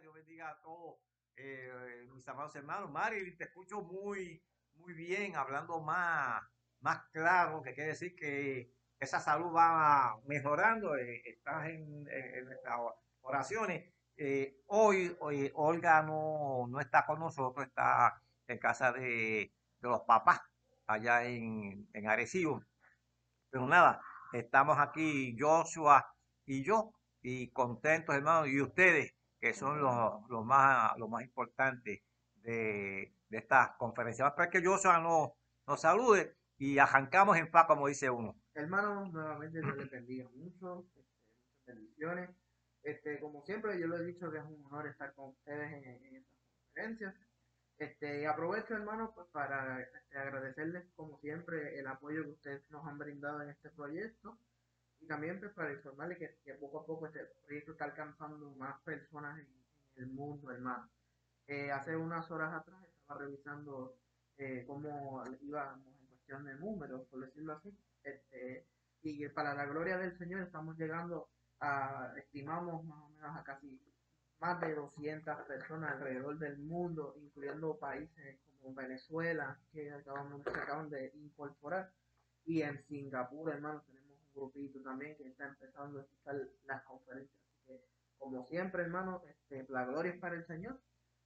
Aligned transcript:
Dios 0.00 0.12
bendiga 0.12 0.50
a 0.50 0.60
todos 0.60 0.98
eh, 1.36 2.06
mis 2.12 2.26
amados 2.28 2.54
hermanos. 2.56 2.90
Mari, 2.90 3.36
te 3.36 3.44
escucho 3.44 3.82
muy, 3.82 4.42
muy 4.74 4.92
bien, 4.92 5.36
hablando 5.36 5.80
más, 5.80 6.42
más 6.80 7.02
claro, 7.12 7.62
que 7.62 7.74
quiere 7.74 7.90
decir 7.90 8.14
que 8.14 8.72
esa 8.98 9.20
salud 9.20 9.54
va 9.54 10.18
mejorando, 10.26 10.96
eh, 10.96 11.22
estás 11.24 11.68
en, 11.68 12.06
en, 12.08 12.48
oraciones. 13.22 13.90
Eh, 14.16 14.58
hoy, 14.66 15.16
hoy 15.20 15.50
Olga 15.54 16.02
no, 16.02 16.66
no 16.68 16.80
está 16.80 17.06
con 17.06 17.20
nosotros, 17.20 17.66
está 17.66 18.20
en 18.46 18.58
casa 18.58 18.92
de, 18.92 19.52
de 19.80 19.88
los 19.88 20.02
papás, 20.02 20.40
allá 20.86 21.24
en, 21.24 21.88
en 21.92 22.08
Arecibo. 22.08 22.62
Pero 23.50 23.66
nada, 23.66 24.00
estamos 24.32 24.78
aquí, 24.78 25.36
Joshua 25.38 26.06
y 26.44 26.64
yo, 26.64 26.92
y 27.22 27.50
contentos, 27.50 28.14
hermanos, 28.14 28.48
y 28.48 28.60
ustedes, 28.60 29.15
que 29.40 29.54
son 29.54 29.80
los, 29.80 30.28
los 30.28 30.44
más, 30.44 30.96
los 30.98 31.08
más 31.08 31.22
importantes 31.22 32.02
de, 32.42 33.14
de 33.28 33.38
esta 33.38 33.76
conferencia. 33.78 34.34
Para 34.34 34.50
que 34.50 34.64
Joshua 34.64 34.98
nos, 34.98 35.30
nos 35.66 35.80
salude 35.80 36.36
y 36.58 36.78
arrancamos 36.78 37.36
en 37.36 37.50
paz, 37.50 37.66
como 37.66 37.88
dice 37.88 38.08
uno. 38.10 38.34
Hermanos, 38.54 39.12
nuevamente 39.12 39.60
Dios 39.60 39.76
les 39.76 39.90
bendiga 39.90 40.28
mucho, 40.34 40.80
este, 40.80 41.00
muchas 41.00 41.66
bendiciones. 41.66 42.30
Este, 42.82 43.20
como 43.20 43.42
siempre, 43.44 43.78
yo 43.78 43.88
lo 43.88 43.98
he 43.98 44.04
dicho 44.04 44.30
que 44.30 44.38
es 44.38 44.44
un 44.44 44.64
honor 44.66 44.86
estar 44.86 45.12
con 45.14 45.30
ustedes 45.30 45.72
en, 45.72 45.84
en 46.04 46.16
estas 46.16 46.38
conferencias. 46.62 47.14
Este, 47.78 48.26
aprovecho, 48.26 48.74
hermanos, 48.74 49.10
pues, 49.14 49.26
para 49.32 49.82
este, 49.82 50.18
agradecerles, 50.18 50.86
como 50.94 51.18
siempre, 51.18 51.78
el 51.78 51.86
apoyo 51.88 52.22
que 52.22 52.30
ustedes 52.30 52.70
nos 52.70 52.86
han 52.86 52.96
brindado 52.96 53.42
en 53.42 53.50
este 53.50 53.68
proyecto 53.70 54.38
y 55.00 55.06
también 55.06 55.38
pues, 55.40 55.52
para 55.52 55.72
informarles 55.72 56.18
que, 56.18 56.36
que, 56.44 56.54
poco 56.54 56.80
a 56.80 56.86
poco 56.86 57.06
este 57.06 57.24
proyecto 57.44 57.72
está 57.72 57.84
alcanzando 57.86 58.50
más 58.56 58.80
personas 58.82 59.38
en, 59.38 59.46
en 59.96 60.04
el 60.04 60.10
mundo, 60.10 60.50
hermano. 60.50 60.88
Eh, 61.46 61.70
hace 61.70 61.96
unas 61.96 62.30
horas 62.30 62.52
atrás 62.52 62.82
estaba 62.84 63.20
revisando 63.20 63.96
eh, 64.36 64.64
cómo 64.66 65.22
íbamos 65.40 65.86
en 66.00 66.06
cuestión 66.06 66.44
de 66.44 66.54
números, 66.56 67.06
por 67.08 67.20
decirlo 67.20 67.52
así, 67.52 67.72
este, 68.02 68.66
y 69.02 69.28
para 69.28 69.54
la 69.54 69.66
gloria 69.66 69.96
del 69.96 70.16
Señor 70.18 70.42
estamos 70.42 70.76
llegando 70.76 71.28
a, 71.60 72.12
estimamos 72.16 72.84
más 72.84 73.00
o 73.00 73.08
menos 73.10 73.36
a 73.36 73.44
casi 73.44 73.80
más 74.40 74.60
de 74.60 74.74
200 74.74 75.46
personas 75.46 75.92
alrededor 75.92 76.38
del 76.38 76.58
mundo, 76.58 77.14
incluyendo 77.16 77.78
países 77.78 78.38
como 78.60 78.74
Venezuela, 78.74 79.56
que 79.72 79.92
acabamos, 79.92 80.42
se 80.42 80.50
acaban 80.50 80.90
de 80.90 81.12
incorporar, 81.14 81.90
y 82.44 82.62
en 82.62 82.82
Singapur, 82.86 83.50
hermano, 83.50 83.82
grupito 84.36 84.80
también 84.82 85.16
que 85.16 85.28
está 85.28 85.46
empezando 85.46 85.98
a 85.98 86.02
escuchar 86.02 86.36
las 86.66 86.82
conferencias. 86.84 87.40
Así 87.42 87.62
que, 87.66 87.80
como 88.18 88.44
siempre, 88.44 88.82
hermano, 88.82 89.22
este, 89.26 89.66
la 89.68 89.84
gloria 89.86 90.12
es 90.12 90.20
para 90.20 90.36
el 90.36 90.46
Señor. 90.46 90.78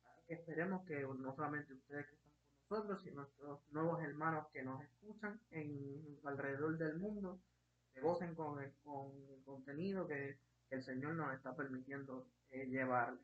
Así 0.05 0.22
que 0.27 0.34
esperemos 0.34 0.86
que 0.86 1.03
no 1.03 1.34
solamente 1.34 1.75
ustedes 1.75 2.06
que 2.06 2.14
están 2.14 2.33
con 2.33 2.78
nosotros, 2.78 3.03
sino 3.03 3.16
nuestros 3.16 3.61
nuevos 3.72 4.03
hermanos 4.03 4.47
que 4.53 4.62
nos 4.62 4.83
escuchan 4.83 5.41
en 5.50 6.19
alrededor 6.25 6.78
del 6.78 6.98
mundo, 6.98 7.41
se 7.92 8.00
gocen 8.00 8.34
con 8.34 8.62
el, 8.62 8.72
con 8.84 9.12
el 9.28 9.42
contenido 9.44 10.06
que, 10.06 10.38
el 10.70 10.84
Señor 10.84 11.14
nos 11.14 11.34
está 11.34 11.56
permitiendo 11.56 12.28
eh, 12.53 12.64
llevarle. 12.66 13.19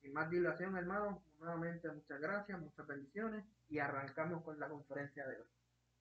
Sin 0.00 0.12
más 0.12 0.28
dilación, 0.30 0.76
hermano, 0.76 1.22
nuevamente 1.38 1.88
muchas 1.92 2.20
gracias, 2.20 2.58
muchas 2.58 2.88
bendiciones 2.88 3.44
y 3.68 3.78
arrancamos 3.78 4.42
con 4.42 4.58
la 4.58 4.68
conferencia 4.68 5.24
de 5.28 5.36
hoy. 5.36 5.46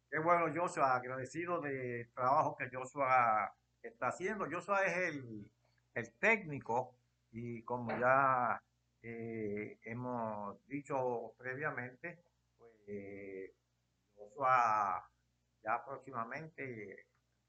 Qué 0.09 0.17
bueno, 0.17 0.51
Joshua, 0.51 0.95
agradecido 0.95 1.61
del 1.61 2.09
trabajo 2.13 2.55
que 2.57 2.67
Joshua 2.73 3.55
está 3.79 4.07
haciendo. 4.07 4.47
Joshua 4.49 4.83
es 4.83 4.97
el, 5.13 5.51
el 5.93 6.13
técnico 6.13 6.95
y 7.31 7.61
como 7.61 7.95
ya 7.99 8.59
eh, 9.03 9.77
hemos 9.83 10.65
dicho 10.65 11.35
previamente, 11.37 12.23
pues 12.57 12.71
eh, 12.87 13.53
Joshua 14.15 15.07
ya 15.63 15.85
próximamente, 15.85 17.05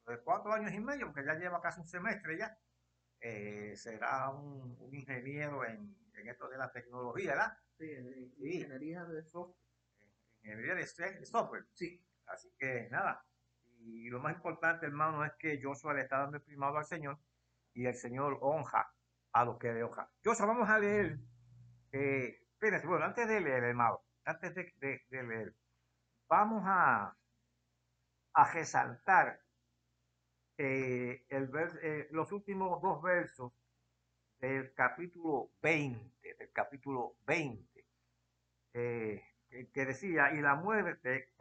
de 0.07 0.19
cuatro 0.23 0.53
años 0.53 0.75
y 0.75 0.81
medio, 0.81 1.07
porque 1.07 1.25
ya 1.25 1.37
lleva 1.37 1.63
casi 1.63 1.81
un 1.81 1.89
semestre 1.89 2.37
ya, 2.37 2.59
eh, 3.21 3.73
será 3.75 4.29
un, 4.29 4.77
un 4.81 4.95
ingeniero 4.95 5.65
en, 5.65 5.97
en, 6.15 6.29
esto 6.29 6.47
de 6.49 6.59
la 6.59 6.71
tecnología, 6.71 7.31
¿verdad? 7.31 7.59
Sí, 7.79 7.91
en, 7.91 8.35
sí. 8.37 8.57
ingeniería 8.57 9.05
de 9.05 9.23
software. 9.23 9.57
Ingeniería 10.43 10.75
de 10.75 11.25
software, 11.25 11.65
sí. 11.73 12.05
Así 12.31 12.53
que 12.59 12.89
nada, 12.91 13.25
y 13.81 14.09
lo 14.11 14.21
más 14.21 14.35
importante, 14.35 14.87
hermano, 14.87 15.25
es 15.25 15.33
que 15.39 15.61
Joshua 15.63 15.95
le 15.95 16.03
está 16.03 16.19
dando 16.19 16.37
el 16.39 16.43
primado 16.43 16.79
al 16.79 16.85
Señor 16.85 17.19
y 17.75 17.87
el 17.87 17.95
Señor 17.95 18.39
honra 18.41 18.93
a 19.33 19.45
los 19.45 19.59
que 19.59 19.73
le 19.73 19.83
honra. 19.83 20.11
Joshua, 20.25 20.47
vamos 20.47 20.69
a 20.69 20.79
leer, 20.79 21.19
eh, 21.93 22.41
espérense, 22.53 22.87
bueno, 22.87 23.05
antes 23.07 23.29
de 23.29 23.41
leer, 23.41 23.65
hermano, 23.65 24.01
antes 24.25 24.55
de, 24.55 24.73
de, 24.77 25.03
de 25.11 25.23
leer, 25.23 25.55
vamos 26.29 26.63
a, 26.67 27.17
a 28.35 28.53
resaltar 28.53 29.41
eh, 30.59 31.25
el 31.29 31.49
vers, 31.49 31.75
eh, 31.83 32.09
los 32.11 32.33
últimos 32.33 32.81
dos 32.83 33.03
versos 33.03 33.53
del 34.39 34.73
capítulo 34.75 35.53
20, 35.63 36.35
del 36.35 36.53
capítulo 36.53 37.17
20, 37.27 37.87
eh, 38.75 39.23
que 39.73 39.87
decía, 39.87 40.33
y 40.33 40.41
la 40.41 40.55
muerte 40.55 41.33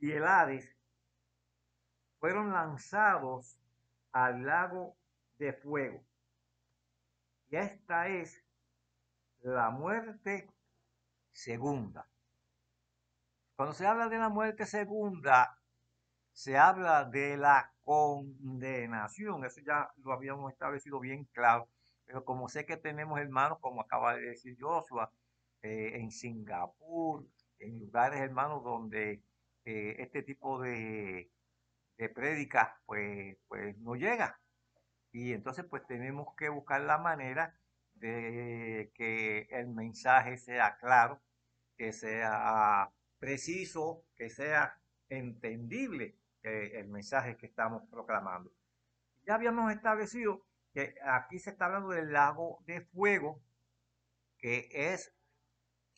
y 0.00 0.12
el 0.12 0.26
Hades 0.26 0.74
fueron 2.18 2.52
lanzados 2.52 3.58
al 4.12 4.44
lago 4.44 4.96
de 5.38 5.52
fuego. 5.52 6.02
Y 7.50 7.56
esta 7.56 8.08
es 8.08 8.42
la 9.40 9.70
muerte 9.70 10.50
segunda. 11.32 12.08
Cuando 13.56 13.74
se 13.74 13.86
habla 13.86 14.08
de 14.08 14.18
la 14.18 14.28
muerte 14.28 14.64
segunda, 14.66 15.58
se 16.32 16.56
habla 16.56 17.04
de 17.04 17.36
la 17.36 17.72
condenación. 17.82 19.44
Eso 19.44 19.60
ya 19.60 19.90
lo 19.96 20.12
habíamos 20.12 20.52
establecido 20.52 21.00
bien 21.00 21.24
claro. 21.32 21.68
Pero 22.06 22.24
como 22.24 22.48
sé 22.48 22.64
que 22.64 22.76
tenemos 22.76 23.20
hermanos, 23.20 23.58
como 23.60 23.82
acaba 23.82 24.14
de 24.14 24.22
decir 24.22 24.56
Joshua, 24.58 25.12
eh, 25.62 25.92
en 25.94 26.10
Singapur, 26.10 27.26
en 27.58 27.78
lugares 27.80 28.20
hermanos 28.20 28.64
donde 28.64 29.22
eh, 29.64 29.96
este 29.98 30.22
tipo 30.22 30.60
de, 30.60 31.30
de 31.98 32.08
prédicas 32.08 32.70
pues, 32.86 33.36
pues 33.48 33.76
no 33.78 33.94
llega. 33.94 34.40
Y 35.12 35.32
entonces 35.32 35.64
pues 35.68 35.86
tenemos 35.86 36.34
que 36.36 36.48
buscar 36.48 36.80
la 36.82 36.98
manera 36.98 37.58
de 37.94 38.92
que 38.94 39.48
el 39.50 39.68
mensaje 39.68 40.38
sea 40.38 40.76
claro, 40.78 41.20
que 41.76 41.92
sea 41.92 42.90
preciso, 43.18 44.04
que 44.16 44.30
sea 44.30 44.80
entendible 45.08 46.16
eh, 46.42 46.72
el 46.74 46.88
mensaje 46.88 47.36
que 47.36 47.46
estamos 47.46 47.82
proclamando. 47.90 48.52
Ya 49.26 49.34
habíamos 49.34 49.70
establecido 49.72 50.46
que 50.72 50.94
aquí 51.04 51.38
se 51.38 51.50
está 51.50 51.66
hablando 51.66 51.90
del 51.90 52.12
lago 52.12 52.62
de 52.66 52.80
fuego, 52.80 53.42
que 54.38 54.68
es 54.72 55.12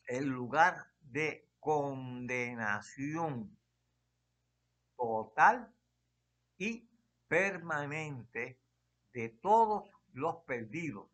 el 0.09 0.27
lugar 0.27 0.87
de 1.01 1.49
condenación 1.63 3.57
total 4.97 5.73
y 6.59 6.91
permanente 7.29 8.61
de 9.13 9.29
todos 9.29 9.89
los 10.13 10.39
perdidos, 10.39 11.09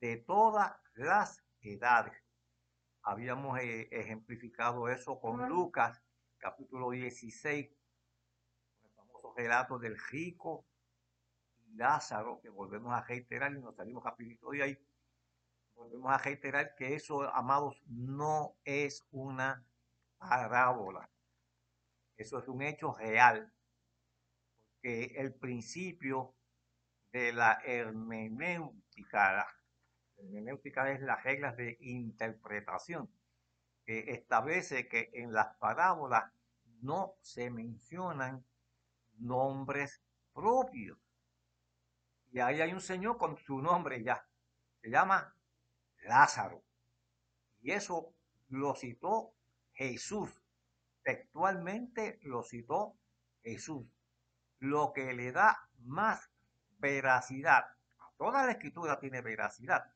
de 0.00 0.16
todas 0.16 0.72
las 0.94 1.44
edades. 1.60 2.14
Habíamos 3.02 3.58
eh, 3.60 3.86
ejemplificado 3.92 4.88
eso 4.88 5.20
con 5.20 5.46
Lucas, 5.46 6.02
capítulo 6.38 6.92
16, 6.92 7.70
el 8.82 8.90
famoso 8.94 9.34
relato 9.36 9.78
del 9.78 9.98
rico 10.10 10.64
y 11.66 11.74
Lázaro, 11.74 12.40
que 12.40 12.48
volvemos 12.48 12.94
a 12.94 13.02
reiterar 13.02 13.52
y 13.52 13.60
nos 13.60 13.76
salimos 13.76 14.02
rapidito 14.02 14.52
de 14.52 14.62
ahí. 14.62 14.89
Volvemos 15.80 16.12
a 16.12 16.18
reiterar 16.18 16.74
que 16.74 16.94
eso, 16.94 17.22
amados, 17.34 17.82
no 17.86 18.54
es 18.64 19.02
una 19.12 19.64
parábola. 20.18 21.08
Eso 22.18 22.38
es 22.38 22.48
un 22.48 22.60
hecho 22.60 22.92
real. 22.92 23.50
Porque 24.74 25.14
el 25.16 25.34
principio 25.34 26.34
de 27.12 27.32
la 27.32 27.62
hermenéutica, 27.64 29.32
la 29.32 29.46
hermenéutica 30.18 30.92
es 30.92 31.00
las 31.00 31.24
reglas 31.24 31.56
de 31.56 31.78
interpretación, 31.80 33.10
que 33.86 34.10
establece 34.12 34.86
que 34.86 35.08
en 35.14 35.32
las 35.32 35.56
parábolas 35.56 36.30
no 36.82 37.14
se 37.22 37.50
mencionan 37.50 38.44
nombres 39.18 40.02
propios. 40.34 40.98
Y 42.32 42.40
ahí 42.40 42.60
hay 42.60 42.74
un 42.74 42.82
señor 42.82 43.16
con 43.16 43.38
su 43.38 43.62
nombre 43.62 44.04
ya, 44.04 44.22
se 44.82 44.90
llama 44.90 45.34
Lázaro. 46.02 46.62
Y 47.60 47.72
eso 47.72 48.14
lo 48.48 48.74
citó 48.74 49.34
Jesús, 49.72 50.30
textualmente 51.02 52.18
lo 52.22 52.42
citó 52.42 52.98
Jesús, 53.42 53.86
lo 54.58 54.92
que 54.92 55.12
le 55.14 55.32
da 55.32 55.68
más 55.78 56.30
veracidad, 56.78 57.64
toda 58.16 58.44
la 58.44 58.52
escritura 58.52 58.98
tiene 58.98 59.22
veracidad. 59.22 59.94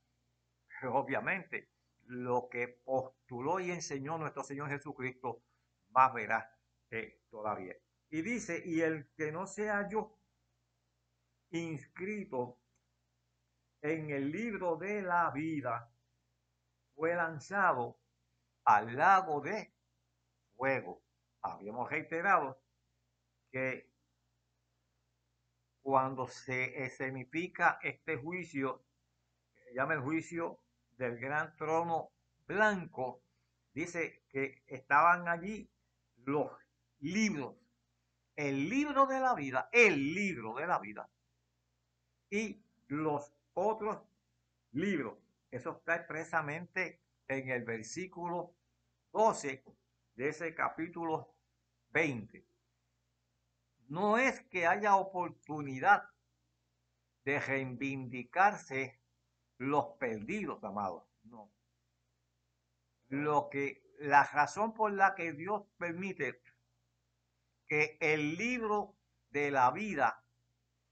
Pero 0.69 0.95
obviamente 0.97 1.71
lo 2.07 2.49
que 2.51 2.69
postuló 2.69 3.61
y 3.61 3.71
enseñó 3.71 4.19
nuestro 4.19 4.43
Señor 4.43 4.69
Jesucristo 4.69 5.43
más 5.91 6.13
veraz 6.13 6.47
que 6.91 7.23
todavía. 7.31 7.75
Y 8.11 8.23
dice, 8.23 8.63
y 8.65 8.81
el 8.81 9.09
que 9.17 9.33
no 9.33 9.47
sea 9.47 9.89
yo 9.89 10.19
inscrito 11.51 12.59
en 13.81 14.11
el 14.11 14.31
libro 14.31 14.77
de 14.77 15.03
la 15.03 15.31
vida 15.31 15.94
fue 16.95 17.15
lanzado 17.15 17.99
al 18.65 18.97
lago 18.97 19.41
de 19.41 19.75
fuego. 20.57 21.03
Habíamos 21.43 21.91
reiterado 21.91 22.59
que 23.51 23.91
cuando 25.83 26.27
se 26.27 26.85
escenifica 26.85 27.79
este 27.83 28.17
juicio, 28.17 28.85
llama 29.75 29.95
el 29.95 30.01
juicio 30.01 30.61
del 30.97 31.19
gran 31.19 31.55
trono 31.57 32.13
blanco, 32.47 33.23
dice 33.75 34.25
que 34.31 34.63
estaban 34.67 35.29
allí 35.29 35.71
los 36.25 36.51
libros, 37.01 37.57
el 38.37 38.69
libro 38.69 39.07
de 39.07 39.21
la 39.21 39.35
vida, 39.35 39.69
el 39.73 40.15
libro 40.15 40.55
de 40.55 40.67
la 40.67 40.79
vida 40.79 41.11
y 42.31 42.63
los 42.89 43.33
otros 43.53 44.03
libros. 44.73 45.24
Eso 45.55 45.77
está 45.79 45.95
expresamente 45.95 47.01
en 47.29 47.49
el 47.49 47.63
versículo 47.63 48.57
12 49.13 49.63
de 50.17 50.29
ese 50.29 50.53
capítulo 50.53 51.37
20. 51.91 52.45
No 53.87 54.19
es 54.19 54.43
que 54.47 54.67
haya 54.67 54.97
oportunidad 54.97 56.11
de 57.25 57.39
reivindicarse 57.39 59.01
los 59.59 59.97
perdidos, 59.97 60.65
amados. 60.65 61.05
No. 61.23 61.53
Lo 63.07 63.49
que, 63.49 63.81
la 64.01 64.25
razón 64.25 64.75
por 64.75 64.93
la 64.93 65.15
que 65.15 65.35
Dios 65.35 65.63
permite 65.79 66.43
que 67.69 67.97
el 68.01 68.35
libro 68.35 68.97
de 69.31 69.53
la 69.53 69.71
vida 69.71 70.21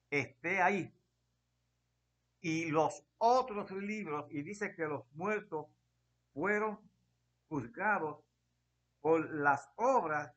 esté 0.08 0.62
ahí 0.62 0.94
y 2.42 2.70
los 2.70 3.06
otros 3.18 3.70
libros, 3.70 4.26
y 4.30 4.42
dice 4.42 4.74
que 4.74 4.84
los 4.84 5.06
muertos 5.12 5.68
fueron 6.34 6.78
juzgados 7.48 8.24
por 9.00 9.32
las 9.32 9.70
obras 9.76 10.34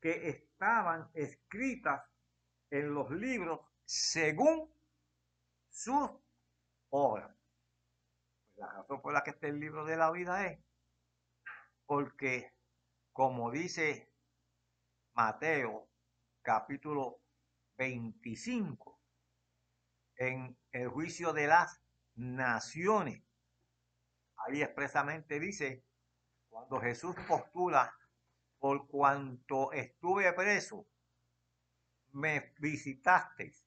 que 0.00 0.28
estaban 0.28 1.10
escritas 1.14 2.04
en 2.70 2.92
los 2.92 3.10
libros 3.10 3.60
según 3.84 4.70
sus 5.70 6.10
obras. 6.90 7.34
La 8.56 8.70
razón 8.72 9.00
por 9.00 9.14
la 9.14 9.22
que 9.22 9.30
está 9.30 9.46
el 9.46 9.58
libro 9.58 9.86
de 9.86 9.96
la 9.96 10.10
vida 10.10 10.46
es 10.46 10.58
porque, 11.86 12.52
como 13.12 13.50
dice 13.50 14.12
Mateo 15.14 15.88
capítulo 16.42 17.20
25, 17.78 18.97
en 20.18 20.58
el 20.72 20.88
juicio 20.88 21.32
de 21.32 21.46
las 21.46 21.80
naciones, 22.14 23.22
ahí 24.36 24.62
expresamente 24.62 25.40
dice, 25.40 25.84
cuando 26.48 26.80
Jesús 26.80 27.14
postula, 27.26 27.94
por 28.58 28.88
cuanto 28.88 29.72
estuve 29.72 30.32
preso, 30.32 30.86
me 32.12 32.52
visitasteis, 32.58 33.64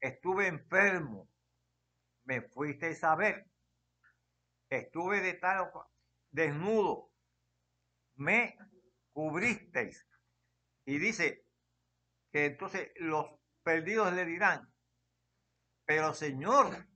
estuve 0.00 0.46
enfermo, 0.46 1.28
me 2.24 2.40
fuisteis 2.40 3.04
a 3.04 3.14
ver. 3.14 3.46
Estuve 4.68 5.20
de 5.20 5.34
tal 5.34 5.70
desnudo, 6.30 7.10
me 8.16 8.56
cubristeis. 9.12 10.06
Y 10.84 10.98
dice 10.98 11.44
que 12.32 12.46
entonces 12.46 12.90
los 12.96 13.26
perdidos 13.62 14.12
le 14.12 14.24
dirán, 14.24 14.72
pero 15.86 16.12
Señor, 16.12 16.86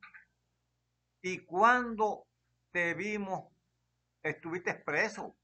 ¿y 1.23 1.39
cuando 1.47 2.27
te 2.73 2.95
vimos 2.95 3.51
estuviste 4.23 4.75
preso? 4.75 5.37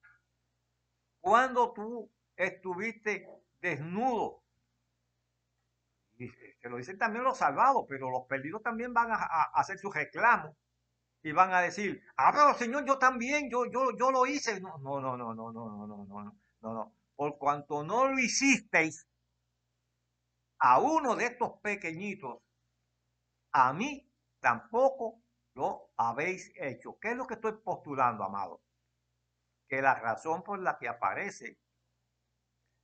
cuando 1.26 1.72
tú 1.72 2.08
estuviste 2.36 3.28
desnudo? 3.60 4.44
Se 6.16 6.68
lo 6.68 6.76
dicen 6.76 6.98
también 6.98 7.24
los 7.24 7.38
salvados, 7.38 7.84
pero 7.88 8.10
los 8.12 8.26
perdidos 8.28 8.62
también 8.62 8.94
van 8.94 9.10
a, 9.10 9.16
a 9.16 9.42
hacer 9.54 9.76
su 9.76 9.90
reclamo 9.90 10.56
y 11.24 11.32
van 11.32 11.52
a 11.52 11.62
decir, 11.62 12.00
ah, 12.16 12.30
pero 12.32 12.54
Señor, 12.54 12.86
yo 12.86 12.96
también, 12.96 13.50
yo, 13.50 13.66
yo, 13.66 13.96
yo 13.98 14.12
lo 14.12 14.24
hice. 14.24 14.60
No, 14.60 14.78
no, 14.78 15.00
no, 15.00 15.16
no, 15.16 15.34
no, 15.34 15.50
no, 15.50 15.68
no, 15.68 15.86
no, 15.88 16.04
no, 16.06 16.36
no, 16.60 16.74
no. 16.74 16.94
Por 17.16 17.38
cuanto 17.38 17.82
no 17.82 18.06
lo 18.06 18.16
hicisteis 18.20 19.04
a 20.60 20.78
uno 20.78 21.16
de 21.16 21.24
estos 21.24 21.58
pequeñitos, 21.60 22.38
a 23.58 23.72
mí 23.72 24.06
tampoco 24.38 25.22
lo 25.54 25.90
habéis 25.96 26.52
hecho. 26.56 26.98
¿Qué 27.00 27.12
es 27.12 27.16
lo 27.16 27.26
que 27.26 27.34
estoy 27.34 27.54
postulando, 27.64 28.22
amado? 28.22 28.60
Que 29.66 29.80
la 29.80 29.94
razón 29.94 30.42
por 30.42 30.58
la 30.58 30.76
que 30.78 30.88
aparece 30.88 31.58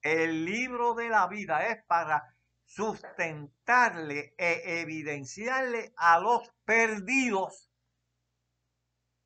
el 0.00 0.46
libro 0.46 0.94
de 0.94 1.10
la 1.10 1.26
vida 1.26 1.66
es 1.66 1.84
para 1.84 2.34
sustentarle 2.64 4.34
e 4.38 4.80
evidenciarle 4.80 5.92
a 5.96 6.18
los 6.18 6.50
perdidos 6.64 7.70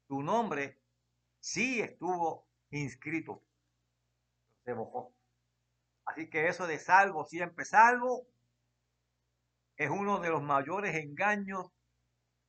tu 0.09 0.23
nombre 0.23 0.81
sí 1.39 1.81
estuvo 1.81 2.49
inscrito. 2.71 3.43
Se. 4.65 4.75
Así 6.07 6.29
que 6.29 6.49
eso 6.49 6.67
de 6.67 6.79
salvo, 6.79 7.25
siempre 7.25 7.65
salvo, 7.65 8.27
es 9.77 9.91
uno 9.91 10.21
de 10.21 10.31
los 10.31 10.43
mayores 10.43 10.95
engaños 10.95 11.71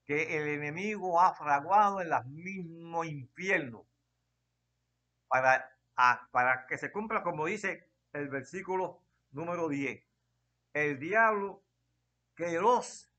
que 0.06 0.38
el 0.38 0.48
enemigo 0.48 1.20
ha 1.20 1.34
fraguado 1.34 2.02
en 2.02 2.10
los 2.10 2.26
mismos 2.26 3.08
infiernos 3.08 3.86
para, 5.28 5.70
para 6.32 6.66
que 6.66 6.78
se 6.78 6.92
cumpla 6.92 7.24
como 7.24 7.46
dice 7.46 7.92
el 8.14 8.30
versículo 8.30 9.04
número 9.32 9.68
10. 9.68 10.02
El 10.74 11.00
diablo 11.00 11.64
que 12.36 12.52
los 12.60 13.12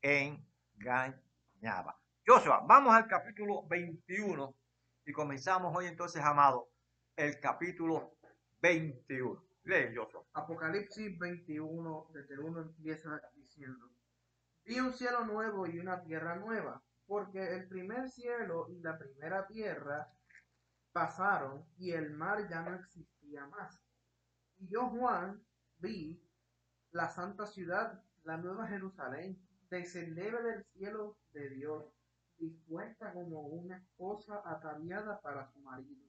engañaba. 0.00 1.20
Joshua, 2.26 2.62
vamos 2.66 2.94
al 2.94 3.06
capítulo 3.06 3.66
21 3.66 4.54
y 5.06 5.12
comenzamos 5.12 5.76
hoy 5.76 5.86
entonces, 5.86 6.22
amado, 6.22 6.70
el 7.16 7.38
capítulo 7.40 8.16
21. 8.60 9.53
Apocalipsis 10.34 11.18
21, 11.18 12.10
desde 12.12 12.34
el 12.34 12.40
1 12.40 12.60
empieza 12.60 13.20
diciendo, 13.34 13.90
vi 14.64 14.78
un 14.78 14.92
cielo 14.92 15.24
nuevo 15.24 15.66
y 15.66 15.78
una 15.78 16.02
tierra 16.02 16.36
nueva, 16.36 16.82
porque 17.06 17.54
el 17.54 17.66
primer 17.68 18.10
cielo 18.10 18.66
y 18.68 18.80
la 18.80 18.98
primera 18.98 19.46
tierra 19.46 20.12
pasaron 20.92 21.64
y 21.78 21.92
el 21.92 22.10
mar 22.10 22.48
ya 22.48 22.62
no 22.62 22.74
existía 22.74 23.46
más. 23.46 23.80
Y 24.58 24.68
yo, 24.68 24.88
Juan, 24.90 25.42
vi 25.78 26.22
la 26.92 27.08
santa 27.08 27.46
ciudad, 27.46 28.02
la 28.24 28.36
nueva 28.36 28.66
Jerusalén, 28.68 29.38
descender 29.70 30.42
del 30.42 30.64
cielo 30.66 31.18
de 31.32 31.50
Dios 31.50 31.84
dispuesta 32.38 33.12
como 33.12 33.40
una 33.40 33.78
esposa 33.78 34.42
ataviada 34.44 35.20
para 35.20 35.50
su 35.52 35.60
marido. 35.60 36.04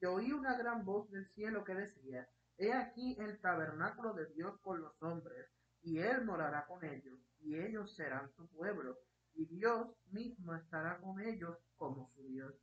Y 0.00 0.06
oí 0.06 0.32
una 0.32 0.56
gran 0.56 0.84
voz 0.84 1.10
del 1.10 1.26
cielo 1.30 1.64
que 1.64 1.74
decía, 1.74 2.28
He 2.56 2.72
aquí 2.72 3.16
el 3.18 3.40
tabernáculo 3.40 4.14
de 4.14 4.26
Dios 4.26 4.58
con 4.60 4.80
los 4.80 5.02
hombres, 5.02 5.48
y 5.82 5.98
él 5.98 6.24
morará 6.24 6.66
con 6.66 6.84
ellos, 6.84 7.18
y 7.40 7.56
ellos 7.58 7.94
serán 7.94 8.30
su 8.34 8.48
pueblo, 8.48 8.98
y 9.34 9.46
Dios 9.46 9.88
mismo 10.10 10.54
estará 10.54 10.98
con 10.98 11.20
ellos 11.20 11.58
como 11.76 12.10
su 12.14 12.22
Dios. 12.28 12.54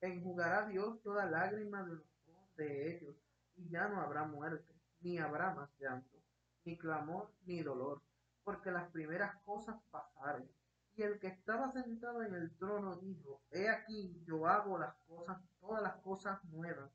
Enjugará 0.00 0.66
Dios 0.68 1.02
toda 1.02 1.26
lágrima 1.26 1.82
de 1.82 1.94
los 1.94 2.06
ojos 2.28 2.56
de 2.56 2.96
ellos, 2.96 3.16
y 3.56 3.68
ya 3.68 3.88
no 3.88 4.00
habrá 4.00 4.24
muerte, 4.24 4.72
ni 5.00 5.18
habrá 5.18 5.54
más 5.54 5.70
llanto, 5.78 6.16
ni 6.64 6.76
clamor, 6.76 7.30
ni 7.44 7.62
dolor, 7.62 8.00
porque 8.44 8.70
las 8.70 8.90
primeras 8.90 9.36
cosas 9.42 9.76
pasaron 9.90 10.48
y 10.96 11.02
el 11.02 11.18
que 11.18 11.26
estaba 11.26 11.72
sentado 11.72 12.22
en 12.22 12.34
el 12.34 12.56
trono 12.56 12.96
dijo, 12.96 13.42
He 13.50 13.68
aquí 13.68 14.22
yo 14.26 14.46
hago 14.46 14.78
las 14.78 14.94
cosas, 15.08 15.38
todas 15.60 15.82
las 15.82 15.96
cosas 16.02 16.42
nuevas. 16.44 16.90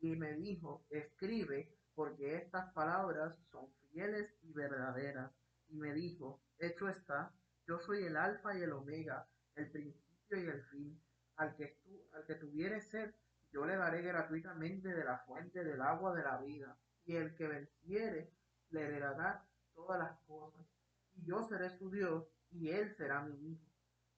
Y 0.00 0.16
me 0.16 0.34
dijo, 0.34 0.84
escribe, 0.90 1.73
porque 1.94 2.36
estas 2.36 2.72
palabras 2.72 3.36
son 3.50 3.68
fieles 3.90 4.30
y 4.42 4.52
verdaderas. 4.52 5.30
Y 5.68 5.76
me 5.76 5.92
dijo, 5.92 6.40
hecho 6.58 6.88
está, 6.88 7.32
yo 7.66 7.78
soy 7.78 8.04
el 8.04 8.16
alfa 8.16 8.56
y 8.56 8.62
el 8.62 8.72
omega, 8.72 9.26
el 9.54 9.70
principio 9.70 10.42
y 10.42 10.46
el 10.46 10.62
fin. 10.64 11.00
Al 11.36 11.54
que, 11.56 11.76
al 12.12 12.24
que 12.26 12.34
tuviere 12.36 12.80
sed, 12.80 13.12
yo 13.50 13.64
le 13.64 13.76
daré 13.76 14.02
gratuitamente 14.02 14.88
de 14.88 15.04
la 15.04 15.18
fuente 15.18 15.64
del 15.64 15.80
agua 15.80 16.14
de 16.14 16.22
la 16.22 16.38
vida. 16.38 16.76
Y 17.06 17.16
el 17.16 17.34
que 17.36 17.48
venciere, 17.48 18.32
le 18.70 18.82
heredará 18.82 19.44
todas 19.74 19.98
las 19.98 20.18
cosas. 20.26 20.66
Y 21.14 21.24
yo 21.24 21.46
seré 21.48 21.70
su 21.78 21.90
Dios 21.90 22.24
y 22.50 22.70
él 22.70 22.94
será 22.96 23.22
mi 23.22 23.52
hijo. 23.52 23.64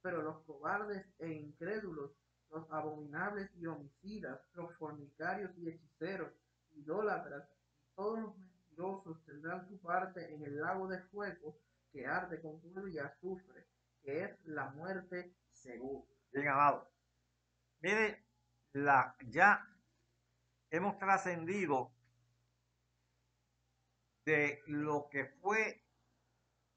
Pero 0.02 0.22
los 0.22 0.42
cobardes 0.44 1.04
e 1.18 1.28
incrédulos, 1.28 2.12
los 2.50 2.70
abominables 2.70 3.50
y 3.56 3.66
homicidas, 3.66 4.40
los 4.54 4.74
fornicarios 4.76 5.50
y 5.58 5.68
hechiceros, 5.68 6.32
idólatras, 6.74 7.48
todos 7.96 8.20
los 8.20 8.36
mentirosos 8.36 9.24
tendrán 9.24 9.66
su 9.66 9.80
parte 9.80 10.32
en 10.32 10.44
el 10.44 10.60
lago 10.60 10.86
de 10.86 11.00
fuego 11.04 11.58
que 11.90 12.06
arde 12.06 12.40
con 12.40 12.60
fuego 12.60 12.86
y 12.88 12.98
azufre, 12.98 13.66
que 14.02 14.24
es 14.24 14.30
la 14.44 14.70
muerte 14.70 15.34
segura. 15.50 16.06
Bien, 16.30 16.48
amado. 16.48 16.88
Mire, 17.80 18.24
la, 18.72 19.16
ya 19.28 19.66
hemos 20.70 20.98
trascendido 20.98 21.92
de 24.26 24.62
lo 24.66 25.08
que 25.10 25.24
fue 25.40 25.82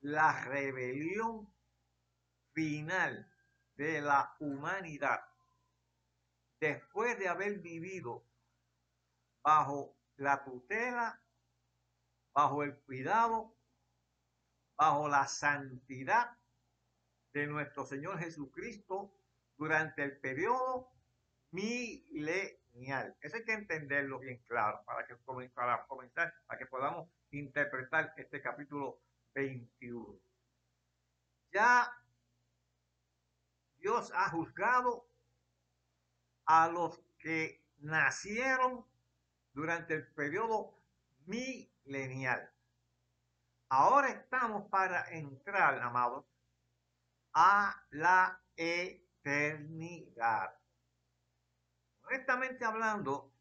la 0.02 0.46
rebelión 0.46 1.54
final 2.54 3.30
de 3.76 4.02
la 4.02 4.36
humanidad 4.40 5.20
después 6.60 7.18
de 7.18 7.28
haber 7.28 7.60
vivido 7.60 8.24
bajo 9.42 9.99
la 10.20 10.44
tutela, 10.44 11.22
bajo 12.34 12.64
el 12.64 12.78
cuidado, 12.80 13.56
bajo 14.78 15.08
la 15.08 15.28
santidad 15.28 16.38
de 17.34 17.48
nuestro 17.48 17.86
Señor 17.86 18.20
Jesucristo 18.20 19.14
durante 19.58 20.04
el 20.04 20.20
periodo 20.20 20.92
milenial. 21.52 23.16
Eso 23.22 23.38
hay 23.38 23.44
que 23.44 23.54
entenderlo 23.54 24.20
bien 24.20 24.42
claro 24.48 24.82
para 24.86 25.06
que 25.06 25.16
para 25.54 25.86
comenzar, 25.88 26.34
para 26.46 26.60
que 26.60 26.66
podamos 26.66 27.10
interpretar 27.32 28.14
este 28.18 28.42
capítulo 28.42 29.02
21. 29.36 30.20
Ya 31.52 31.92
Dios 33.78 34.12
ha 34.14 34.30
juzgado 34.30 35.08
a 36.46 36.68
los 36.68 37.00
que 37.20 37.64
nacieron 37.78 38.89
durante 39.60 39.94
el 39.94 40.08
periodo 40.14 40.74
milenial. 41.26 42.50
Ahora 43.68 44.08
estamos 44.08 44.70
para 44.70 45.12
entrar, 45.12 45.82
amados, 45.82 46.24
a 47.34 47.86
la 47.90 48.42
eternidad. 48.56 50.58
Honestamente 52.04 52.64
hablando, 52.64 53.34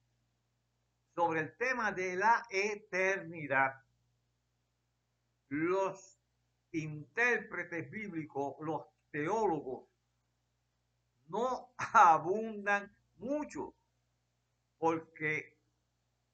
sobre 1.14 1.40
el 1.40 1.56
tema 1.56 1.92
de 1.92 2.16
la 2.16 2.44
eternidad, 2.50 3.80
los 5.50 6.18
intérpretes 6.72 7.88
bíblicos, 7.92 8.56
los 8.58 8.87
teólogos, 9.12 9.88
no 11.28 11.72
abundan 11.94 12.92
mucho, 13.18 13.76
porque 14.78 15.57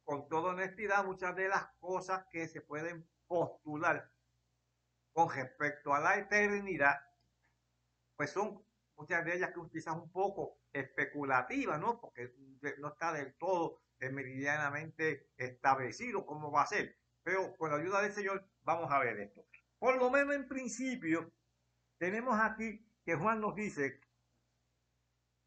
con 0.04 0.28
toda 0.28 0.52
honestidad 0.52 1.04
muchas 1.04 1.34
de 1.34 1.48
las 1.48 1.66
cosas 1.80 2.26
que 2.30 2.46
se 2.46 2.60
pueden 2.60 3.08
postular 3.26 4.10
con 5.12 5.30
respecto 5.30 5.94
a 5.94 6.00
la 6.00 6.18
eternidad, 6.18 7.00
pues 8.16 8.30
son 8.30 8.62
muchas 8.96 9.24
de 9.24 9.36
ellas 9.36 9.52
que 9.52 9.60
quizás 9.70 9.94
un 9.94 10.10
poco 10.10 10.58
especulativas, 10.72 11.80
¿no? 11.80 12.00
Porque 12.00 12.34
no 12.78 12.88
está 12.88 13.12
del 13.12 13.34
todo 13.34 13.80
meridianamente 13.98 15.30
establecido 15.36 16.26
cómo 16.26 16.50
va 16.50 16.62
a 16.62 16.66
ser. 16.66 16.96
Pero 17.22 17.56
con 17.56 17.70
la 17.70 17.76
ayuda 17.76 18.02
del 18.02 18.12
Señor 18.12 18.46
vamos 18.62 18.90
a 18.90 18.98
ver 18.98 19.18
esto. 19.20 19.46
Por 19.78 19.96
lo 19.96 20.10
menos 20.10 20.34
en 20.34 20.46
principio, 20.46 21.32
tenemos 21.98 22.38
aquí 22.38 22.86
que 23.04 23.14
Juan 23.14 23.40
nos 23.40 23.54
dice, 23.54 24.00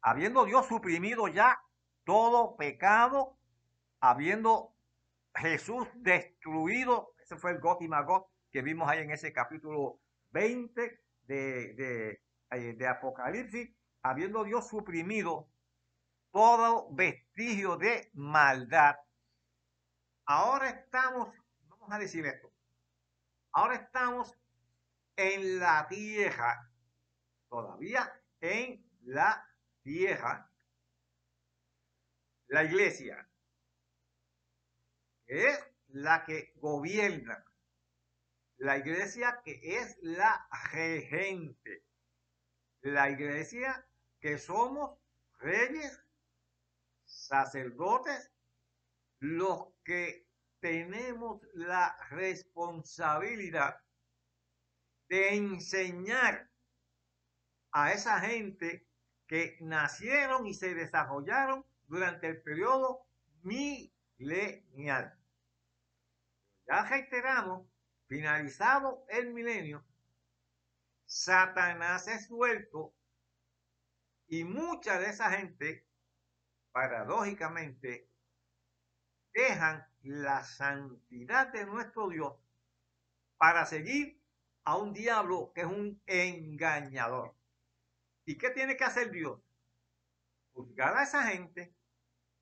habiendo 0.00 0.44
Dios 0.44 0.66
suprimido 0.66 1.28
ya 1.28 1.60
todo 2.04 2.56
pecado, 2.56 3.37
habiendo 4.00 4.74
Jesús 5.34 5.88
destruido, 5.96 7.14
ese 7.18 7.36
fue 7.36 7.52
el 7.52 7.60
Got 7.60 7.82
y 7.82 7.88
Magot 7.88 8.26
que 8.50 8.62
vimos 8.62 8.88
ahí 8.88 9.00
en 9.00 9.10
ese 9.10 9.32
capítulo 9.32 10.00
20 10.30 11.00
de, 11.22 11.74
de, 11.74 12.22
eh, 12.50 12.74
de 12.74 12.88
Apocalipsis, 12.88 13.70
habiendo 14.02 14.44
Dios 14.44 14.68
suprimido 14.68 15.50
todo 16.30 16.88
vestigio 16.92 17.76
de 17.76 18.10
maldad. 18.14 18.96
Ahora 20.26 20.70
estamos, 20.70 21.34
vamos 21.68 21.90
a 21.90 21.98
decir 21.98 22.24
esto, 22.26 22.52
ahora 23.52 23.74
estamos 23.76 24.34
en 25.16 25.58
la 25.58 25.86
tierra, 25.88 26.70
todavía 27.48 28.12
en 28.40 28.84
la 29.02 29.46
tierra, 29.82 30.50
la 32.48 32.64
iglesia, 32.64 33.27
es 35.28 35.60
la 35.88 36.24
que 36.24 36.52
gobierna, 36.56 37.44
la 38.56 38.78
iglesia 38.78 39.40
que 39.44 39.60
es 39.62 39.96
la 40.02 40.48
regente, 40.72 41.84
la 42.80 43.10
iglesia 43.10 43.86
que 44.20 44.38
somos 44.38 44.98
reyes 45.38 46.02
sacerdotes, 47.04 48.32
los 49.20 49.68
que 49.84 50.26
tenemos 50.60 51.40
la 51.54 51.96
responsabilidad 52.10 53.80
de 55.08 55.34
enseñar 55.34 56.50
a 57.72 57.92
esa 57.92 58.20
gente 58.20 58.86
que 59.26 59.56
nacieron 59.60 60.46
y 60.46 60.54
se 60.54 60.74
desarrollaron 60.74 61.64
durante 61.86 62.28
el 62.28 62.42
periodo 62.42 63.06
milenial. 63.42 65.17
Ya 66.68 66.84
reiteramos, 66.84 67.66
finalizado 68.06 69.06
el 69.08 69.32
milenio, 69.32 69.84
Satanás 71.06 72.06
es 72.08 72.26
suelto 72.26 72.94
y 74.26 74.44
mucha 74.44 74.98
de 74.98 75.08
esa 75.08 75.30
gente 75.30 75.88
paradójicamente, 76.72 78.08
dejan 79.32 79.84
la 80.02 80.44
santidad 80.44 81.48
de 81.48 81.64
nuestro 81.66 82.08
Dios 82.08 82.34
para 83.36 83.66
seguir 83.66 84.20
a 84.64 84.76
un 84.76 84.92
diablo 84.92 85.52
que 85.54 85.62
es 85.62 85.66
un 85.66 86.00
engañador. 86.06 87.34
¿Y 88.24 88.36
qué 88.36 88.50
tiene 88.50 88.76
que 88.76 88.84
hacer 88.84 89.10
Dios? 89.10 89.40
Juzgar 90.52 90.96
a 90.96 91.02
esa 91.02 91.24
gente. 91.24 91.74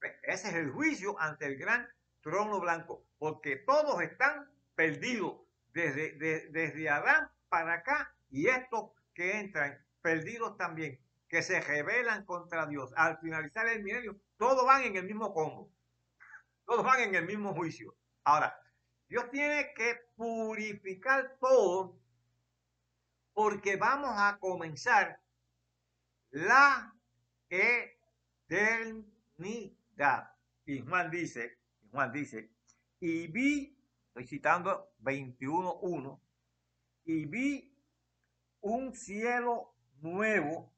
Pues, 0.00 0.12
ese 0.24 0.48
es 0.48 0.54
el 0.54 0.70
juicio 0.70 1.18
ante 1.20 1.46
el 1.46 1.56
gran 1.56 1.88
trono 2.26 2.58
blanco, 2.58 3.06
porque 3.18 3.54
todos 3.54 4.02
están 4.02 4.50
perdidos 4.74 5.42
desde, 5.72 6.16
desde 6.50 6.90
Adán 6.90 7.30
para 7.48 7.74
acá 7.74 8.12
y 8.30 8.48
estos 8.48 8.90
que 9.14 9.38
entran 9.38 9.78
perdidos 10.02 10.56
también 10.56 10.98
que 11.28 11.44
se 11.44 11.60
rebelan 11.60 12.24
contra 12.24 12.66
Dios 12.66 12.92
al 12.96 13.18
finalizar 13.18 13.68
el 13.68 13.84
milenio, 13.84 14.16
todos 14.38 14.66
van 14.66 14.82
en 14.82 14.96
el 14.96 15.04
mismo 15.04 15.32
combo. 15.32 15.70
Todos 16.66 16.84
van 16.84 16.98
en 16.98 17.14
el 17.14 17.26
mismo 17.26 17.54
juicio. 17.54 17.94
Ahora, 18.24 18.60
Dios 19.08 19.30
tiene 19.30 19.72
que 19.74 19.94
purificar 20.16 21.36
todo 21.40 21.96
porque 23.34 23.76
vamos 23.76 24.10
a 24.16 24.36
comenzar 24.40 25.20
la 26.30 26.92
eternidad. 28.48 29.14
Y 30.64 30.82
dice, 31.12 31.56
Dice, 32.12 32.50
y 33.00 33.26
vi, 33.28 33.74
estoy 34.08 34.26
citando 34.26 34.92
21.1, 35.00 36.20
y 37.06 37.24
vi 37.24 37.74
un 38.60 38.92
cielo 38.94 39.74
nuevo 40.02 40.72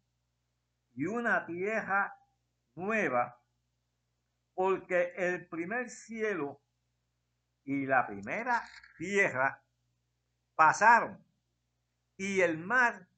y 0.95 1.07
una 1.07 1.45
tierra 1.45 2.17
nueva, 2.77 3.43
porque 4.55 5.13
el 5.17 5.49
primer 5.49 5.91
cielo 5.91 6.61
y 7.65 7.85
la 7.85 8.07
primera 8.07 8.63
tierra 8.97 9.61
pasaron 10.55 11.23
y 12.17 12.41
el 12.41 12.59
mar 12.59 13.09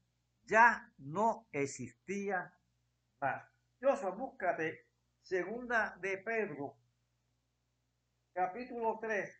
ya 0.45 0.91
no 0.99 1.47
existía 1.53 2.55
más. 3.21 3.45
Dios, 3.79 4.01
búscate 4.17 4.87
segunda 5.23 5.97
de 6.01 6.19
Pedro, 6.19 6.77
capítulo 8.33 8.99
3, 9.01 9.31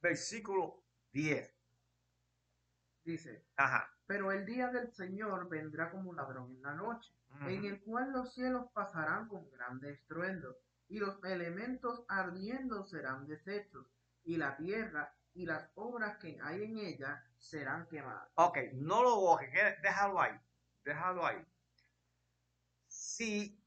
versículo 0.00 0.82
10. 1.12 1.54
Dice, 3.04 3.46
Ajá. 3.56 3.88
pero 4.06 4.32
el 4.32 4.44
día 4.44 4.68
del 4.68 4.92
Señor 4.92 5.48
vendrá 5.48 5.90
como 5.90 6.12
ladrón 6.12 6.56
en 6.56 6.62
la 6.62 6.74
noche 6.74 7.12
en 7.42 7.64
el 7.66 7.82
cual 7.82 8.12
los 8.12 8.32
cielos 8.34 8.66
pasarán 8.72 9.28
con 9.28 9.50
grande 9.50 9.92
estruendo, 9.92 10.56
y 10.88 10.98
los 10.98 11.22
elementos 11.24 12.04
ardiendo 12.08 12.86
serán 12.86 13.26
deshechos, 13.26 13.86
y 14.24 14.36
la 14.38 14.56
tierra 14.56 15.14
y 15.34 15.44
las 15.44 15.70
obras 15.74 16.16
que 16.18 16.38
hay 16.42 16.62
en 16.62 16.78
ella 16.78 17.22
serán 17.38 17.86
quemadas. 17.88 18.30
Ok, 18.36 18.58
no 18.74 19.02
lo 19.02 19.36
que- 19.38 19.76
déjalo 19.82 20.20
ahí, 20.20 20.40
déjalo 20.82 21.26
ahí. 21.26 21.44
Si 22.86 23.62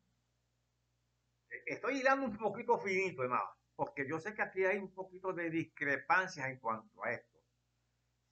estoy 1.68 2.00
hilando 2.00 2.26
un 2.26 2.38
poquito 2.38 2.80
finito, 2.80 3.22
hermano, 3.22 3.59
porque 3.80 4.06
yo 4.06 4.20
sé 4.20 4.34
que 4.34 4.42
aquí 4.42 4.66
hay 4.66 4.78
un 4.78 4.94
poquito 4.94 5.32
de 5.32 5.50
discrepancias 5.50 6.50
en 6.50 6.60
cuanto 6.60 7.02
a 7.02 7.14
esto. 7.14 7.40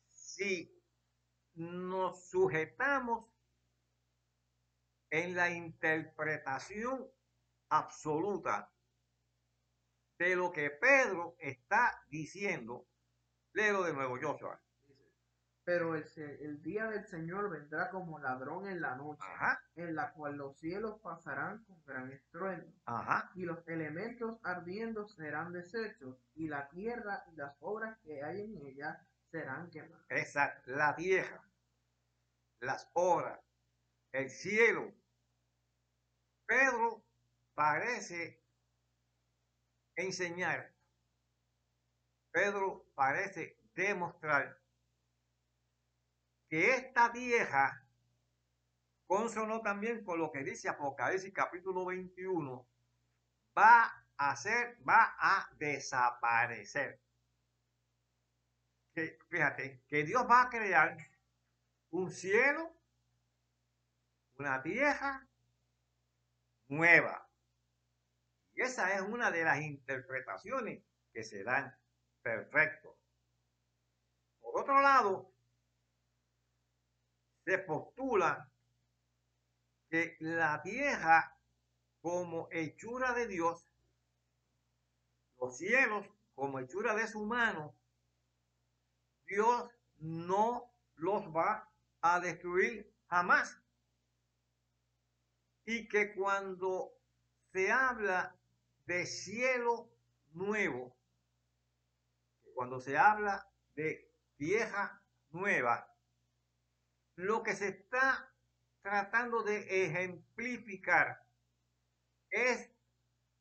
Si 0.09 0.77
nos 1.53 2.27
sujetamos 2.27 3.29
en 5.09 5.37
la 5.37 5.49
interpretación 5.49 7.09
absoluta 7.69 8.69
de 10.17 10.35
lo 10.35 10.51
que 10.51 10.69
Pedro 10.69 11.37
está 11.39 12.03
diciendo, 12.09 12.85
léelo 13.53 13.83
de 13.83 13.93
nuevo, 13.93 14.17
Joshua. 14.21 14.61
Pero 15.67 15.95
el, 15.95 16.05
el 16.15 16.61
día 16.61 16.85
del 16.87 17.05
Señor 17.07 17.49
vendrá 17.49 17.89
como 17.89 18.19
ladrón 18.19 18.69
en 18.69 18.79
la 18.79 18.95
noche, 18.95 19.21
Ajá, 19.21 19.61
en 19.75 19.95
la 19.95 20.13
cual 20.13 20.37
los 20.37 20.57
cielos 20.57 20.97
pasarán 21.01 21.61
con 21.65 21.83
gran 21.83 22.09
estruendo, 22.09 22.71
ajá. 22.85 23.29
y 23.35 23.43
los 23.43 23.67
elementos 23.67 24.39
ardiendo 24.43 25.09
serán 25.09 25.51
deshechos, 25.51 26.15
y 26.35 26.47
la 26.47 26.69
tierra 26.69 27.25
y 27.33 27.35
las 27.35 27.53
obras 27.59 27.97
que 28.05 28.23
hay 28.23 28.43
en 28.45 28.65
ella 28.65 29.05
serán 29.29 29.69
quemadas. 29.69 30.05
esa 30.07 30.53
la 30.67 30.95
tierra, 30.95 31.43
las 32.61 32.89
obras, 32.93 33.37
el 34.13 34.29
cielo. 34.29 34.93
Pedro 36.45 37.03
parece 37.55 38.41
enseñar, 39.97 40.71
Pedro 42.31 42.85
parece 42.95 43.59
demostrar 43.75 44.57
que 46.49 46.71
esta 46.71 47.11
tierra, 47.11 47.85
consono 49.05 49.61
también 49.61 50.03
con 50.03 50.19
lo 50.19 50.31
que 50.31 50.43
dice 50.43 50.69
Apocalipsis 50.69 51.33
capítulo 51.33 51.85
21, 51.85 52.67
va 53.57 54.05
a 54.17 54.35
ser, 54.35 54.77
va 54.87 55.15
a 55.19 55.49
desaparecer 55.57 56.99
que, 58.93 59.19
fíjate, 59.29 59.83
que 59.87 60.03
Dios 60.03 60.25
va 60.27 60.41
a 60.41 60.49
crear 60.49 60.97
un 61.91 62.11
cielo, 62.11 62.75
una 64.37 64.61
tierra 64.63 65.27
nueva. 66.67 67.29
Y 68.55 68.61
esa 68.61 68.95
es 68.95 69.01
una 69.01 69.29
de 69.29 69.43
las 69.43 69.61
interpretaciones 69.61 70.83
que 71.13 71.23
se 71.23 71.43
dan 71.43 71.77
perfecto. 72.23 72.97
Por 74.39 74.61
otro 74.61 74.81
lado, 74.81 75.31
se 77.47 77.59
postula 77.59 78.51
que 79.89 80.17
la 80.19 80.61
tierra 80.63 81.39
como 82.01 82.49
hechura 82.51 83.13
de 83.13 83.25
Dios, 83.25 83.65
los 85.39 85.57
cielos 85.57 86.05
como 86.35 86.59
hechura 86.59 86.93
de 86.93 87.07
su 87.07 87.25
mano, 87.25 87.73
Dios 89.27 89.71
no 89.99 90.73
los 90.95 91.23
va 91.33 91.71
a 92.01 92.19
destruir 92.19 92.93
jamás. 93.07 93.57
Y 95.63 95.87
que 95.87 96.13
cuando 96.15 96.91
se 97.53 97.71
habla 97.71 98.35
de 98.87 99.05
cielo 99.05 99.89
nuevo, 100.33 100.97
cuando 102.53 102.81
se 102.81 102.97
habla 102.97 103.49
de 103.73 104.11
vieja 104.37 105.01
nueva, 105.29 105.86
lo 107.17 107.43
que 107.43 107.55
se 107.55 107.67
está 107.69 108.31
tratando 108.81 109.43
de 109.43 109.85
ejemplificar 109.85 111.23
es 112.29 112.71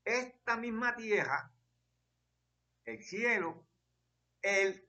esta 0.04 0.56
misma 0.56 0.96
tierra, 0.96 1.52
el 2.84 3.02
cielo, 3.02 3.66
el 4.40 4.82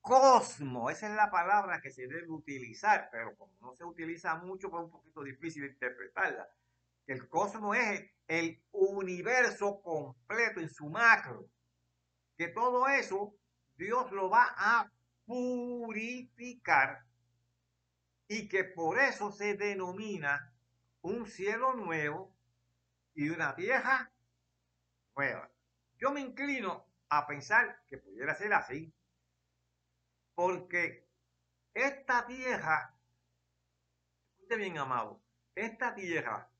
cosmos, 0.00 0.90
esa 0.90 1.08
es 1.08 1.14
la 1.14 1.30
palabra 1.30 1.80
que 1.80 1.90
se 1.90 2.08
debe 2.08 2.28
utilizar, 2.28 3.08
pero 3.12 3.36
como 3.36 3.52
no 3.60 3.74
se 3.74 3.84
utiliza 3.84 4.34
mucho, 4.34 4.70
pues 4.70 4.80
es 4.80 4.84
un 4.86 4.90
poquito 4.90 5.22
difícil 5.22 5.64
interpretarla. 5.64 6.48
El 7.06 7.28
cosmos 7.28 7.76
es 7.76 8.10
el 8.26 8.60
universo 8.72 9.80
completo 9.82 10.60
en 10.60 10.68
su 10.68 10.88
macro. 10.88 11.48
Que 12.36 12.48
todo 12.48 12.88
eso 12.88 13.36
Dios 13.76 14.10
lo 14.10 14.28
va 14.28 14.52
a 14.56 14.90
purificar 15.26 17.04
y 18.28 18.48
que 18.48 18.64
por 18.64 18.98
eso 18.98 19.32
se 19.32 19.56
denomina 19.56 20.52
un 21.02 21.26
cielo 21.26 21.74
nuevo 21.74 22.34
y 23.14 23.28
una 23.28 23.54
tierra 23.54 24.10
nueva. 25.16 25.50
Yo 25.96 26.10
me 26.12 26.20
inclino 26.20 26.86
a 27.08 27.26
pensar 27.26 27.82
que 27.88 27.98
pudiera 27.98 28.34
ser 28.34 28.54
así, 28.54 28.92
porque 30.34 31.06
esta 31.74 32.26
tierra, 32.26 32.94
escuche 34.32 34.56
bien 34.56 34.78
amado, 34.78 35.22
esta 35.54 35.94
tierra, 35.94 36.50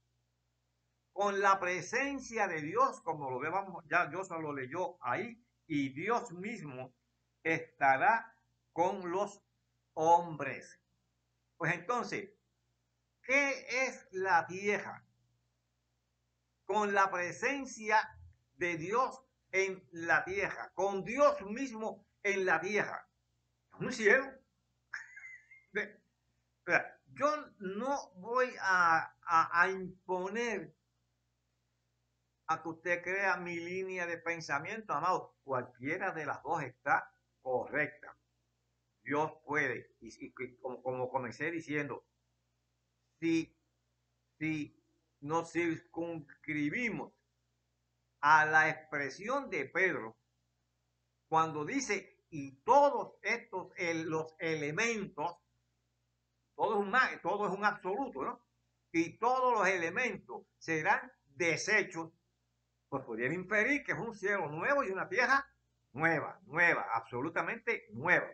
con 1.12 1.40
la 1.40 1.58
presencia 1.60 2.48
de 2.48 2.60
Dios, 2.62 3.00
como 3.02 3.30
lo 3.30 3.38
vemos, 3.38 3.84
ya 3.88 4.06
Dios 4.06 4.30
lo 4.30 4.52
leyó 4.52 4.96
ahí, 5.02 5.42
y 5.66 5.90
Dios 5.90 6.32
mismo 6.32 6.94
estará 7.42 8.34
con 8.72 9.10
los 9.10 9.42
hombres. 9.94 10.81
Pues 11.62 11.74
entonces, 11.74 12.28
¿qué 13.22 13.86
es 13.86 14.08
la 14.10 14.48
tierra? 14.48 15.06
Con 16.64 16.92
la 16.92 17.08
presencia 17.08 18.18
de 18.54 18.76
Dios 18.76 19.22
en 19.52 19.86
la 19.92 20.24
tierra, 20.24 20.72
con 20.74 21.04
Dios 21.04 21.40
mismo 21.42 22.04
en 22.24 22.46
la 22.46 22.60
tierra. 22.60 23.08
Un 23.78 23.92
cielo. 23.92 24.24
Yo 27.14 27.46
no 27.58 28.10
voy 28.16 28.52
a- 28.60 29.14
a 29.24 29.70
imponer 29.70 30.74
a 32.48 32.60
que 32.60 32.68
usted 32.70 33.04
crea 33.04 33.36
mi 33.36 33.54
línea 33.54 34.04
de 34.04 34.18
pensamiento, 34.18 34.94
amado. 34.94 35.36
Cualquiera 35.44 36.10
de 36.10 36.26
las 36.26 36.42
dos 36.42 36.60
está 36.64 37.14
correcta. 37.40 38.16
Dios 39.02 39.32
puede. 39.44 39.94
Y, 40.00 40.32
como, 40.60 41.10
comencé 41.10 41.50
diciendo, 41.50 42.04
si, 43.20 43.56
si 44.38 44.76
nos 45.20 45.52
circunscribimos 45.52 47.12
a 48.20 48.46
la 48.46 48.70
expresión 48.70 49.50
de 49.50 49.66
Pedro, 49.66 50.16
cuando 51.28 51.64
dice, 51.64 52.18
y 52.30 52.52
todos 52.62 53.14
estos, 53.22 53.72
los 54.06 54.34
elementos, 54.38 55.36
todo 56.54 56.80
es, 56.80 56.86
un, 56.86 57.20
todo 57.22 57.46
es 57.46 57.52
un 57.52 57.64
absoluto. 57.64 58.40
Y 58.92 59.18
todos 59.18 59.54
los 59.54 59.68
elementos 59.68 60.46
serán 60.58 61.10
deshechos, 61.24 62.10
pues 62.88 63.04
podrían 63.04 63.32
inferir 63.32 63.82
que 63.84 63.92
es 63.92 63.98
un 63.98 64.14
cielo 64.14 64.48
nuevo 64.50 64.84
y 64.84 64.90
una 64.90 65.08
tierra 65.08 65.46
nueva, 65.92 66.38
nueva, 66.44 66.86
absolutamente 66.94 67.86
nueva. 67.92 68.28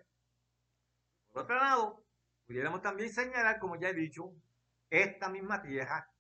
Por 1.33 1.43
otro 1.43 1.57
lado, 1.57 2.05
pudiéramos 2.47 2.83
también 2.83 3.13
señalar, 3.13 3.59
como 3.59 3.77
ya 3.77 3.91
he 3.91 3.95
dicho, 3.95 4.33
esta 4.91 5.29
misma 5.29 5.63
tierra, 5.63 6.11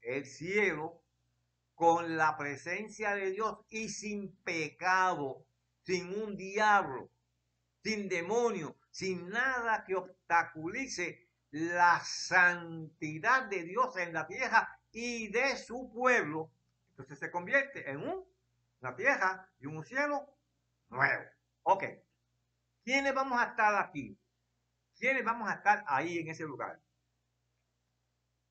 el 0.00 0.26
cielo, 0.26 1.02
con 1.74 2.16
la 2.16 2.36
presencia 2.36 3.14
de 3.14 3.30
Dios 3.30 3.58
y 3.68 3.88
sin 3.88 4.36
pecado, 4.42 5.44
sin 5.82 6.14
un 6.14 6.36
diablo, 6.36 7.10
sin 7.82 8.08
demonio, 8.08 8.76
sin 8.90 9.28
nada 9.30 9.84
que 9.84 9.96
obstaculice 9.96 11.28
la 11.50 12.00
santidad 12.04 13.44
de 13.46 13.64
Dios 13.64 13.96
en 13.96 14.12
la 14.12 14.26
tierra 14.26 14.80
y 14.92 15.28
de 15.28 15.56
su 15.56 15.90
pueblo. 15.92 16.52
Entonces 16.90 17.18
se 17.18 17.30
convierte 17.30 17.90
en 17.90 17.98
un, 17.98 18.24
una 18.80 18.94
tierra 18.94 19.50
y 19.58 19.66
un 19.66 19.84
cielo 19.84 20.36
nuevo. 20.88 21.24
Ok. 21.64 21.84
¿Quiénes 22.84 23.14
vamos 23.14 23.40
a 23.40 23.50
estar 23.50 23.74
aquí? 23.82 24.18
¿Quiénes 25.02 25.24
vamos 25.24 25.50
a 25.50 25.54
estar 25.54 25.82
ahí 25.88 26.20
en 26.20 26.28
ese 26.28 26.44
lugar? 26.44 26.80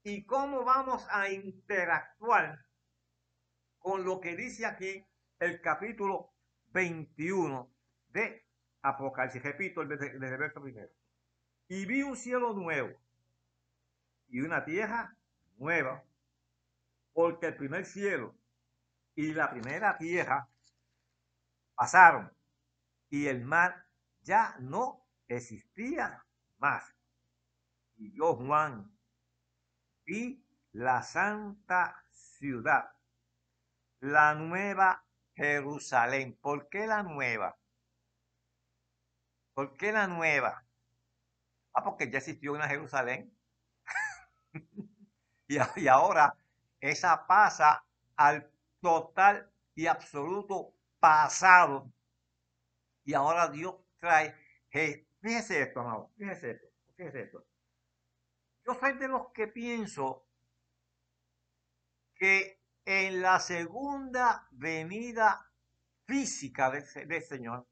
¿Y 0.04 0.26
cómo 0.26 0.66
vamos 0.66 1.08
a 1.10 1.30
interactuar 1.30 2.66
con 3.78 4.04
lo 4.04 4.20
que 4.20 4.36
dice 4.36 4.66
aquí 4.66 5.02
el 5.40 5.62
capítulo 5.62 6.34
21 6.72 7.74
de 8.10 8.46
Apocalipsis? 8.82 9.42
Repito, 9.42 9.86
desde 9.86 10.12
el 10.12 10.20
verso 10.20 10.62
primero. 10.62 10.92
Y 11.70 11.86
vi 11.86 12.04
un 12.04 12.18
cielo 12.18 12.52
nuevo 12.52 13.00
y 14.28 14.42
una 14.42 14.66
tierra 14.66 15.16
nueva, 15.56 16.04
porque 17.14 17.46
el 17.46 17.56
primer 17.56 17.86
cielo 17.86 18.36
y 19.16 19.32
la 19.32 19.50
primera 19.52 19.98
tierra 19.98 20.50
pasaron 21.76 22.30
y 23.10 23.28
el 23.28 23.42
mar 23.42 23.88
ya 24.22 24.58
no 24.60 25.08
existía 25.30 26.22
más. 26.62 26.96
Y 27.98 28.14
yo, 28.16 28.36
Juan, 28.36 28.90
vi 30.06 30.46
la 30.72 31.04
santa 31.04 32.06
ciudad, 32.12 32.92
la 34.00 34.36
nueva 34.36 35.04
Jerusalén. 35.36 36.38
¿Por 36.42 36.70
qué 36.70 36.88
la 36.88 37.04
nueva? 37.04 37.58
¿Por 39.54 39.76
qué 39.76 39.92
la 39.92 40.08
nueva? 40.08 40.64
Ah, 41.74 41.84
porque 41.84 42.10
ya 42.10 42.20
existió 42.20 42.54
una 42.54 42.68
Jerusalén. 42.68 43.36
y, 45.48 45.58
y 45.76 45.88
ahora 45.88 46.36
esa 46.80 47.26
pasa 47.28 47.84
al 48.16 48.52
total 48.82 49.52
y 49.76 49.88
absoluto 49.88 50.74
pasado. 51.00 51.92
Y 53.04 53.14
ahora 53.14 53.48
Dios 53.48 53.76
trae, 54.00 54.36
fíjese 55.22 55.62
esto, 55.62 55.80
amado, 55.80 56.12
fíjese 56.18 56.52
esto, 56.52 56.68
fíjese 56.96 57.22
esto. 57.22 57.46
Yo 58.66 58.74
soy 58.76 58.94
de 58.94 59.08
los 59.08 59.32
que 59.34 59.48
pienso 59.48 60.26
que 62.16 62.62
en 62.86 63.22
la 63.22 63.40
segunda 63.40 64.48
venida 64.52 65.52
física 66.06 66.70
del, 66.70 66.84
del 67.08 67.24
Señor, 67.24 67.68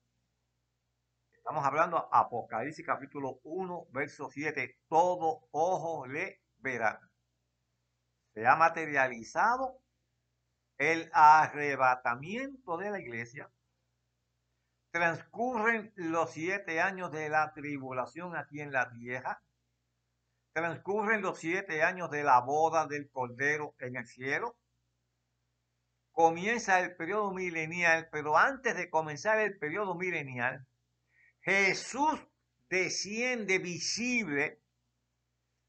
estamos 1.34 1.66
hablando 1.66 2.14
Apocalipsis 2.14 2.86
capítulo 2.86 3.40
1, 3.44 3.88
verso 3.92 4.30
7, 4.30 4.82
todo 4.88 5.48
ojo 5.52 6.08
le 6.08 6.42
verá. 6.58 7.00
Se 8.34 8.46
ha 8.46 8.56
materializado 8.56 9.82
el 10.78 11.10
arrebatamiento 11.14 12.78
de 12.78 12.90
la 12.90 13.00
iglesia. 13.00 13.52
Transcurren 14.92 15.94
los 15.96 16.32
siete 16.32 16.82
años 16.82 17.12
de 17.12 17.30
la 17.30 17.54
tribulación 17.54 18.36
aquí 18.36 18.62
en 18.62 18.72
la 18.72 18.90
tierra. 18.90 19.42
Transcurren 20.54 21.22
los 21.22 21.40
siete 21.40 21.84
años 21.84 22.10
de 22.10 22.24
la 22.24 22.42
boda 22.42 22.88
del 22.88 23.10
Cordero 23.10 23.76
en 23.80 23.98
el 23.98 24.08
cielo. 24.08 24.58
Comienza 26.12 26.80
el 26.80 26.96
periodo 26.96 27.32
milenial, 27.32 28.10
pero 28.12 28.38
antes 28.38 28.76
de 28.76 28.90
comenzar 28.90 29.40
el 29.40 29.58
periodo 29.58 29.96
milenial, 29.96 30.66
Jesús 31.42 32.20
desciende 32.70 33.60
visible 33.60 34.62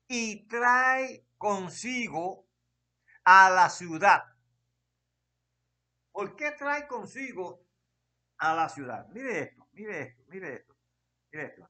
y 0.09 0.46
trae 0.48 1.24
consigo 1.37 2.46
a 3.24 3.50
la 3.50 3.70
ciudad 3.70 4.24
¿Por 6.12 6.37
qué 6.37 6.50
trae 6.52 6.87
consigo 6.87 7.64
a 8.40 8.55
la 8.55 8.68
ciudad? 8.68 9.07
Mire 9.11 9.40
esto, 9.40 9.68
mire 9.72 10.03
esto, 10.03 10.24
mire 10.29 10.55
esto, 10.55 10.76
mire 11.31 11.46
esto. 11.46 11.68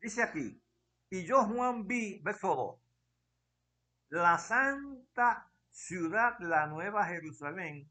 Dice 0.00 0.22
aquí, 0.22 0.62
y 1.10 1.24
yo 1.24 1.44
Juan 1.44 1.86
vi, 1.86 2.20
verso 2.22 2.54
2, 2.54 4.20
la 4.20 4.38
santa 4.38 5.50
ciudad, 5.70 6.38
la 6.40 6.66
nueva 6.66 7.06
Jerusalén, 7.06 7.90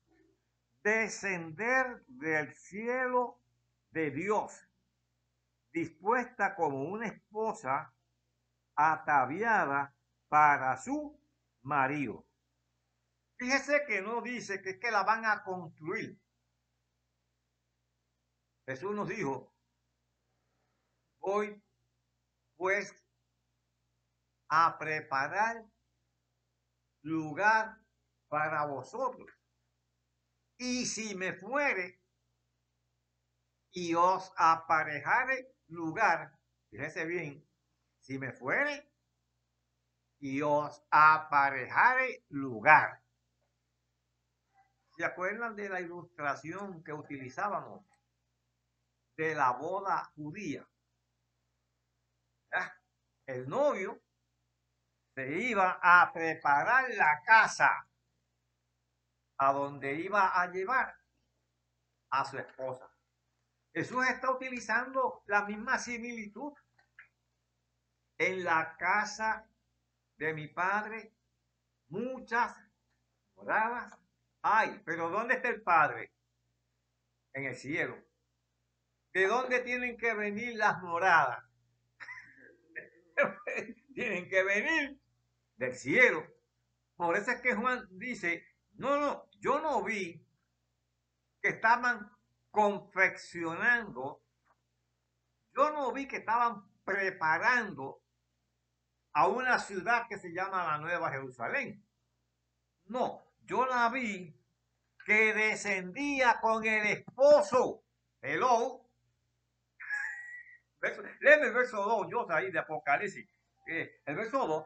descender 0.83 2.03
del 2.07 2.53
cielo 2.53 3.41
de 3.91 4.11
Dios, 4.11 4.53
dispuesta 5.71 6.55
como 6.55 6.83
una 6.83 7.07
esposa 7.07 7.93
ataviada 8.75 9.95
para 10.27 10.77
su 10.77 11.19
marido. 11.61 12.25
Fíjese 13.37 13.85
que 13.87 14.01
no 14.01 14.21
dice 14.21 14.61
que 14.61 14.71
es 14.71 14.79
que 14.79 14.91
la 14.91 15.03
van 15.03 15.25
a 15.25 15.43
construir. 15.43 16.19
Jesús 18.65 18.95
nos 18.95 19.07
dijo, 19.09 19.53
voy 21.19 21.61
pues 22.55 22.95
a 24.49 24.77
preparar 24.77 25.65
lugar 27.01 27.77
para 28.29 28.65
vosotros. 28.65 29.29
Y 30.57 30.85
si 30.85 31.15
me 31.15 31.33
fuere 31.33 31.99
y 33.71 33.95
os 33.95 34.31
aparejare 34.37 35.55
lugar, 35.67 36.39
fíjese 36.69 37.05
bien, 37.05 37.45
si 37.99 38.17
me 38.17 38.31
fuere 38.31 38.89
y 40.19 40.41
os 40.41 40.81
aparejare 40.89 42.23
lugar. 42.29 43.03
¿Se 44.95 45.03
acuerdan 45.03 45.55
de 45.55 45.69
la 45.69 45.81
ilustración 45.81 46.83
que 46.83 46.93
utilizábamos 46.93 47.83
de 49.15 49.35
la 49.35 49.51
boda 49.51 50.11
judía? 50.15 50.67
El 53.25 53.47
novio 53.47 54.01
se 55.15 55.27
iba 55.41 55.79
a 55.81 56.11
preparar 56.11 56.89
la 56.95 57.21
casa 57.25 57.87
a 59.37 59.53
donde 59.53 59.93
iba 59.95 60.39
a 60.39 60.51
llevar 60.51 60.95
a 62.11 62.25
su 62.25 62.37
esposa. 62.37 62.89
Jesús 63.73 64.05
está 64.07 64.31
utilizando 64.31 65.23
la 65.27 65.45
misma 65.45 65.77
similitud. 65.79 66.53
En 68.17 68.43
la 68.43 68.77
casa 68.77 69.49
de 70.17 70.33
mi 70.33 70.47
padre, 70.47 71.15
muchas 71.87 72.55
moradas 73.35 73.97
Ay, 74.45 74.81
pero 74.85 75.09
¿dónde 75.09 75.35
está 75.35 75.47
el 75.47 75.61
Padre? 75.61 76.11
En 77.33 77.45
el 77.45 77.55
cielo. 77.55 77.97
¿De 79.13 79.27
dónde 79.27 79.59
tienen 79.59 79.95
que 79.95 80.13
venir 80.15 80.57
las 80.57 80.81
moradas? 80.81 81.43
tienen 83.93 84.27
que 84.27 84.43
venir 84.43 84.99
del 85.55 85.75
cielo. 85.75 86.25
Por 86.95 87.15
eso 87.15 87.31
es 87.31 87.41
que 87.41 87.53
Juan 87.53 87.87
dice, 87.91 88.43
no, 88.73 88.99
no, 88.99 89.29
yo 89.39 89.59
no 89.59 89.83
vi 89.83 90.25
que 91.41 91.49
estaban 91.49 92.11
confeccionando, 92.49 94.23
yo 95.55 95.71
no 95.71 95.91
vi 95.91 96.07
que 96.07 96.17
estaban 96.17 96.67
preparando 96.83 98.01
a 99.13 99.27
una 99.27 99.59
ciudad 99.59 100.07
que 100.07 100.17
se 100.17 100.33
llama 100.33 100.63
la 100.63 100.79
Nueva 100.79 101.11
Jerusalén. 101.11 101.85
No, 102.85 103.23
yo 103.43 103.67
la 103.67 103.89
vi 103.89 104.35
que 105.05 105.33
descendía 105.33 106.39
con 106.41 106.65
el 106.65 106.85
esposo. 106.87 107.83
Hello. 108.21 108.82
Léeme 111.21 111.47
el 111.47 111.53
verso 111.53 111.77
2, 111.77 112.07
yo 112.09 112.29
ahí 112.31 112.51
de 112.51 112.59
Apocalipsis. 112.59 113.27
Eh, 113.67 114.01
el 114.05 114.15
verso 114.15 114.45
2, 114.45 114.65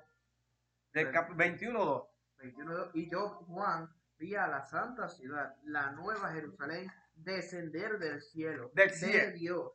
del 0.93 1.11
21.2. 1.13 2.07
21, 2.39 2.91
y 2.93 3.09
yo, 3.09 3.29
Juan, 3.47 3.89
vi 4.17 4.35
a 4.35 4.47
la 4.47 4.65
santa 4.65 5.07
ciudad, 5.09 5.55
la 5.63 5.91
nueva 5.91 6.31
Jerusalén, 6.31 6.91
descender 7.15 7.99
del 7.99 8.21
cielo, 8.21 8.71
del 8.73 8.91
cielo. 8.91 9.25
de 9.25 9.31
Dios, 9.33 9.71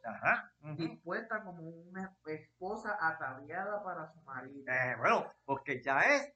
dispuesta 0.76 1.42
como 1.42 1.62
una 1.62 2.16
esposa 2.26 2.96
ataviada 3.00 3.82
para 3.82 4.08
su 4.08 4.20
marido. 4.22 4.64
Eh, 4.72 4.96
bueno, 4.98 5.26
porque 5.44 5.80
ya 5.82 6.00
es, 6.00 6.32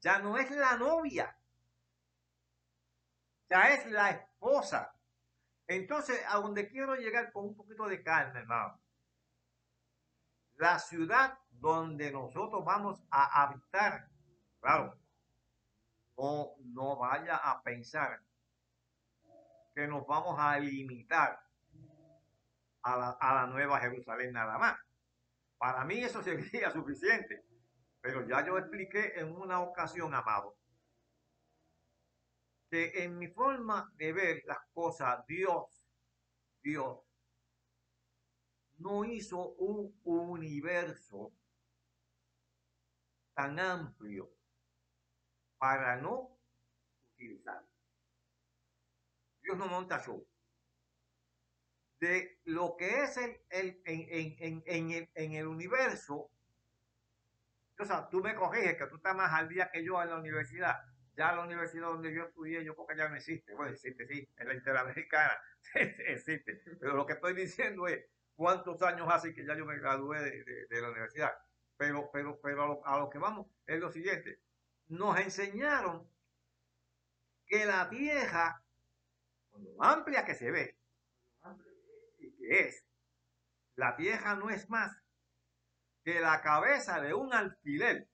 ya 0.00 0.18
no 0.18 0.38
es 0.38 0.50
la 0.50 0.76
novia, 0.76 1.36
ya 3.48 3.74
es 3.74 3.90
la 3.90 4.10
esposa. 4.10 4.94
Entonces, 5.66 6.20
a 6.28 6.36
donde 6.36 6.68
quiero 6.68 6.94
llegar 6.96 7.32
con 7.32 7.44
un 7.44 7.56
poquito 7.56 7.86
de 7.86 8.02
calma, 8.02 8.38
hermano. 8.38 8.80
La 10.60 10.78
ciudad 10.78 11.38
donde 11.48 12.12
nosotros 12.12 12.62
vamos 12.62 13.02
a 13.10 13.44
habitar, 13.44 14.10
claro, 14.60 14.94
no, 16.18 16.50
no 16.58 16.98
vaya 16.98 17.36
a 17.36 17.62
pensar 17.62 18.20
que 19.74 19.88
nos 19.88 20.06
vamos 20.06 20.38
a 20.38 20.58
limitar 20.58 21.40
a 22.82 22.94
la, 22.94 23.10
a 23.18 23.34
la 23.36 23.46
Nueva 23.46 23.80
Jerusalén 23.80 24.34
nada 24.34 24.58
más. 24.58 24.78
Para 25.56 25.82
mí 25.86 26.00
eso 26.00 26.22
sería 26.22 26.70
suficiente. 26.70 27.42
Pero 28.02 28.28
ya 28.28 28.44
yo 28.44 28.58
expliqué 28.58 29.18
en 29.18 29.34
una 29.34 29.60
ocasión, 29.60 30.14
amado, 30.14 30.58
que 32.70 33.02
en 33.02 33.18
mi 33.18 33.28
forma 33.28 33.90
de 33.94 34.12
ver 34.12 34.42
las 34.44 34.58
cosas, 34.74 35.24
Dios, 35.26 35.82
Dios, 36.62 36.98
no 38.80 39.04
hizo 39.04 39.52
un 39.52 39.94
universo 40.04 41.32
tan 43.34 43.58
amplio 43.58 44.30
para 45.58 45.96
no 45.96 46.38
utilizar. 47.12 47.64
Dios 49.42 49.56
no 49.58 49.66
monta 49.66 49.98
show. 50.00 50.26
De 52.00 52.40
lo 52.44 52.76
que 52.78 53.02
es 53.02 53.16
el, 53.18 53.36
el 53.50 53.82
en, 53.84 54.62
en, 54.66 54.90
el, 54.90 55.10
en 55.14 55.32
el 55.34 55.46
universo, 55.46 56.30
o 57.78 57.84
sea, 57.84 58.08
tú 58.08 58.22
me 58.22 58.34
corriges 58.34 58.76
que 58.76 58.86
tú 58.86 58.96
estás 58.96 59.14
más 59.14 59.32
al 59.32 59.48
día 59.48 59.70
que 59.70 59.84
yo 59.84 60.02
en 60.02 60.08
la 60.08 60.18
universidad 60.18 60.76
ya 61.20 61.32
la 61.32 61.44
universidad 61.44 61.88
donde 61.88 62.14
yo 62.14 62.24
estudié, 62.24 62.64
yo 62.64 62.74
creo 62.74 62.86
que 62.86 62.96
ya 62.96 63.08
no 63.08 63.16
existe. 63.16 63.54
Bueno, 63.54 63.72
existe, 63.72 64.06
sí, 64.06 64.26
en 64.38 64.48
la 64.48 64.54
Interamericana 64.54 65.38
existe. 65.74 66.62
Pero 66.80 66.94
lo 66.94 67.04
que 67.04 67.12
estoy 67.14 67.34
diciendo 67.34 67.86
es, 67.86 68.06
cuántos 68.40 68.80
años 68.80 69.06
hace 69.10 69.34
que 69.34 69.44
ya 69.44 69.54
yo 69.54 69.66
me 69.66 69.78
gradué 69.78 70.18
de, 70.18 70.80
la 70.80 70.88
universidad. 70.88 71.30
Pero, 71.76 72.10
pero, 72.10 72.40
pero 72.40 72.82
a 72.86 72.98
lo, 72.98 73.10
que 73.10 73.18
vamos 73.18 73.48
es 73.66 73.78
lo 73.78 73.92
siguiente. 73.92 74.40
Nos 74.88 75.20
enseñaron 75.20 76.10
que 77.44 77.66
la 77.66 77.84
vieja, 77.88 78.64
lo 79.52 79.84
amplia 79.84 80.24
que 80.24 80.34
se 80.34 80.50
ve, 80.50 80.78
y 82.18 82.32
que 82.32 82.60
es, 82.60 82.82
la 83.76 83.94
vieja 83.96 84.34
no 84.36 84.48
es 84.48 84.70
más 84.70 84.96
que 86.02 86.18
la 86.18 86.40
cabeza 86.40 86.98
de 86.98 87.12
un 87.12 87.34
alfiler 87.34 88.08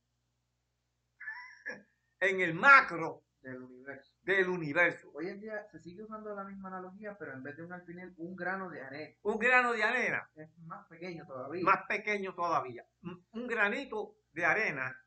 en 2.18 2.40
el 2.40 2.52
macro 2.52 3.22
del 3.42 3.62
universo. 3.62 4.15
Del 4.26 4.48
universo. 4.48 5.08
Hoy 5.14 5.28
en 5.28 5.40
día 5.40 5.64
se 5.70 5.78
sigue 5.78 6.02
usando 6.02 6.34
la 6.34 6.42
misma 6.42 6.68
analogía, 6.68 7.16
pero 7.16 7.32
en 7.32 7.44
vez 7.44 7.56
de 7.56 7.62
un 7.62 7.72
alfiler, 7.72 8.12
un 8.16 8.34
grano 8.34 8.68
de 8.68 8.82
arena. 8.82 9.14
Un 9.22 9.38
grano 9.38 9.72
de 9.72 9.84
arena. 9.84 10.28
Es 10.34 10.58
más 10.64 10.84
pequeño 10.88 11.24
todavía. 11.24 11.64
Más 11.64 11.86
pequeño 11.86 12.34
todavía. 12.34 12.84
Un 13.02 13.46
granito 13.46 14.16
de 14.32 14.44
arena. 14.44 15.00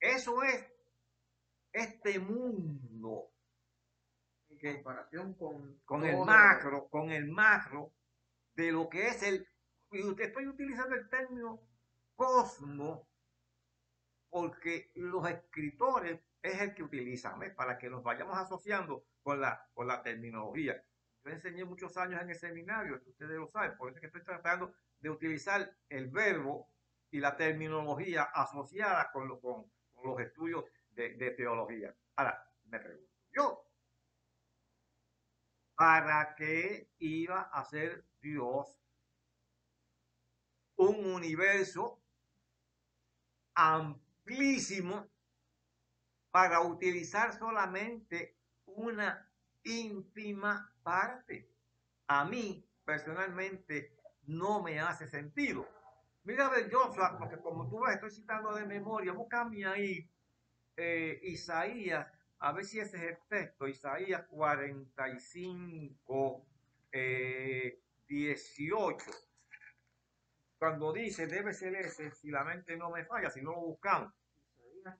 Eso 0.00 0.42
es 0.42 0.66
este 1.72 2.18
mundo. 2.18 3.30
En 4.48 4.74
comparación 4.74 5.34
con, 5.34 5.78
con 5.84 6.04
el 6.04 6.18
macro, 6.18 6.88
con 6.88 7.12
el 7.12 7.28
macro 7.28 7.92
de 8.54 8.72
lo 8.72 8.88
que 8.88 9.06
es 9.06 9.22
el, 9.22 9.46
y 9.92 10.20
estoy 10.20 10.48
utilizando 10.48 10.96
el 10.96 11.08
término 11.08 11.62
cosmo 12.16 13.08
porque 14.28 14.90
los 14.96 15.28
escritores 15.30 16.20
es 16.42 16.60
el 16.60 16.74
que 16.74 16.82
utilizan, 16.82 17.40
para 17.54 17.78
que 17.78 17.90
nos 17.90 18.02
vayamos 18.02 18.38
asociando 18.38 19.04
con 19.22 19.40
la, 19.40 19.66
con 19.74 19.86
la 19.86 20.02
terminología. 20.02 20.82
Yo 21.24 21.30
enseñé 21.30 21.64
muchos 21.64 21.96
años 21.96 22.22
en 22.22 22.30
el 22.30 22.36
seminario, 22.36 23.00
ustedes 23.06 23.36
lo 23.36 23.48
saben, 23.48 23.76
por 23.76 23.88
eso 23.88 23.96
es 23.96 24.00
que 24.00 24.06
estoy 24.06 24.24
tratando 24.24 24.72
de 25.00 25.10
utilizar 25.10 25.76
el 25.88 26.08
verbo 26.08 26.70
y 27.10 27.18
la 27.18 27.36
terminología 27.36 28.22
asociada 28.22 29.10
con, 29.12 29.28
lo, 29.28 29.40
con, 29.40 29.70
los 30.04 30.20
estudios 30.20 30.64
de, 30.90 31.14
de 31.14 31.30
teología. 31.32 31.94
Ahora, 32.16 32.46
me 32.66 32.78
pregunto 32.78 33.08
yo, 33.34 33.64
¿para 35.74 36.34
qué 36.34 36.90
iba 36.98 37.42
a 37.42 37.64
ser 37.64 38.04
Dios 38.20 38.78
un 40.76 41.12
universo 41.12 42.00
amplísimo 43.54 45.08
para 46.30 46.60
utilizar 46.60 47.36
solamente 47.38 48.36
una 48.66 49.28
ínfima 49.64 50.72
parte. 50.82 51.50
A 52.06 52.24
mí, 52.24 52.64
personalmente, 52.84 53.96
no 54.26 54.62
me 54.62 54.78
hace 54.80 55.08
sentido. 55.08 55.66
Mira, 56.24 56.50
Joshua, 56.70 57.16
porque 57.18 57.38
como 57.38 57.68
tú 57.68 57.80
ves, 57.80 57.94
estoy 57.94 58.10
citando 58.10 58.54
de 58.54 58.66
memoria, 58.66 59.12
búscame 59.12 59.64
ahí 59.64 60.08
eh, 60.76 61.18
Isaías, 61.22 62.06
a 62.38 62.52
ver 62.52 62.64
si 62.64 62.78
ese 62.78 62.98
es 62.98 63.02
el 63.02 63.18
texto, 63.28 63.66
Isaías 63.66 64.24
45, 64.28 66.46
18 68.06 69.10
cuando 70.58 70.92
dice 70.92 71.26
debe 71.26 71.54
ser 71.54 71.74
ese, 71.76 72.10
si 72.10 72.30
la 72.30 72.44
mente 72.44 72.76
no 72.76 72.90
me 72.90 73.04
falla, 73.04 73.30
si 73.30 73.40
no 73.40 73.52
lo 73.52 73.60
buscamos. 73.60 74.12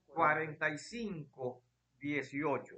45, 0.06 1.62
18. 2.00 2.76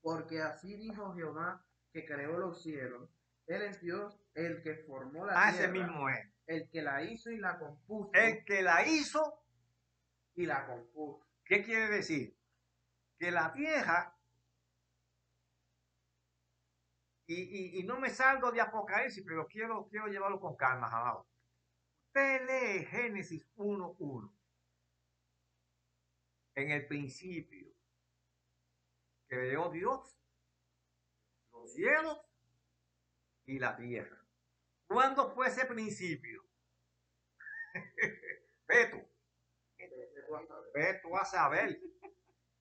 Porque 0.00 0.40
así 0.40 0.76
dijo 0.76 1.14
Jehová 1.14 1.64
que 1.92 2.04
creó 2.04 2.38
los 2.38 2.62
cielos. 2.62 3.10
Él 3.46 3.62
es 3.62 3.80
Dios, 3.80 4.20
el 4.34 4.62
que 4.62 4.74
formó 4.86 5.24
la 5.24 5.32
ah, 5.34 5.52
tierra. 5.52 5.72
mismo 5.72 6.08
es. 6.08 6.28
El 6.46 6.68
que 6.70 6.82
la 6.82 7.02
hizo 7.02 7.30
y 7.30 7.38
la 7.38 7.58
compuso. 7.58 8.10
El 8.12 8.44
que 8.44 8.62
la 8.62 8.86
hizo 8.86 9.42
y 10.34 10.46
la 10.46 10.66
compuso. 10.66 11.26
¿Qué 11.44 11.62
quiere 11.62 11.88
decir? 11.88 12.36
Que 13.18 13.30
la 13.30 13.48
vieja 13.50 14.14
y, 17.30 17.78
y, 17.78 17.82
no 17.82 18.00
me 18.00 18.08
salgo 18.08 18.50
de 18.50 18.60
Apocalipsis, 18.62 19.22
pero 19.26 19.46
quiero, 19.46 19.86
quiero 19.90 20.06
llevarlo 20.06 20.40
con 20.40 20.56
calma, 20.56 20.86
amado. 20.86 21.26
Usted 22.06 22.46
lee 22.46 22.86
Génesis 22.86 23.46
1.1. 23.56 24.37
En 26.58 26.72
el 26.72 26.88
principio 26.88 27.72
creó 29.28 29.70
Dios 29.70 30.18
los 31.52 31.72
cielos 31.72 32.18
y 33.46 33.60
la 33.60 33.76
tierra. 33.76 34.26
¿Cuándo 34.88 35.30
fue 35.30 35.46
ese 35.46 35.66
principio? 35.66 36.42
Beto. 38.66 39.08
Beto 40.74 41.16
a 41.16 41.24
saber. 41.24 41.80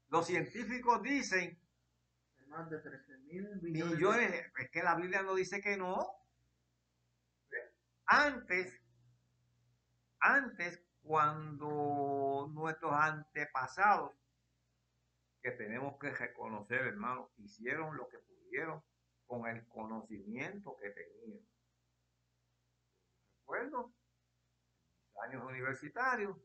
Los 0.10 0.28
científicos 0.28 1.02
dicen 1.02 1.60
más 2.50 2.70
de 2.70 2.78
13 2.78 3.18
mil 3.18 3.50
millones. 3.64 4.46
Es 4.60 4.70
que 4.70 4.84
la 4.84 4.94
Biblia 4.94 5.24
no 5.24 5.34
dice 5.34 5.60
que 5.60 5.76
no. 5.76 6.08
Antes 8.06 8.80
antes, 10.20 10.82
cuando 11.08 12.52
nuestros 12.54 12.92
antepasados, 12.92 14.12
que 15.42 15.52
tenemos 15.52 15.98
que 15.98 16.12
reconocer, 16.12 16.82
hermano, 16.82 17.32
hicieron 17.38 17.96
lo 17.96 18.10
que 18.10 18.20
pudieron 18.20 18.84
con 19.26 19.48
el 19.48 19.66
conocimiento 19.68 20.76
que 20.82 20.90
tenían. 20.90 21.40
Recuerdo, 23.40 23.94
años 25.24 25.44
universitarios, 25.46 26.38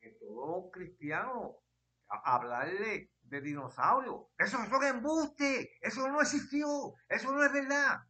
que 0.00 0.10
todo 0.12 0.70
cristiano 0.70 1.58
hablarle 2.08 3.10
de 3.22 3.40
dinosaurio, 3.42 4.30
eso 4.38 4.62
es 4.62 4.72
un 4.72 4.84
embuste, 4.84 5.76
eso 5.82 6.08
no 6.08 6.22
existió, 6.22 6.94
eso 7.08 7.32
no 7.32 7.44
es 7.44 7.52
verdad. 7.52 8.00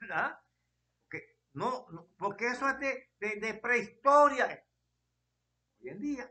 ¿Verdad? 0.00 0.39
No, 1.52 1.86
porque 2.16 2.46
eso 2.46 2.68
es 2.68 2.78
de, 3.18 3.54
prehistoria. 3.54 4.64
Hoy 5.80 5.88
en 5.88 6.00
día 6.00 6.30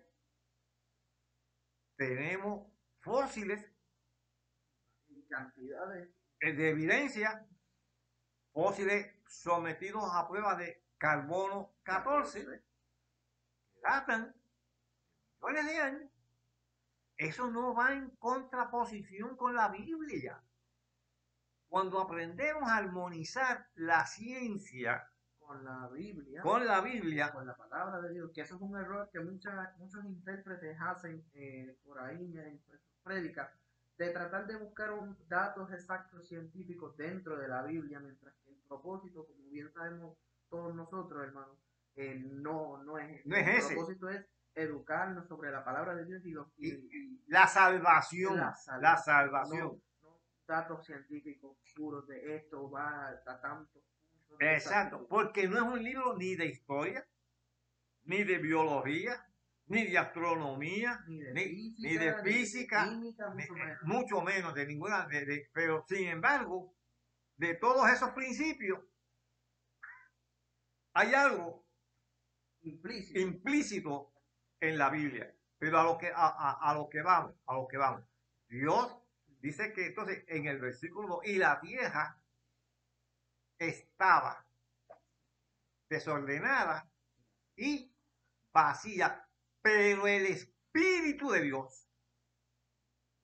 tenemos 1.97 2.71
fósiles 2.99 3.65
y 5.09 5.27
cantidades 5.27 6.09
de 6.39 6.69
evidencia, 6.69 7.45
fósiles 8.53 9.13
sometidos 9.27 10.09
a 10.13 10.27
pruebas 10.27 10.57
de 10.57 10.85
carbono 10.97 11.75
14, 11.83 12.45
que 12.45 12.61
datan 13.81 14.33
millones 15.41 15.65
de 15.65 15.77
años. 15.79 16.11
Eso 17.17 17.51
no 17.51 17.73
va 17.73 17.91
en 17.91 18.09
contraposición 18.11 19.35
con 19.35 19.53
la 19.53 19.67
Biblia 19.67 20.41
cuando 21.69 22.01
aprendemos 22.01 22.63
a 22.63 22.77
armonizar 22.77 23.67
la 23.75 24.05
ciencia 24.05 25.07
con 25.39 25.63
la 25.63 25.87
Biblia, 25.87 26.41
con 26.41 26.65
la 26.65 26.81
Biblia, 26.81 27.31
con 27.31 27.45
la 27.45 27.55
palabra 27.55 28.01
de 28.01 28.13
Dios, 28.13 28.31
que 28.33 28.41
eso 28.41 28.55
es 28.55 28.61
un 28.61 28.75
error 28.75 29.09
que 29.11 29.19
muchos 29.19 30.05
intérpretes 30.05 30.77
hacen 30.81 31.23
eh, 31.33 31.77
por 31.85 31.99
ahí 31.99 32.37
en 32.37 32.61
prédicas, 33.03 33.49
de 33.97 34.09
tratar 34.11 34.47
de 34.47 34.55
buscar 34.57 34.91
un, 34.91 35.17
datos 35.27 35.71
exactos 35.71 36.27
científicos 36.27 36.95
dentro 36.97 37.37
de 37.37 37.47
la 37.47 37.63
Biblia, 37.63 37.99
mientras 37.99 38.33
que 38.43 38.49
el 38.51 38.61
propósito, 38.67 39.25
como 39.25 39.49
bien 39.49 39.71
sabemos 39.71 40.17
todos 40.49 40.73
nosotros, 40.73 41.23
hermanos, 41.23 41.57
eh, 41.95 42.15
no, 42.15 42.83
no 42.83 42.97
es, 42.97 43.25
no 43.25 43.35
es 43.35 43.47
el 43.47 43.55
ese. 43.55 43.73
propósito 43.73 44.09
es 44.09 44.25
educarnos 44.55 45.27
sobre 45.27 45.51
la 45.51 45.63
palabra 45.63 45.95
de 45.95 46.05
Dios 46.05 46.23
y, 46.57 47.23
la 47.27 47.47
salvación, 47.47 48.37
la 48.37 48.97
salvación 48.97 49.79
datos 50.49 50.85
científicos 50.85 51.57
puros 51.75 52.07
de 52.07 52.35
esto 52.35 52.69
va 52.69 53.09
a 53.09 53.41
tanto. 53.41 53.79
Exacto, 54.39 55.07
porque 55.07 55.47
no 55.47 55.57
es 55.57 55.61
un 55.61 55.83
libro 55.83 56.17
ni 56.17 56.35
de 56.35 56.47
historia, 56.47 57.07
ni 58.05 58.23
de 58.23 58.39
biología, 58.39 59.25
ni 59.67 59.85
de 59.85 59.97
astronomía, 59.97 61.03
ni 61.07 61.97
de 61.97 62.15
física, 62.23 62.85
mucho, 63.83 64.21
menos. 64.21 64.55
de 64.55 64.65
ninguna, 64.65 65.07
de, 65.07 65.49
pero 65.53 65.85
sin 65.87 66.07
embargo, 66.07 66.73
de 67.37 67.53
todos 67.55 67.87
esos 67.89 68.09
principios, 68.11 68.79
hay 70.93 71.13
algo 71.13 71.65
implícito, 72.61 73.19
implícito 73.19 74.13
en 74.59 74.77
la 74.77 74.89
Biblia. 74.89 75.33
Pero 75.59 75.79
a 75.79 75.83
lo 75.83 75.97
que 75.97 76.11
a, 76.13 76.57
a 76.61 76.73
lo 76.73 76.89
que 76.89 77.01
vamos, 77.01 77.35
a 77.45 77.53
lo 77.53 77.67
que 77.67 77.77
vamos. 77.77 78.03
Dios 78.47 78.98
Dice 79.39 79.73
que 79.73 79.87
entonces 79.87 80.23
en 80.27 80.47
el 80.47 80.59
versículo 80.59 81.21
y 81.23 81.35
la 81.35 81.55
vieja 81.57 82.21
estaba 83.57 84.45
desordenada 85.89 86.89
y 87.55 87.93
vacía, 88.53 89.27
pero 89.61 90.07
el 90.07 90.25
Espíritu 90.27 91.31
de 91.31 91.41
Dios 91.41 91.87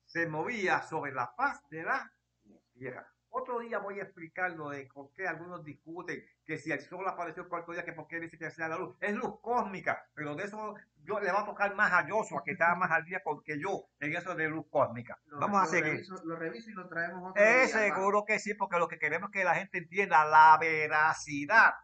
se 0.06 0.26
movía 0.26 0.82
sobre 0.82 1.12
la 1.12 1.28
faz 1.28 1.68
de 1.68 1.82
la 1.82 2.12
vieja. 2.74 3.15
Otro 3.38 3.58
día 3.58 3.78
voy 3.78 4.00
a 4.00 4.04
explicar 4.04 4.52
lo 4.52 4.70
de 4.70 4.88
por 4.94 5.12
qué 5.12 5.28
algunos 5.28 5.62
discuten 5.62 6.24
que 6.46 6.56
si 6.56 6.72
el 6.72 6.80
sol 6.80 7.06
apareció 7.06 7.42
el 7.42 7.48
cuarto 7.50 7.72
día, 7.72 7.84
que 7.84 7.92
por 7.92 8.06
qué 8.08 8.18
dice 8.18 8.38
que 8.38 8.50
sea 8.50 8.66
la 8.66 8.78
luz. 8.78 8.96
Es 8.98 9.12
luz 9.14 9.40
cósmica, 9.42 10.06
pero 10.14 10.34
de 10.34 10.44
eso 10.44 10.74
yo 11.02 11.20
le 11.20 11.30
va 11.30 11.42
a 11.42 11.44
tocar 11.44 11.74
más 11.74 11.92
a 11.92 12.06
Joshua, 12.08 12.42
que 12.42 12.52
está 12.52 12.74
más 12.76 12.90
al 12.90 13.04
día 13.04 13.20
que 13.44 13.60
yo 13.60 13.84
en 14.00 14.16
eso 14.16 14.34
de 14.34 14.48
luz 14.48 14.64
cósmica. 14.70 15.18
Lo- 15.26 15.40
Vamos 15.40 15.62
a 15.64 15.66
seguir. 15.66 15.92
reviso- 16.00 16.24
lo 16.24 16.36
reviso 16.36 16.70
y 16.70 16.72
lo 16.72 16.88
traemos 16.88 17.30
otro 17.30 17.42
Es 17.42 17.66
día, 17.74 17.78
seguro 17.88 18.24
que 18.24 18.38
sí, 18.38 18.54
porque 18.54 18.78
lo 18.78 18.88
que 18.88 18.98
queremos 18.98 19.28
es 19.28 19.32
que 19.38 19.44
la 19.44 19.54
gente 19.54 19.78
entienda 19.78 20.24
la 20.24 20.56
veracidad. 20.58 21.74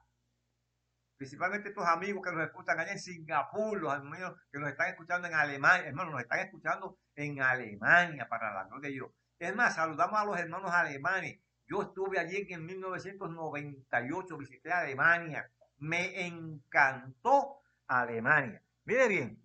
Principalmente 1.19 1.69
estos 1.69 1.87
amigos 1.87 2.23
que 2.25 2.33
nos 2.35 2.45
escuchan 2.47 2.81
allá 2.81 2.93
en 2.93 2.99
Singapur, 2.99 3.79
los 3.79 3.93
amigos 3.93 4.41
que 4.51 4.59
nos 4.59 4.71
están 4.71 4.89
escuchando 4.89 5.29
en 5.29 5.35
Alemania, 5.35 5.87
hermanos, 5.87 6.13
nos 6.15 6.23
están 6.23 6.41
escuchando 6.41 6.97
en 7.15 7.43
Alemania 7.43 8.27
para 8.27 8.55
la 8.55 8.65
gloria 8.65 8.89
de 8.89 8.95
Dios. 8.95 9.11
Es 9.39 9.55
más, 9.55 9.75
saludamos 9.75 10.21
a 10.21 10.25
los 10.25 10.39
hermanos 10.39 10.71
alemanes. 10.73 11.41
Yo 11.67 11.83
estuve 11.83 12.19
allí 12.19 12.47
en 12.49 12.67
1998, 12.67 14.37
visité 14.37 14.73
Alemania. 14.73 15.51
Me 15.79 16.27
encantó 16.27 17.63
Alemania. 17.87 18.63
Mire 18.85 19.09
bien, 19.09 19.43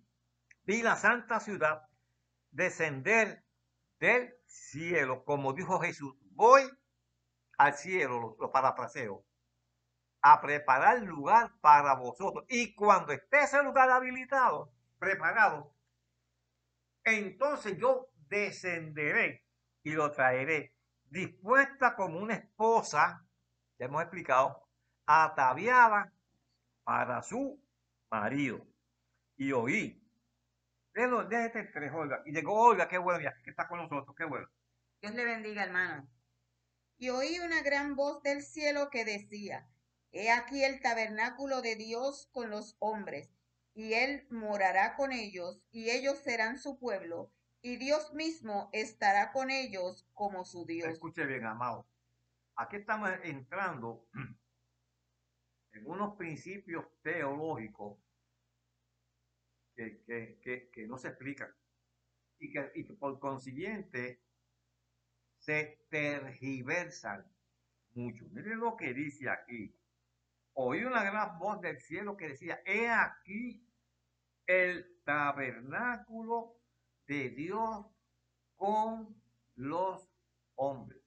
vi 0.64 0.82
la 0.82 0.96
santa 0.96 1.40
ciudad 1.40 1.88
descender 2.50 3.44
del 3.98 4.34
cielo, 4.46 5.24
como 5.24 5.52
dijo 5.52 5.80
Jesús, 5.80 6.14
voy 6.30 6.62
al 7.56 7.74
cielo, 7.74 8.20
lo, 8.20 8.36
lo 8.38 8.52
parafraseo, 8.52 9.24
a 10.22 10.40
preparar 10.40 11.00
lugar 11.02 11.52
para 11.60 11.94
vosotros. 11.94 12.44
Y 12.48 12.74
cuando 12.74 13.12
esté 13.12 13.40
ese 13.42 13.62
lugar 13.62 13.90
habilitado, 13.90 14.72
preparado, 14.98 15.74
entonces 17.04 17.76
yo 17.78 18.10
descenderé 18.28 19.47
y 19.88 19.92
lo 19.92 20.12
traeré, 20.12 20.74
dispuesta 21.04 21.96
como 21.96 22.18
una 22.18 22.34
esposa, 22.34 23.26
ya 23.78 23.86
hemos 23.86 24.02
explicado, 24.02 24.68
ataviada 25.06 26.12
para 26.84 27.22
su 27.22 27.58
marido. 28.10 28.66
Y 29.38 29.52
oí. 29.52 29.98
Déjalo, 30.92 31.24
déjate 31.24 31.60
el 31.60 31.72
tres, 31.72 31.90
Olga. 31.94 32.22
Y 32.26 32.32
llegó 32.32 32.68
Olga, 32.68 32.86
qué 32.86 32.98
bueno, 32.98 33.18
ya 33.22 33.32
que 33.42 33.48
está 33.48 33.66
con 33.66 33.78
nosotros, 33.78 34.14
qué 34.14 34.24
bueno. 34.24 34.46
Dios 35.00 35.14
le 35.14 35.24
bendiga, 35.24 35.64
hermano. 35.64 36.06
Y 36.98 37.08
oí 37.08 37.38
una 37.38 37.62
gran 37.62 37.96
voz 37.96 38.22
del 38.22 38.42
cielo 38.42 38.90
que 38.90 39.06
decía, 39.06 39.66
He 40.12 40.30
aquí 40.30 40.64
el 40.64 40.82
tabernáculo 40.82 41.62
de 41.62 41.76
Dios 41.76 42.28
con 42.32 42.50
los 42.50 42.76
hombres, 42.78 43.30
y 43.72 43.94
él 43.94 44.26
morará 44.28 44.96
con 44.96 45.12
ellos, 45.12 45.62
y 45.70 45.88
ellos 45.88 46.18
serán 46.18 46.58
su 46.58 46.78
pueblo, 46.78 47.32
y 47.62 47.76
Dios 47.76 48.12
mismo 48.14 48.70
estará 48.72 49.32
con 49.32 49.50
ellos 49.50 50.06
como 50.14 50.44
su 50.44 50.64
Dios. 50.64 50.88
Escuche 50.88 51.26
bien, 51.26 51.44
amado. 51.44 51.86
Aquí 52.56 52.76
estamos 52.76 53.10
entrando 53.22 54.08
en 55.72 55.86
unos 55.86 56.16
principios 56.16 56.84
teológicos 57.02 57.98
que, 59.74 60.02
que- 60.04 60.70
que- 60.72 60.86
no 60.86 60.98
se 60.98 61.08
explican 61.08 61.54
y 62.40 62.50
que, 62.50 62.72
y 62.74 62.84
por 62.84 63.18
consiguiente 63.20 64.22
se 65.38 65.86
tergiversan 65.88 67.24
mucho. 67.94 68.24
Miren 68.30 68.58
lo 68.58 68.76
que 68.76 68.92
dice 68.92 69.28
aquí. 69.28 69.74
Oí 70.54 70.82
una 70.84 71.04
gran 71.04 71.38
voz 71.38 71.60
del 71.60 71.78
cielo 71.78 72.16
que 72.16 72.30
decía, 72.30 72.60
he 72.64 72.88
aquí 72.88 73.64
el 74.46 75.00
tabernáculo 75.04 76.57
de 77.08 77.30
Dios 77.30 77.86
con 78.56 79.20
los 79.56 80.08
hombres. 80.56 81.02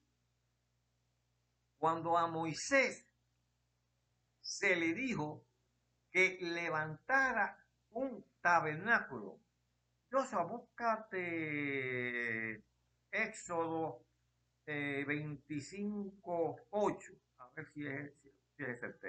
Cuando 1.78 2.18
a 2.18 2.26
Moisés 2.26 3.06
se 4.40 4.76
le 4.76 4.92
dijo 4.94 5.46
que 6.10 6.38
levantara 6.42 7.64
un 7.90 8.24
tabernáculo, 8.40 9.38
Joshua, 10.10 10.42
búscate 10.44 11.22
Éxodo 13.10 14.04
eh, 14.66 15.04
25, 15.06 16.56
8. 16.70 17.12
A 17.38 17.48
ver 17.54 17.66
si 17.72 17.86
es, 17.86 18.12
el 18.58 18.98
texto. 19.00 19.08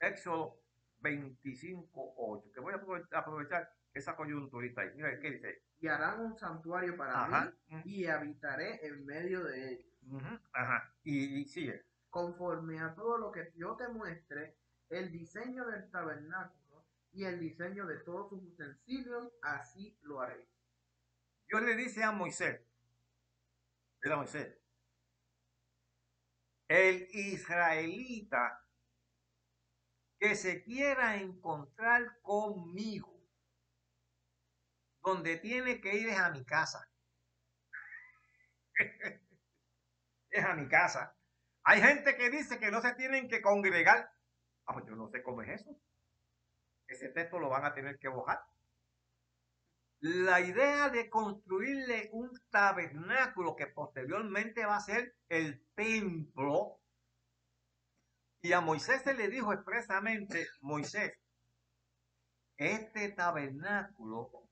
Éxodo 0.00 0.60
25, 1.00 2.14
8. 2.16 2.52
Que 2.52 2.60
voy 2.60 2.74
a 2.74 2.76
aprove- 2.76 3.08
aprovechar 3.12 3.72
esa 3.92 4.14
coyunturita 4.14 4.82
ahí. 4.82 4.90
Mira, 4.94 5.18
¿qué 5.20 5.30
dice? 5.32 5.62
Y 5.80 5.88
harán 5.88 6.20
un 6.20 6.36
santuario 6.36 6.96
para 6.96 7.24
Ajá. 7.24 7.52
mí 7.68 7.82
y 7.84 8.06
habitaré 8.06 8.84
en 8.86 9.04
medio 9.06 9.44
de 9.44 9.72
ellos. 9.72 10.22
Ajá. 10.52 10.92
Y, 11.02 11.40
y 11.40 11.44
sigue. 11.44 11.84
Conforme 12.10 12.80
a 12.80 12.94
todo 12.94 13.18
lo 13.18 13.30
que 13.30 13.52
yo 13.54 13.76
te 13.76 13.88
muestre, 13.88 14.56
el 14.88 15.12
diseño 15.12 15.66
del 15.66 15.90
tabernáculo 15.90 16.84
y 17.12 17.24
el 17.24 17.38
diseño 17.38 17.86
de 17.86 17.98
todos 17.98 18.30
sus 18.30 18.42
utensilios, 18.42 19.32
así 19.42 19.96
lo 20.02 20.20
haré. 20.20 20.48
Dios 21.48 21.62
le 21.62 21.76
dice 21.76 22.02
a 22.02 22.12
Moisés, 22.12 22.60
Moisés, 24.04 24.58
el 26.68 27.08
israelita 27.12 28.64
que 30.18 30.34
se 30.34 30.62
quiera 30.62 31.16
encontrar 31.16 32.20
conmigo, 32.20 33.17
donde 35.08 35.36
tiene 35.38 35.80
que 35.80 35.94
ir 35.96 36.08
es 36.08 36.18
a 36.18 36.30
mi 36.30 36.44
casa. 36.44 36.86
es 40.30 40.44
a 40.44 40.54
mi 40.54 40.68
casa. 40.68 41.14
Hay 41.64 41.80
gente 41.80 42.16
que 42.16 42.30
dice 42.30 42.58
que 42.58 42.70
no 42.70 42.80
se 42.80 42.94
tienen 42.94 43.28
que 43.28 43.42
congregar. 43.42 44.10
Ah, 44.66 44.74
pues 44.74 44.86
yo 44.86 44.96
no 44.96 45.08
sé 45.08 45.22
cómo 45.22 45.42
es 45.42 45.60
eso. 45.60 45.70
Ese 46.86 47.08
texto 47.10 47.38
lo 47.38 47.48
van 47.48 47.64
a 47.64 47.74
tener 47.74 47.98
que 47.98 48.08
bojar 48.08 48.38
la 50.00 50.40
idea 50.40 50.90
de 50.90 51.10
construirle 51.10 52.08
un 52.12 52.30
tabernáculo 52.50 53.56
que 53.56 53.66
posteriormente 53.66 54.64
va 54.64 54.76
a 54.76 54.80
ser 54.80 55.14
el 55.28 55.64
templo. 55.74 56.80
Y 58.40 58.52
a 58.52 58.60
Moisés 58.60 59.02
se 59.02 59.14
le 59.14 59.28
dijo 59.28 59.52
expresamente, 59.52 60.46
Moisés, 60.60 61.12
este 62.56 63.10
tabernáculo, 63.10 64.47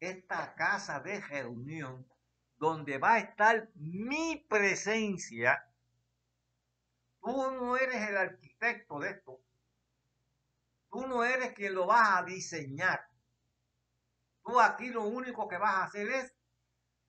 esta 0.00 0.54
casa 0.54 1.00
de 1.00 1.20
reunión, 1.20 2.06
donde 2.56 2.98
va 2.98 3.14
a 3.14 3.18
estar 3.18 3.68
mi 3.74 4.44
presencia, 4.48 5.66
tú 7.22 7.50
no 7.52 7.76
eres 7.76 8.08
el 8.08 8.16
arquitecto 8.16 8.98
de 8.98 9.10
esto, 9.10 9.40
tú 10.90 11.06
no 11.06 11.24
eres 11.24 11.52
quien 11.54 11.74
lo 11.74 11.86
vas 11.86 12.18
a 12.18 12.22
diseñar. 12.24 13.08
Tú 14.44 14.60
aquí 14.60 14.90
lo 14.90 15.02
único 15.02 15.48
que 15.48 15.56
vas 15.56 15.74
a 15.74 15.84
hacer 15.84 16.08
es 16.08 16.34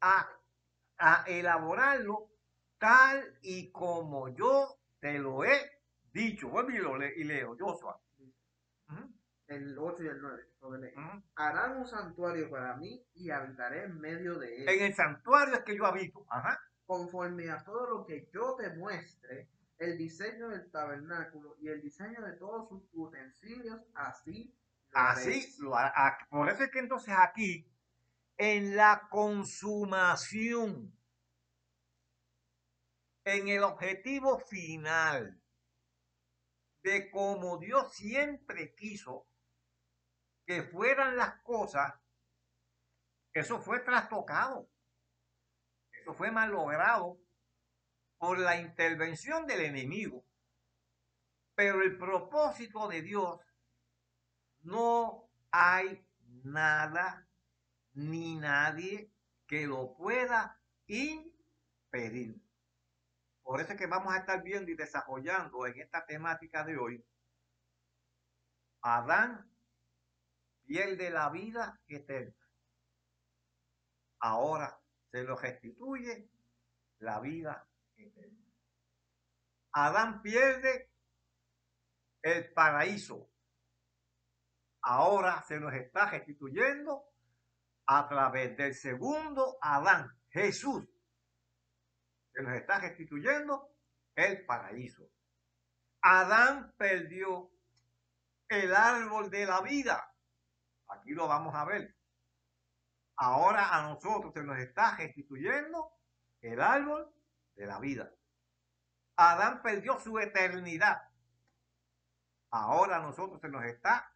a, 0.02 0.28
elaborarlo 1.28 2.30
tal 2.78 3.38
y 3.42 3.72
como 3.72 4.30
yo 4.30 4.80
te 5.00 5.20
lo 5.20 5.44
he 5.44 5.82
dicho. 6.14 6.50
Y, 6.70 7.22
y 7.22 7.24
leo. 7.26 7.58
El 9.48 9.78
8 9.78 10.04
y 10.04 10.08
el 10.08 10.22
9. 10.22 10.44
sobre 10.60 10.82
ley. 10.82 10.94
ujú. 10.96 11.24
Harán 11.36 11.78
un 11.78 11.86
santuario 11.88 12.50
para 12.50 12.76
mí 12.78 13.06
y 13.14 13.30
habitaré 13.30 13.84
en 13.84 14.00
medio 14.00 14.40
de 14.40 14.64
En 14.64 14.70
él. 14.70 14.82
el 14.82 14.94
santuario 14.96 15.54
es 15.56 15.62
que 15.62 15.78
yo 15.78 15.86
habito. 15.86 16.26
Ajá. 16.30 16.60
Conforme 16.86 17.50
a 17.52 17.64
todo 17.64 17.88
lo 17.90 18.06
que 18.06 18.28
yo 18.34 18.56
te 18.56 18.70
muestre, 18.76 19.50
el 19.78 19.98
diseño 19.98 20.50
del 20.50 20.70
tabernáculo 20.72 21.58
y 21.60 21.68
el 21.68 21.82
diseño 21.82 22.22
de 22.22 22.34
todos 22.38 22.70
sus 22.70 22.84
utensilios, 22.94 23.80
así 23.94 24.56
lo. 24.92 25.00
Así, 25.00 25.56
lo 25.60 25.76
ha- 25.76 25.88
a- 25.94 26.18
por 26.30 26.50
eso 26.50 26.64
es 26.64 26.72
que 26.72 26.80
entonces 26.80 27.14
aquí, 27.18 27.70
en 28.38 28.76
la 28.76 29.08
consumación, 29.12 30.92
en 33.26 33.48
el 33.50 33.64
objetivo 33.64 34.40
final 34.40 35.42
de 36.84 37.10
como 37.12 37.58
Dios 37.58 37.94
siempre 37.94 38.74
quiso 38.76 39.28
que 40.46 40.64
fueran 40.64 41.18
las 41.18 41.42
cosas, 41.42 41.94
eso 43.34 43.60
fue 43.60 43.80
trastocado, 43.82 44.70
eso 45.92 46.14
fue 46.14 46.32
malogrado 46.32 47.20
por 48.18 48.40
la 48.40 48.60
intervención 48.60 49.46
del 49.46 49.62
enemigo. 49.62 50.26
Pero 51.56 51.82
el 51.82 51.98
propósito 51.98 52.88
de 52.88 53.02
Dios 53.02 53.40
no 54.62 55.30
hay 55.52 56.06
nada 56.44 57.28
ni 57.94 58.36
nadie 58.36 59.12
que 59.48 59.66
lo 59.66 59.96
pueda 59.96 60.60
impedir. 60.88 62.42
Por 63.42 63.62
eso 63.62 63.74
es 63.74 63.78
que 63.78 63.88
vamos 63.88 64.14
a 64.14 64.20
estar 64.20 64.42
viendo 64.44 64.72
y 64.72 64.76
desarrollando 64.76 65.66
en 65.68 65.80
esta 65.80 66.06
temática 66.06 66.64
de 66.64 66.78
hoy. 66.78 67.06
Adán 68.82 69.55
pierde 70.66 71.10
la 71.10 71.30
vida 71.30 71.80
eterna. 71.88 72.36
Ahora 74.20 74.80
se 75.12 75.24
lo 75.24 75.36
restituye 75.36 76.30
la 77.00 77.20
vida 77.20 77.68
eterna. 77.96 78.46
Adán 79.74 80.22
pierde 80.22 80.92
el 82.22 82.52
paraíso. 82.54 83.30
Ahora 84.82 85.44
se 85.44 85.60
nos 85.60 85.74
está 85.74 86.10
restituyendo 86.10 87.04
a 87.88 88.08
través 88.08 88.56
del 88.58 88.74
segundo 88.74 89.58
Adán, 89.62 90.10
Jesús. 90.30 90.88
Se 92.34 92.42
nos 92.42 92.56
está 92.56 92.80
restituyendo 92.80 93.76
el 94.16 94.46
paraíso. 94.46 95.10
Adán 96.02 96.74
perdió 96.78 97.52
el 98.48 98.74
árbol 98.74 99.30
de 99.30 99.46
la 99.46 99.62
vida. 99.62 100.15
Aquí 100.88 101.12
lo 101.12 101.28
vamos 101.28 101.56
a 101.56 101.66
ver. 101.66 101.96
Ahora 103.18 103.76
a 103.76 103.84
nosotros 103.84 104.34
se 104.34 104.44
nos 104.44 104.58
está 104.58 104.98
restituyendo 104.98 105.92
el 106.42 106.62
árbol 106.62 107.14
de 107.56 107.66
la 107.66 107.80
vida. 107.80 108.12
Adán 109.18 109.62
perdió 109.62 110.00
su 110.00 110.20
eternidad. 110.20 111.10
Ahora 112.52 112.98
a 112.98 113.02
nosotros 113.02 113.40
se 113.42 113.50
nos 113.50 113.64
está 113.64 114.14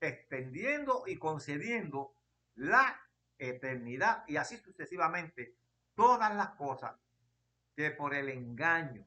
extendiendo 0.00 1.04
y 1.06 1.18
concediendo 1.18 2.14
la 2.54 3.00
eternidad 3.38 4.24
y 4.26 4.36
así 4.36 4.56
sucesivamente 4.58 5.56
todas 5.94 6.34
las 6.34 6.50
cosas 6.50 6.96
que 7.76 7.90
por 7.90 8.14
el 8.14 8.28
engaño, 8.28 9.06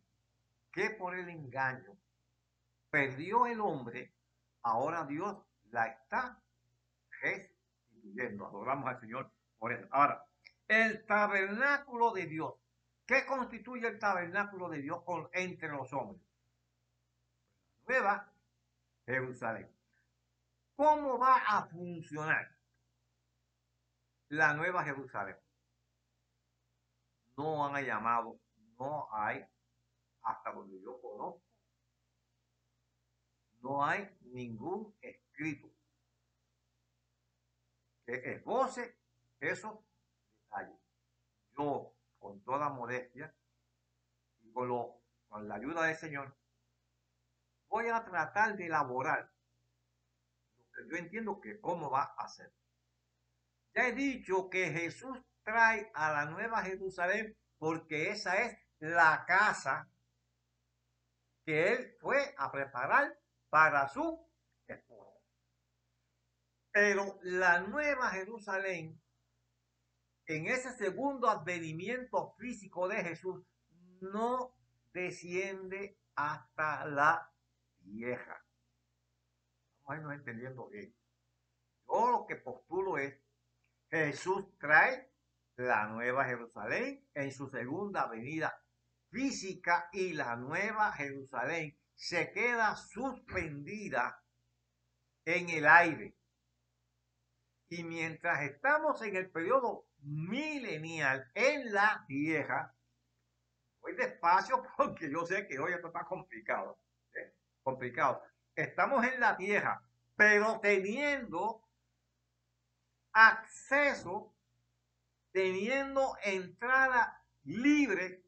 que 0.71 0.91
por 0.91 1.15
el 1.15 1.29
engaño 1.29 1.97
perdió 2.89 3.47
el 3.47 3.59
hombre, 3.59 4.15
ahora 4.61 5.05
Dios 5.05 5.37
la 5.71 5.87
está 5.87 6.42
restituyendo. 7.23 8.45
Adoramos 8.45 8.87
al 8.89 8.99
Señor 8.99 9.31
por 9.57 9.73
eso. 9.73 9.87
Ahora, 9.91 10.25
el 10.67 11.05
tabernáculo 11.05 12.11
de 12.11 12.27
Dios. 12.27 12.53
¿Qué 13.05 13.25
constituye 13.25 13.87
el 13.87 13.99
tabernáculo 13.99 14.69
de 14.69 14.79
Dios 14.79 15.03
con, 15.03 15.29
entre 15.33 15.69
los 15.69 15.91
hombres? 15.91 16.21
Nueva 17.85 18.31
Jerusalén. 19.05 19.69
¿Cómo 20.75 21.19
va 21.19 21.35
a 21.35 21.65
funcionar 21.67 22.49
la 24.29 24.53
Nueva 24.53 24.83
Jerusalén? 24.83 25.37
No 27.35 27.65
han 27.65 27.83
llamado, 27.85 28.39
no 28.79 29.13
hay, 29.13 29.45
hasta 30.21 30.51
donde 30.51 30.81
yo 30.81 30.99
conozco, 31.01 31.43
no 33.61 33.85
hay 33.85 34.09
ningún 34.21 34.95
escrito 35.01 35.72
que 38.05 38.33
esboce 38.33 38.97
esos 39.39 39.79
detalles. 40.43 40.79
Yo, 41.57 41.93
con 42.19 42.43
toda 42.43 42.69
modestia 42.69 43.33
y 44.41 44.51
con, 44.51 44.67
lo, 44.67 45.01
con 45.27 45.47
la 45.47 45.55
ayuda 45.55 45.85
del 45.85 45.95
Señor, 45.95 46.35
voy 47.67 47.89
a 47.89 48.03
tratar 48.03 48.55
de 48.55 48.67
elaborar 48.67 49.31
lo 50.57 50.71
que 50.71 50.89
yo 50.89 50.97
entiendo 50.97 51.41
que 51.41 51.59
cómo 51.59 51.89
va 51.89 52.13
a 52.17 52.25
hacer. 52.25 52.51
Ya 53.73 53.87
he 53.87 53.93
dicho 53.93 54.49
que 54.49 54.71
Jesús 54.71 55.17
trae 55.43 55.91
a 55.93 56.11
la 56.11 56.25
nueva 56.25 56.61
Jerusalén 56.61 57.35
porque 57.57 58.11
esa 58.11 58.35
es 58.41 58.57
la 58.79 59.25
casa 59.25 59.89
que 61.45 61.73
él 61.73 61.95
fue 61.99 62.33
a 62.37 62.51
preparar 62.51 63.17
para 63.49 63.87
su. 63.87 64.19
Pero 66.73 67.19
la 67.21 67.61
nueva 67.61 68.09
Jerusalén, 68.09 68.99
en 70.25 70.47
ese 70.47 70.73
segundo 70.73 71.29
advenimiento 71.29 72.33
físico 72.39 72.87
de 72.87 73.03
Jesús, 73.03 73.45
no 74.01 74.57
desciende 74.91 75.99
hasta 76.15 76.85
la 76.87 77.31
vieja. 77.79 78.43
Vamos 79.85 80.11
a 80.11 80.15
entendiendo 80.15 80.67
bien. 80.67 80.95
Yo 81.87 82.09
lo 82.09 82.25
que 82.25 82.37
postulo 82.37 82.97
es, 82.97 83.21
Jesús 83.91 84.57
trae 84.57 85.11
la 85.57 85.85
nueva 85.85 86.25
Jerusalén 86.25 87.07
en 87.13 87.31
su 87.31 87.49
segunda 87.49 88.07
venida 88.07 88.59
física 89.11 89.89
y 89.91 90.13
la 90.13 90.35
nueva 90.37 90.91
Jerusalén 90.93 91.77
se 91.93 92.31
queda 92.31 92.75
suspendida 92.75 94.23
en 95.25 95.49
el 95.49 95.67
aire. 95.67 96.17
Y 97.75 97.83
mientras 97.83 98.43
estamos 98.43 99.01
en 99.01 99.15
el 99.15 99.31
periodo 99.31 99.87
milenial 100.03 101.31
en 101.33 101.73
la 101.73 102.05
vieja, 102.07 102.71
voy 103.81 103.95
despacio 103.95 104.61
porque 104.77 105.09
yo 105.09 105.25
sé 105.25 105.47
que 105.47 105.57
hoy 105.57 105.73
esto 105.73 105.87
está 105.87 106.05
complicado. 106.05 106.77
¿eh? 107.15 107.33
Complicado. 107.63 108.21
Estamos 108.55 109.03
en 109.07 109.19
la 109.19 109.33
vieja, 109.33 109.81
pero 110.15 110.59
teniendo 110.59 111.67
acceso, 113.11 114.35
teniendo 115.31 116.15
entrada 116.21 117.25
libre, 117.43 118.23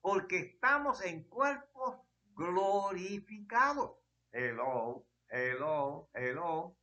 porque 0.00 0.38
estamos 0.38 1.04
en 1.04 1.24
cuerpos 1.24 2.00
glorificado. 2.32 4.00
Hello, 4.32 5.06
hello, 5.28 6.08
hello. 6.14 6.74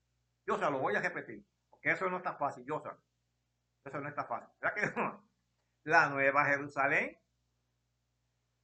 Yo 0.45 0.59
se 0.59 0.69
lo 0.69 0.77
voy 0.77 0.95
a 0.95 1.01
repetir, 1.01 1.43
porque 1.83 1.95
eso 1.95 2.09
no 2.09 2.17
está 2.17 2.33
fácil, 2.35 2.63
yo 2.65 2.79
sé. 2.79 2.89
Eso 3.83 3.99
no 3.99 4.07
está 4.07 4.23
fácil. 4.23 4.49
La 5.83 6.07
nueva 6.07 6.45
Jerusalén, 6.45 7.19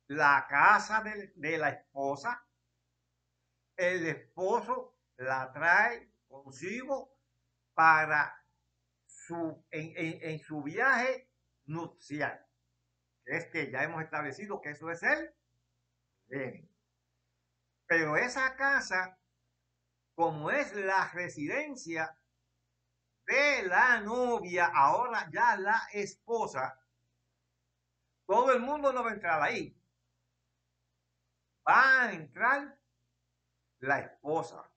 la 0.07 0.47
casa 0.49 1.03
de, 1.03 1.57
la 1.57 1.69
esposa, 1.69 2.47
el 3.75 4.05
esposo 4.07 4.97
la 5.17 5.51
trae 5.51 6.13
consigo 6.29 7.13
para 7.73 8.41
su, 9.05 9.65
en 9.69 10.39
su 10.39 10.63
viaje 10.63 11.29
nupcial. 11.65 12.47
Es 13.25 13.47
que 13.47 13.69
ya 13.69 13.83
hemos 13.83 14.01
establecido 14.01 14.61
que 14.61 14.69
eso 14.69 14.89
es 14.89 15.03
el 15.03 15.35
bien. 16.29 16.73
Pero 17.85 18.15
esa 18.15 18.55
casa, 18.55 19.19
como 20.15 20.51
es 20.51 20.73
la 20.73 21.09
residencia 21.09 22.15
de 23.29 23.67
la 23.67 24.01
novia, 24.01 24.71
ahora 24.73 25.29
ya 25.31 25.55
la 25.55 25.79
esposa, 25.93 26.79
todo 28.25 28.51
el 28.51 28.59
mundo 28.59 28.91
no 28.91 29.03
va 29.03 29.11
a 29.11 29.13
entrar 29.13 29.41
ahí. 29.41 29.75
Va 31.67 32.05
a 32.05 32.13
entrar 32.13 32.75
la 33.81 33.99
esposa, 33.99 34.67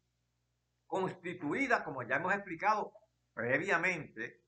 constituida, 0.86 1.82
como 1.82 2.02
ya 2.02 2.16
hemos 2.16 2.34
explicado 2.34 2.92
previamente, 3.32 4.42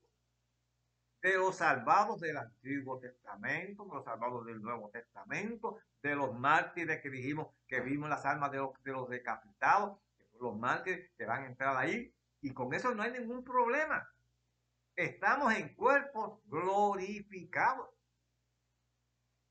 de 1.23 1.37
los 1.37 1.55
salvados 1.55 2.19
del 2.21 2.37
Antiguo 2.37 2.99
Testamento, 2.99 3.85
de 3.85 3.95
los 3.95 4.05
salvados 4.05 4.45
del 4.45 4.61
Nuevo 4.61 4.91
Testamento, 4.91 5.79
de 6.03 6.15
los 6.15 6.31
mártires 6.37 7.01
que 7.01 7.09
dijimos 7.09 7.47
que 7.67 7.81
vimos 7.81 8.07
las 8.07 8.23
almas 8.25 8.51
de 8.51 8.59
los, 8.59 8.83
de 8.83 8.91
los 8.91 9.09
decapitados, 9.09 9.97
los 10.39 10.55
mártires 10.55 11.09
que 11.17 11.25
van 11.25 11.43
a 11.43 11.47
entrar 11.47 11.75
ahí, 11.75 12.13
y 12.45 12.53
con 12.53 12.71
eso 12.75 12.93
no 12.93 13.01
hay 13.01 13.11
ningún 13.11 13.43
problema. 13.43 14.07
Estamos 14.95 15.51
en 15.55 15.73
cuerpos 15.73 16.39
glorificados. 16.45 17.89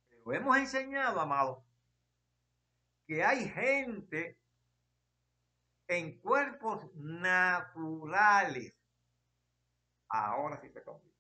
Pero 0.09 0.32
hemos 0.32 0.57
enseñado, 0.57 1.18
amados, 1.18 1.64
que 3.05 3.24
hay 3.24 3.49
gente 3.49 4.38
en 5.88 6.20
cuerpos 6.20 6.88
naturales. 6.95 8.72
Ahora 10.09 10.61
sí 10.61 10.70
se 10.70 10.84
complica 10.84 11.18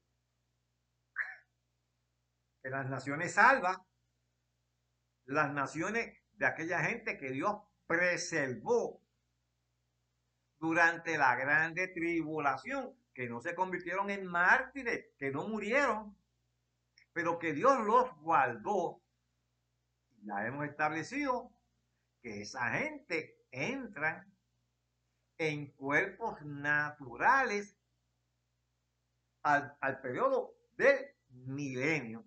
que 2.62 2.70
las 2.70 2.88
naciones 2.88 3.34
salvas, 3.34 3.78
las 5.24 5.52
naciones 5.52 6.16
de 6.34 6.46
aquella 6.46 6.78
gente 6.84 7.18
que 7.18 7.30
Dios 7.30 7.56
preservó 7.88 9.03
durante 10.64 11.18
la 11.18 11.36
grande 11.36 11.88
tribulación, 11.88 12.96
que 13.12 13.28
no 13.28 13.42
se 13.42 13.54
convirtieron 13.54 14.08
en 14.08 14.24
mártires, 14.24 15.04
que 15.18 15.30
no 15.30 15.46
murieron, 15.46 16.16
pero 17.12 17.38
que 17.38 17.52
Dios 17.52 17.84
los 17.84 18.10
guardó. 18.22 19.02
Ya 20.22 20.46
hemos 20.46 20.64
establecido 20.64 21.52
que 22.22 22.40
esa 22.40 22.70
gente 22.70 23.36
entra 23.50 24.26
en 25.36 25.70
cuerpos 25.72 26.40
naturales 26.40 27.76
al, 29.42 29.76
al 29.82 30.00
periodo 30.00 30.56
del 30.78 31.10
milenio. 31.28 32.24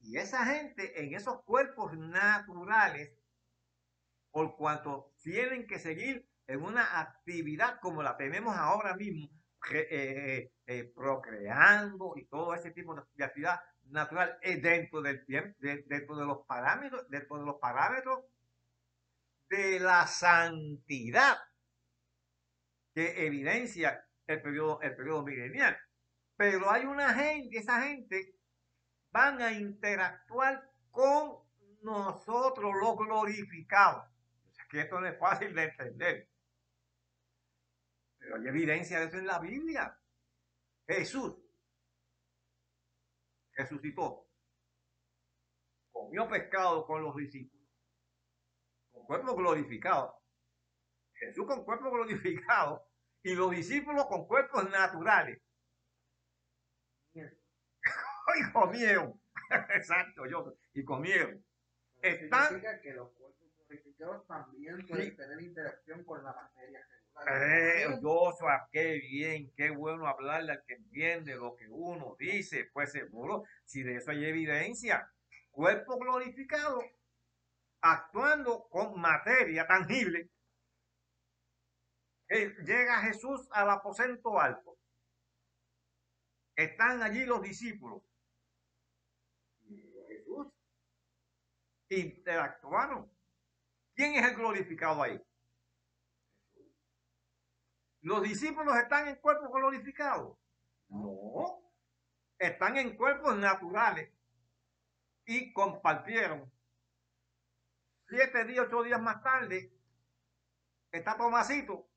Y 0.00 0.16
esa 0.16 0.46
gente 0.46 1.04
en 1.04 1.14
esos 1.14 1.42
cuerpos 1.42 1.94
naturales, 1.98 3.12
por 4.30 4.56
cuanto 4.56 5.12
tienen 5.22 5.66
que 5.66 5.78
seguir 5.78 6.26
en 6.48 6.62
una 6.62 7.00
actividad 7.00 7.78
como 7.80 8.02
la 8.02 8.16
tenemos 8.16 8.56
ahora 8.56 8.96
mismo, 8.96 9.28
eh, 9.70 10.50
eh, 10.66 10.92
procreando 10.94 12.14
y 12.16 12.24
todo 12.26 12.54
ese 12.54 12.70
tipo 12.70 12.94
de 13.14 13.24
actividad 13.24 13.60
natural 13.90 14.38
es 14.40 14.62
dentro 14.62 15.02
del 15.02 15.24
tiempo, 15.26 15.56
dentro 15.60 16.16
de 16.16 16.24
los 16.24 16.46
parámetros, 16.46 17.08
dentro 17.10 17.38
de 17.38 17.44
los 17.44 17.56
parámetros 17.60 18.24
de 19.50 19.78
la 19.78 20.06
santidad 20.06 21.36
que 22.94 23.26
evidencia 23.26 24.06
el 24.26 24.40
periodo, 24.40 24.80
el 24.80 24.96
periodo 24.96 25.24
milenial. 25.24 25.76
Pero 26.36 26.70
hay 26.70 26.84
una 26.84 27.12
gente, 27.12 27.58
esa 27.58 27.82
gente 27.82 28.34
van 29.10 29.42
a 29.42 29.52
interactuar 29.52 30.70
con 30.90 31.38
nosotros 31.82 32.72
los 32.80 32.96
glorificados. 32.96 34.04
Es 34.58 34.66
que 34.68 34.80
esto 34.80 35.00
no 35.00 35.06
es 35.06 35.18
fácil 35.18 35.54
de 35.54 35.64
entender. 35.64 36.28
Pero 38.18 38.36
hay 38.36 38.46
evidencia 38.48 39.00
de 39.00 39.06
eso 39.06 39.18
en 39.18 39.26
la 39.26 39.38
Biblia. 39.38 39.98
Jesús 40.86 41.36
resucitó, 43.52 44.28
comió 45.90 46.28
pescado 46.28 46.86
con 46.86 47.02
los 47.02 47.16
discípulos, 47.16 47.68
con 48.90 49.04
cuerpo 49.04 49.34
glorificado. 49.34 50.22
Jesús 51.14 51.46
con 51.46 51.64
cuerpo 51.64 51.90
glorificado 51.90 52.88
y 53.22 53.34
los 53.34 53.50
discípulos 53.50 54.06
con 54.06 54.26
cuerpos 54.26 54.70
naturales. 54.70 55.42
y 57.14 58.52
comieron. 58.52 59.20
Exacto, 59.74 60.26
yo. 60.26 60.54
Y 60.74 60.84
comieron. 60.84 61.44
Están... 62.00 62.60
que 62.80 62.92
los 62.92 63.10
cuerpos 63.14 63.48
glorificados 63.56 64.26
también 64.26 64.86
pueden 64.86 65.16
tener 65.16 65.40
interacción 65.42 66.04
con 66.04 66.22
la 66.22 66.32
materia 66.32 66.86
eh, 67.26 67.98
Joshua, 68.00 68.68
qué 68.70 68.98
bien, 68.98 69.52
qué 69.56 69.70
bueno 69.70 70.06
hablarle 70.06 70.52
al 70.52 70.64
que 70.66 70.74
entiende 70.74 71.34
lo 71.34 71.56
que 71.56 71.68
uno 71.68 72.16
dice. 72.18 72.70
Pues 72.72 72.92
seguro, 72.92 73.44
si 73.64 73.82
de 73.82 73.96
eso 73.96 74.10
hay 74.10 74.24
evidencia, 74.24 75.10
cuerpo 75.50 75.98
glorificado, 75.98 76.80
actuando 77.80 78.68
con 78.70 79.00
materia 79.00 79.66
tangible. 79.66 80.30
llega 82.28 83.02
Jesús 83.02 83.48
al 83.52 83.70
aposento 83.70 84.38
alto. 84.40 84.76
Están 86.56 87.02
allí 87.02 87.24
los 87.24 87.42
discípulos. 87.42 88.02
Jesús 90.08 90.48
interactuaron. 91.88 93.10
¿Quién 93.94 94.14
es 94.14 94.28
el 94.28 94.36
glorificado 94.36 95.02
ahí? 95.02 95.20
¿Los 98.00 98.22
discípulos 98.22 98.76
están 98.76 99.08
en 99.08 99.16
cuerpos 99.16 99.50
glorificados? 99.52 100.38
No. 100.88 101.62
Están 102.38 102.76
en 102.76 102.96
cuerpos 102.96 103.36
naturales. 103.36 104.12
Y 105.26 105.52
compartieron. 105.52 106.50
Siete 108.08 108.44
días, 108.44 108.66
ocho 108.66 108.82
días 108.82 109.00
más 109.02 109.22
tarde, 109.22 109.70
está 110.90 111.14
Tomasito, 111.18 111.90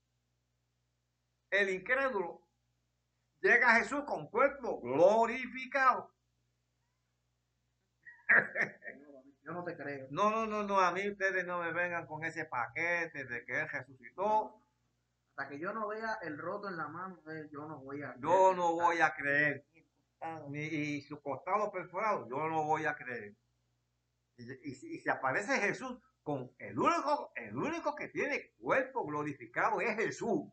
el 1.49 1.69
incrédulo, 1.69 2.45
llega 3.39 3.69
a 3.71 3.79
Jesús 3.79 4.03
con 4.05 4.27
cuerpo 4.29 4.81
glorificado. 4.81 6.13
Yo 9.43 9.53
no 9.53 9.63
te 9.63 9.75
creo. 9.75 10.07
No, 10.11 10.29
no, 10.29 10.45
no, 10.45 10.63
no, 10.63 10.79
a 10.79 10.91
mí 10.91 11.09
ustedes 11.09 11.45
no 11.45 11.61
me 11.61 11.71
vengan 11.71 12.05
con 12.05 12.23
ese 12.23 12.45
paquete 12.45 13.25
de 13.25 13.45
que 13.45 13.61
Él 13.61 13.69
resucitó 13.69 14.61
hasta 15.31 15.47
que 15.47 15.59
yo 15.59 15.73
no 15.73 15.87
vea 15.87 16.19
el 16.21 16.37
roto 16.37 16.67
en 16.67 16.77
la 16.77 16.87
mano 16.87 17.21
yo 17.51 17.65
no 17.65 17.79
voy 17.79 18.03
a 18.03 18.13
creer. 18.13 18.21
Yo 18.21 18.53
no 18.53 18.73
voy 18.73 18.99
a 18.99 19.13
creer. 19.13 19.65
Ni, 20.49 20.59
y 20.65 21.01
su 21.01 21.21
costado 21.21 21.71
perforado, 21.71 22.27
yo 22.29 22.47
no 22.49 22.63
voy 22.65 22.85
a 22.85 22.95
creer. 22.95 23.35
Y, 24.37 24.75
si 24.75 25.09
aparece 25.09 25.59
Jesús 25.59 25.99
con 26.21 26.51
el 26.59 26.77
único, 26.77 27.31
el 27.35 27.55
único 27.55 27.95
que 27.95 28.09
tiene 28.09 28.53
cuerpo 28.59 29.05
glorificado 29.05 29.79
es 29.81 29.95
Jesús. 29.95 30.51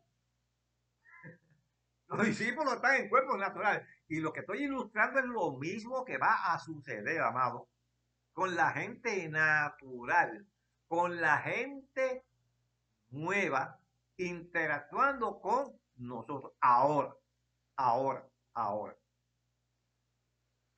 Los 2.07 2.25
discípulos 2.25 2.75
están 2.75 2.95
en 2.95 3.09
cuerpos 3.09 3.37
naturales. 3.37 3.85
Y 4.07 4.21
lo 4.21 4.31
que 4.33 4.39
estoy 4.39 4.63
ilustrando 4.63 5.19
es 5.19 5.25
lo 5.25 5.57
mismo 5.57 6.05
que 6.05 6.17
va 6.17 6.53
a 6.53 6.59
suceder, 6.59 7.21
amado, 7.21 7.69
con 8.33 8.55
la 8.55 8.71
gente 8.71 9.27
natural, 9.29 10.47
con 10.87 11.21
la 11.21 11.37
gente 11.39 12.25
nueva 13.09 13.78
interactuando 14.19 15.39
con 15.39 15.79
nosotros. 15.95 16.53
Ahora, 16.59 17.15
ahora, 17.77 18.29
ahora. 18.53 18.97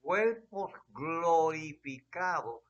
cuerpos 0.00 0.72
glorificados 0.88 2.62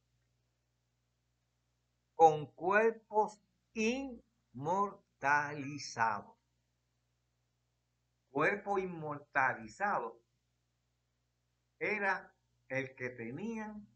con 2.15 2.47
cuerpos 2.47 3.39
inmortalizados 3.75 5.06
inmortalizado. 5.17 6.37
Cuerpo 8.31 8.79
inmortalizado 8.79 10.23
era 11.79 12.35
el 12.69 12.95
que 12.95 13.11
tenían. 13.11 13.87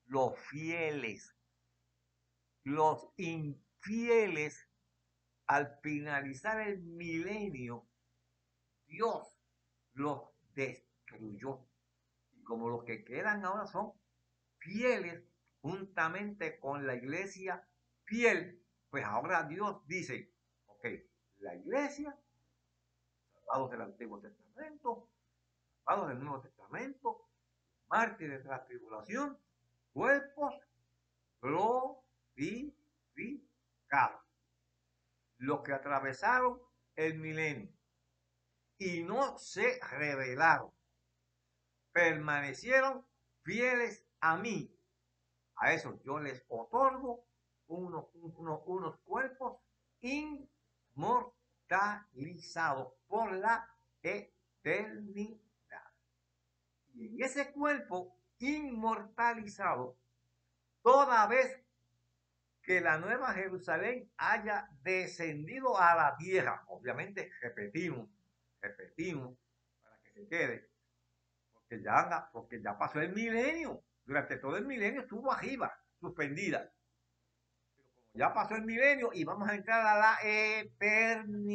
los 0.07 0.39
fieles. 0.39 1.35
Los 2.63 3.09
infieles, 3.17 4.69
al 5.47 5.79
finalizar 5.83 6.61
el 6.61 6.79
milenio, 6.81 7.87
Dios 8.87 9.36
los 9.97 10.23
destruyó. 10.55 11.67
Y 12.35 12.43
como 12.45 12.69
los 12.69 12.85
que 12.85 13.05
quedan 13.05 13.45
ahora 13.45 13.67
son 13.67 13.93
fieles 14.59 15.25
juntamente 15.61 16.61
con 16.61 16.87
la 16.87 16.95
iglesia 16.95 17.67
fiel, 18.05 18.63
pues 18.91 19.05
ahora 19.05 19.43
Dios 19.45 19.85
dice, 19.87 20.33
ok, 20.67 20.87
la 21.39 21.57
iglesia, 21.57 22.17
salvados 23.33 23.71
del 23.71 23.83
Antiguo 23.83 24.21
Testamento, 24.21 25.09
salvados 25.85 26.09
del 26.11 26.21
Nuevo 26.21 26.41
Testamento, 26.43 27.29
mártires 27.89 28.45
de 28.45 28.51
la 28.51 28.65
tribulación, 28.65 29.39
cuerpos 29.93 30.55
glorificados. 31.41 32.77
Los 35.39 35.63
que 35.63 35.73
atravesaron 35.73 36.61
el 36.95 37.19
milenio 37.19 37.76
y 38.79 39.03
no 39.03 39.39
se 39.39 39.81
rebelaron. 39.91 40.71
Permanecieron 41.93 43.07
fieles 43.43 44.05
a 44.21 44.37
mí 44.37 44.73
A 45.57 45.73
eso 45.73 45.99
yo 46.05 46.19
les 46.19 46.45
otorgo 46.49 47.25
unos, 47.69 48.07
unos, 48.15 48.61
unos 48.67 48.97
cuerpos 48.99 49.59
inmortalizados 50.01 52.93
por 53.07 53.33
la 53.33 53.67
eternidad. 54.03 55.41
Y 56.95 57.07
en 57.07 57.23
ese 57.23 57.53
cuerpo 57.53 58.17
inmortalizado, 58.39 59.97
toda 60.83 61.27
vez 61.27 61.63
que 62.63 62.81
la 62.81 62.99
nueva 62.99 63.33
Jerusalén 63.33 64.11
haya 64.17 64.69
descendido 64.83 65.79
a 65.79 65.95
la 65.95 66.17
tierra, 66.17 66.65
obviamente 66.69 67.31
repetimos, 67.41 68.09
repetimos, 68.69 69.37
para 69.83 69.99
que 70.03 70.11
se 70.13 70.29
quede, 70.29 70.71
porque 71.53 71.83
ya 71.83 71.99
anda, 72.01 72.29
porque 72.33 72.61
ya 72.63 72.77
pasó 72.79 73.01
el 73.01 73.13
milenio, 73.13 73.83
durante 74.05 74.37
todo 74.39 74.57
el 74.57 74.67
milenio 74.67 75.03
estuvo 75.03 75.33
arriba, 75.33 75.77
suspendida. 76.01 76.73
Pero 77.67 77.83
como 77.85 78.13
ya 78.15 78.33
pasó 78.33 78.55
el 78.55 78.65
milenio 78.65 79.11
y 79.13 79.25
vamos 79.25 79.49
a 79.49 79.55
entrar 79.55 79.85
a 79.87 79.99
la 79.99 80.19
eternidad, 80.23 81.51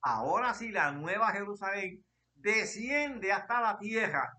ahora 0.00 0.54
sí 0.54 0.70
la 0.70 0.92
nueva 0.92 1.32
Jerusalén 1.32 2.04
desciende 2.34 3.32
hasta 3.32 3.60
la 3.60 3.78
tierra. 3.78 4.38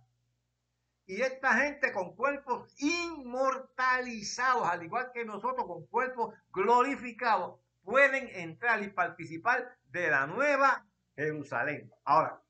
Y 1.06 1.22
esta 1.22 1.54
gente 1.54 1.94
con 1.94 2.16
cuerpos 2.16 2.74
inmortalizados, 2.80 4.68
al 4.68 4.84
igual 4.84 5.12
que 5.14 5.24
nosotros 5.24 5.66
con 5.66 5.86
cuerpos 5.88 6.36
glorificados, 6.52 7.62
pueden 7.88 8.28
entrar 8.36 8.84
y 8.84 8.90
participar 8.90 9.78
de 9.86 10.10
la 10.10 10.28
nueva 10.28 10.86
Jerusalén. 11.16 11.90
Ahora, 12.04 12.44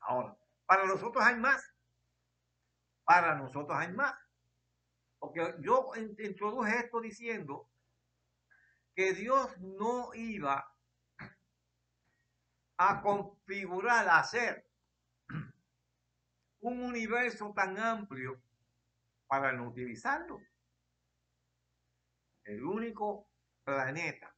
ahora, 0.00 0.34
para 0.64 0.86
nosotros 0.86 1.22
hay 1.22 1.36
más. 1.36 1.62
Para 3.04 3.34
nosotros 3.34 3.76
hay 3.78 3.92
más. 3.92 4.14
Porque 5.18 5.56
yo 5.60 5.92
introduje 5.94 6.74
esto 6.78 7.02
diciendo 7.02 7.70
que 8.94 9.12
Dios 9.12 9.58
no 9.58 10.14
iba 10.14 10.74
a 12.78 13.02
configurar, 13.02 14.08
a 14.08 14.20
hacer 14.20 14.70
un 16.60 16.82
universo 16.82 17.52
tan 17.54 17.78
amplio 17.78 18.40
para 19.26 19.52
no 19.52 19.68
utilizarlo. 19.68 20.40
El 22.44 22.64
único 22.64 23.28
planeta 23.64 24.34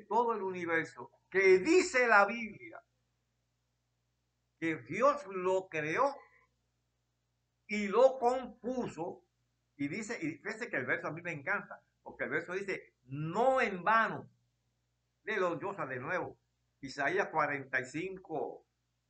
todo 0.00 0.34
el 0.34 0.42
universo 0.42 1.10
que 1.30 1.58
dice 1.58 2.06
la 2.06 2.26
Biblia 2.26 2.82
que 4.58 4.76
Dios 4.76 5.26
lo 5.26 5.68
creó 5.68 6.16
y 7.66 7.88
lo 7.88 8.18
compuso. 8.18 9.24
Y 9.76 9.88
dice, 9.88 10.18
y 10.22 10.38
fíjese 10.38 10.70
que 10.70 10.76
el 10.76 10.86
verso 10.86 11.08
a 11.08 11.12
mí 11.12 11.20
me 11.20 11.32
encanta, 11.32 11.82
porque 12.02 12.24
el 12.24 12.30
verso 12.30 12.52
dice, 12.52 12.94
no 13.04 13.60
en 13.60 13.82
vano. 13.82 14.30
los 15.24 15.58
dioses 15.58 15.88
de 15.88 15.98
nuevo. 15.98 16.38
Isaías 16.80 17.28
45, 17.30 18.64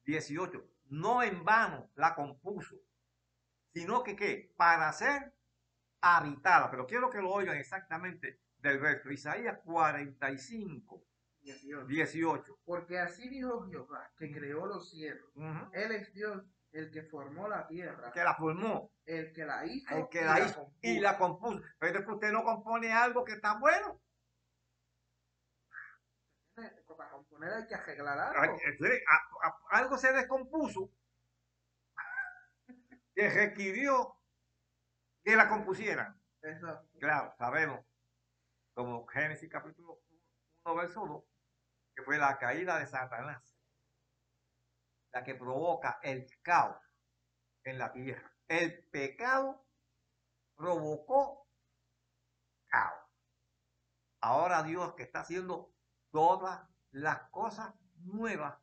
18 0.04 0.74
no 0.90 1.22
en 1.22 1.44
vano 1.44 1.90
la 1.94 2.14
compuso, 2.14 2.76
sino 3.72 4.02
que 4.02 4.16
¿qué? 4.16 4.52
Para 4.56 4.92
ser 4.92 5.34
habitada. 6.00 6.70
Pero 6.70 6.86
quiero 6.86 7.10
que 7.10 7.20
lo 7.20 7.30
oigan 7.30 7.56
exactamente 7.56 8.40
del 8.64 8.78
verso. 8.78 9.10
Isaías 9.10 9.58
45, 9.64 11.04
18. 11.86 12.58
Porque 12.64 12.98
así 12.98 13.28
dijo 13.28 13.66
Jehová, 13.68 14.10
que 14.16 14.32
creó 14.32 14.66
los 14.66 14.90
cielos. 14.90 15.30
Él 15.72 15.92
es 15.92 16.12
Dios, 16.14 16.42
el 16.72 16.90
que 16.90 17.02
formó 17.02 17.46
la 17.46 17.66
tierra. 17.66 18.10
Que 18.12 18.24
la 18.24 18.34
formó. 18.34 18.90
El 19.04 19.32
que 19.32 19.44
la 19.44 19.66
hizo. 19.66 19.94
El 19.94 20.08
que 20.08 20.24
la 20.24 20.40
hizo 20.40 20.72
y 20.80 20.98
la 20.98 21.18
compuso. 21.18 21.60
Pero 21.78 22.00
es 22.00 22.06
que 22.06 22.12
usted 22.12 22.32
no 22.32 22.42
compone 22.42 22.90
algo 22.90 23.24
que 23.24 23.34
está 23.34 23.58
bueno. 23.58 24.00
hay 27.56 27.66
que 27.66 27.74
arreglar 27.74 28.18
algo. 28.18 28.58
algo 29.70 29.98
se 29.98 30.12
descompuso 30.12 30.90
que 33.14 33.28
requirió 33.28 34.16
que 35.22 35.36
la 35.36 35.48
compusieran. 35.48 36.18
Claro, 36.98 37.34
sabemos, 37.38 37.84
como 38.74 39.06
Génesis 39.06 39.48
capítulo 39.48 40.02
1, 40.64 40.74
verso 40.74 41.02
1, 41.02 41.24
que 41.94 42.02
fue 42.02 42.18
la 42.18 42.36
caída 42.38 42.78
de 42.78 42.86
Satanás, 42.86 43.56
la 45.12 45.22
que 45.22 45.34
provoca 45.34 46.00
el 46.02 46.26
caos 46.42 46.76
en 47.62 47.78
la 47.78 47.92
tierra. 47.92 48.30
El 48.48 48.84
pecado 48.88 49.64
provocó 50.56 51.48
caos. 52.66 53.00
Ahora 54.20 54.62
Dios 54.62 54.94
que 54.94 55.04
está 55.04 55.20
haciendo 55.20 55.72
todas 56.10 56.68
las 56.90 57.30
cosas 57.30 57.74
nuevas 57.96 58.58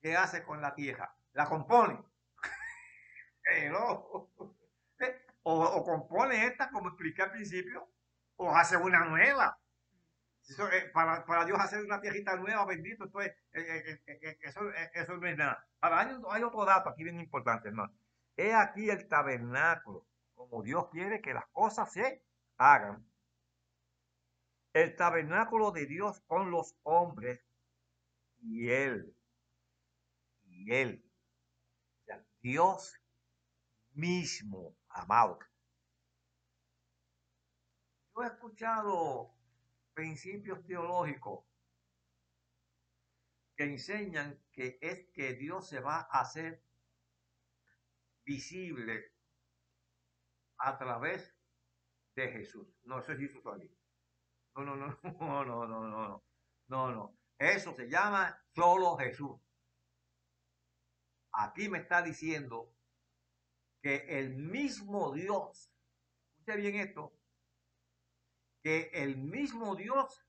que 0.00 0.16
hace 0.16 0.44
con 0.44 0.60
la 0.60 0.74
tierra. 0.74 1.16
La 1.32 1.48
compone. 1.48 2.02
o, 5.42 5.84
compone 5.84 6.46
esta, 6.46 6.70
como 6.70 6.88
expliqué 6.88 7.22
al 7.22 7.32
principio, 7.32 7.88
o 8.42 8.56
hace 8.56 8.76
una 8.76 9.04
nueva. 9.04 9.58
Eh, 10.48 10.90
para, 10.92 11.44
Dios 11.44 11.58
hacer 11.60 11.84
una 11.84 12.00
tierrita 12.00 12.36
nueva, 12.36 12.66
bendito, 12.66 13.04
entonces, 13.04 13.32
eh, 13.52 14.00
eh, 14.06 14.38
eso, 14.92 15.16
no 15.16 15.26
es 15.26 15.36
nada. 15.36 15.64
Ahora, 15.80 16.00
hay, 16.00 16.16
hay, 16.30 16.42
otro 16.42 16.64
dato 16.64 16.90
aquí 16.90 17.04
bien 17.04 17.20
importante, 17.20 17.68
hermano. 17.68 17.92
He 18.36 18.52
aquí 18.52 18.90
el 18.90 19.06
tabernáculo, 19.08 20.04
como 20.34 20.62
Dios 20.62 20.88
quiere 20.90 21.20
que 21.20 21.32
las 21.32 21.46
cosas 21.52 21.92
se 21.92 22.22
hagan 22.58 23.06
el 24.72 24.96
tabernáculo 24.96 25.70
de 25.70 25.86
Dios 25.86 26.20
con 26.26 26.50
los 26.50 26.74
hombres 26.82 27.40
y 28.40 28.68
Él, 28.70 29.14
y 30.44 30.74
Él, 30.74 31.04
Dios 32.40 32.98
mismo, 33.92 34.74
amado. 34.88 35.38
Yo 38.22 38.28
he 38.28 38.30
escuchado 38.30 39.34
principios 39.94 40.64
teológicos 40.64 41.44
que 43.56 43.64
enseñan 43.64 44.40
que 44.52 44.78
es 44.80 45.08
que 45.12 45.34
Dios 45.34 45.68
se 45.68 45.80
va 45.80 46.06
a 46.08 46.20
hacer 46.20 46.62
visible 48.24 49.12
a 50.58 50.78
través 50.78 51.34
de 52.14 52.28
Jesús. 52.30 52.68
No, 52.84 53.00
eso 53.00 53.10
es 53.10 53.18
Jesús 53.18 53.42
todavía. 53.42 53.72
No, 54.54 54.64
no, 54.64 54.76
no, 54.76 54.96
no, 55.02 55.44
no, 55.44 55.66
no, 55.66 55.88
no, 55.88 56.24
no, 56.68 56.92
no. 56.92 57.18
Eso 57.36 57.74
se 57.74 57.88
llama 57.88 58.40
solo 58.54 58.96
Jesús. 58.98 59.36
Aquí 61.32 61.68
me 61.68 61.78
está 61.78 62.02
diciendo 62.02 62.72
que 63.82 64.20
el 64.20 64.36
mismo 64.36 65.10
Dios, 65.12 65.72
escuche 66.38 66.56
bien 66.56 66.76
esto, 66.76 67.18
que 68.62 68.90
el 68.92 69.16
mismo 69.16 69.76
Dios 69.76 70.24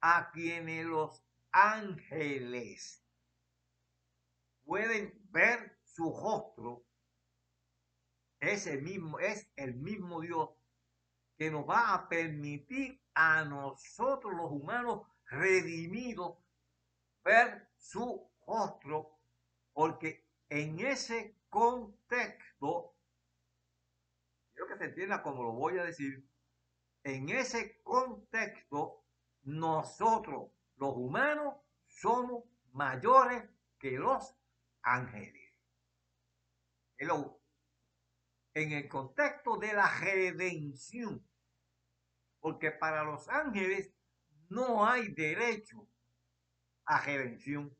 a 0.00 0.30
quienes 0.30 0.86
los 0.86 1.24
ángeles 1.50 3.04
pueden 4.64 5.12
ver 5.30 5.78
su 5.84 6.10
rostro, 6.10 6.84
ese 8.40 8.78
mismo, 8.78 9.18
es 9.18 9.50
el 9.56 9.74
mismo 9.74 10.20
Dios 10.20 10.50
que 11.36 11.50
nos 11.50 11.68
va 11.68 11.94
a 11.94 12.08
permitir 12.08 13.00
a 13.14 13.44
nosotros 13.44 14.34
los 14.34 14.50
humanos 14.50 15.06
redimidos 15.26 16.38
ver 17.24 17.68
su 17.76 18.30
rostro, 18.46 19.18
porque 19.72 20.26
en 20.48 20.78
ese 20.80 21.36
contexto, 21.48 22.94
quiero 24.52 24.68
que 24.68 24.78
se 24.78 24.84
entienda 24.84 25.22
como 25.22 25.42
lo 25.42 25.52
voy 25.52 25.78
a 25.78 25.84
decir, 25.84 26.28
en 27.06 27.28
ese 27.28 27.80
contexto, 27.84 29.04
nosotros 29.44 30.50
los 30.74 30.96
humanos 30.96 31.54
somos 31.86 32.42
mayores 32.72 33.44
que 33.78 33.92
los 33.92 34.34
ángeles. 34.82 35.54
En 36.98 38.72
el 38.72 38.88
contexto 38.88 39.56
de 39.56 39.72
la 39.72 39.88
redención, 40.00 41.24
porque 42.40 42.72
para 42.72 43.04
los 43.04 43.28
ángeles 43.28 43.92
no 44.48 44.84
hay 44.84 45.06
derecho 45.14 45.88
a 46.86 47.02
redención. 47.02 47.76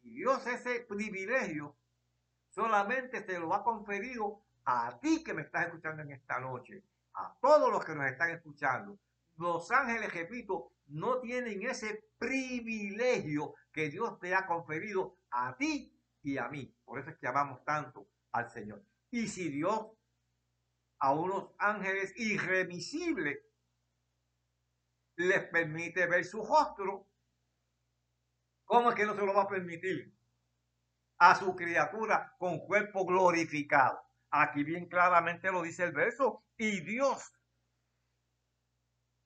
Y 0.00 0.14
Dios 0.14 0.46
ese 0.46 0.86
privilegio 0.88 1.76
solamente 2.48 3.26
se 3.26 3.38
lo 3.38 3.52
ha 3.52 3.62
conferido 3.62 4.42
a 4.64 4.98
ti 5.00 5.22
que 5.22 5.34
me 5.34 5.42
estás 5.42 5.66
escuchando 5.66 6.02
en 6.02 6.12
esta 6.12 6.40
noche, 6.40 6.82
a 7.16 7.36
todos 7.40 7.70
los 7.72 7.84
que 7.84 7.94
nos 7.94 8.06
están 8.06 8.30
escuchando. 8.30 8.98
Los 9.36 9.70
ángeles, 9.70 10.12
repito, 10.12 10.72
no 10.86 11.20
tienen 11.20 11.62
ese 11.62 12.10
privilegio 12.18 13.54
que 13.72 13.90
Dios 13.90 14.18
te 14.18 14.34
ha 14.34 14.46
conferido 14.46 15.18
a 15.30 15.56
ti 15.56 15.92
y 16.22 16.38
a 16.38 16.48
mí. 16.48 16.74
Por 16.84 16.98
eso 16.98 17.10
es 17.10 17.16
que 17.16 17.26
amamos 17.26 17.64
tanto 17.64 18.08
al 18.32 18.50
Señor. 18.50 18.82
Y 19.10 19.28
si 19.28 19.48
Dios 19.48 19.88
a 20.98 21.12
unos 21.12 21.50
ángeles 21.58 22.12
irremisibles 22.16 23.38
les 25.16 25.42
permite 25.48 26.06
ver 26.06 26.24
su 26.24 26.44
rostro, 26.44 27.08
¿cómo 28.64 28.90
es 28.90 28.96
que 28.96 29.06
no 29.06 29.14
se 29.14 29.24
lo 29.24 29.34
va 29.34 29.42
a 29.42 29.48
permitir 29.48 30.14
a 31.18 31.34
su 31.34 31.54
criatura 31.56 32.34
con 32.38 32.60
cuerpo 32.60 33.04
glorificado? 33.06 34.05
Aquí 34.38 34.64
bien 34.64 34.86
claramente 34.86 35.50
lo 35.50 35.62
dice 35.62 35.84
el 35.84 35.92
verso. 35.92 36.44
Y 36.58 36.80
Dios, 36.80 37.32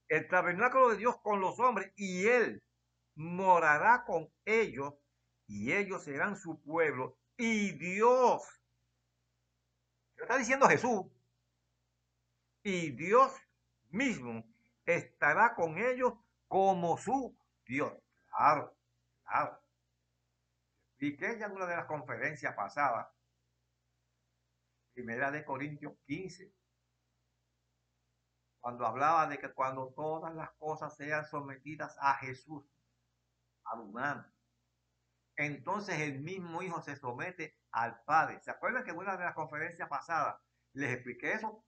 el 0.08 0.28
tabernáculo 0.28 0.90
de 0.90 0.98
Dios 0.98 1.20
con 1.20 1.40
los 1.40 1.58
hombres, 1.58 1.92
y 1.96 2.26
Él 2.26 2.62
morará 3.16 4.04
con 4.04 4.32
ellos, 4.44 4.94
y 5.48 5.72
ellos 5.72 6.04
serán 6.04 6.36
su 6.36 6.62
pueblo, 6.62 7.18
y 7.36 7.72
Dios, 7.72 8.42
está 10.16 10.38
diciendo 10.38 10.68
Jesús, 10.68 11.06
y 12.62 12.92
Dios 12.92 13.34
mismo 13.88 14.44
estará 14.84 15.56
con 15.56 15.76
ellos 15.78 16.12
como 16.46 16.96
su 16.98 17.36
Dios. 17.66 17.92
Claro, 18.28 18.76
claro. 19.24 19.60
Y 20.98 21.16
que 21.16 21.36
ya 21.36 21.46
en 21.46 21.52
una 21.52 21.66
de 21.66 21.76
las 21.76 21.86
conferencias 21.86 22.54
pasadas, 22.54 23.08
primera 24.92 25.30
de 25.30 25.44
Corintios 25.44 25.94
15, 26.06 26.52
cuando 28.60 28.86
hablaba 28.86 29.26
de 29.26 29.38
que 29.38 29.52
cuando 29.52 29.92
todas 29.94 30.34
las 30.34 30.50
cosas 30.52 30.96
sean 30.96 31.24
sometidas 31.24 31.96
a 32.00 32.14
Jesús, 32.16 32.64
humano, 33.78 34.26
entonces 35.36 36.00
el 36.00 36.20
mismo 36.20 36.60
Hijo 36.62 36.82
se 36.82 36.96
somete 36.96 37.56
al 37.70 38.02
Padre. 38.04 38.40
¿Se 38.42 38.50
acuerdan 38.50 38.84
que 38.84 38.90
en 38.90 38.98
una 38.98 39.16
de 39.16 39.24
las 39.24 39.34
conferencias 39.34 39.88
pasadas 39.88 40.40
les 40.72 40.92
expliqué 40.92 41.32
eso? 41.32 41.64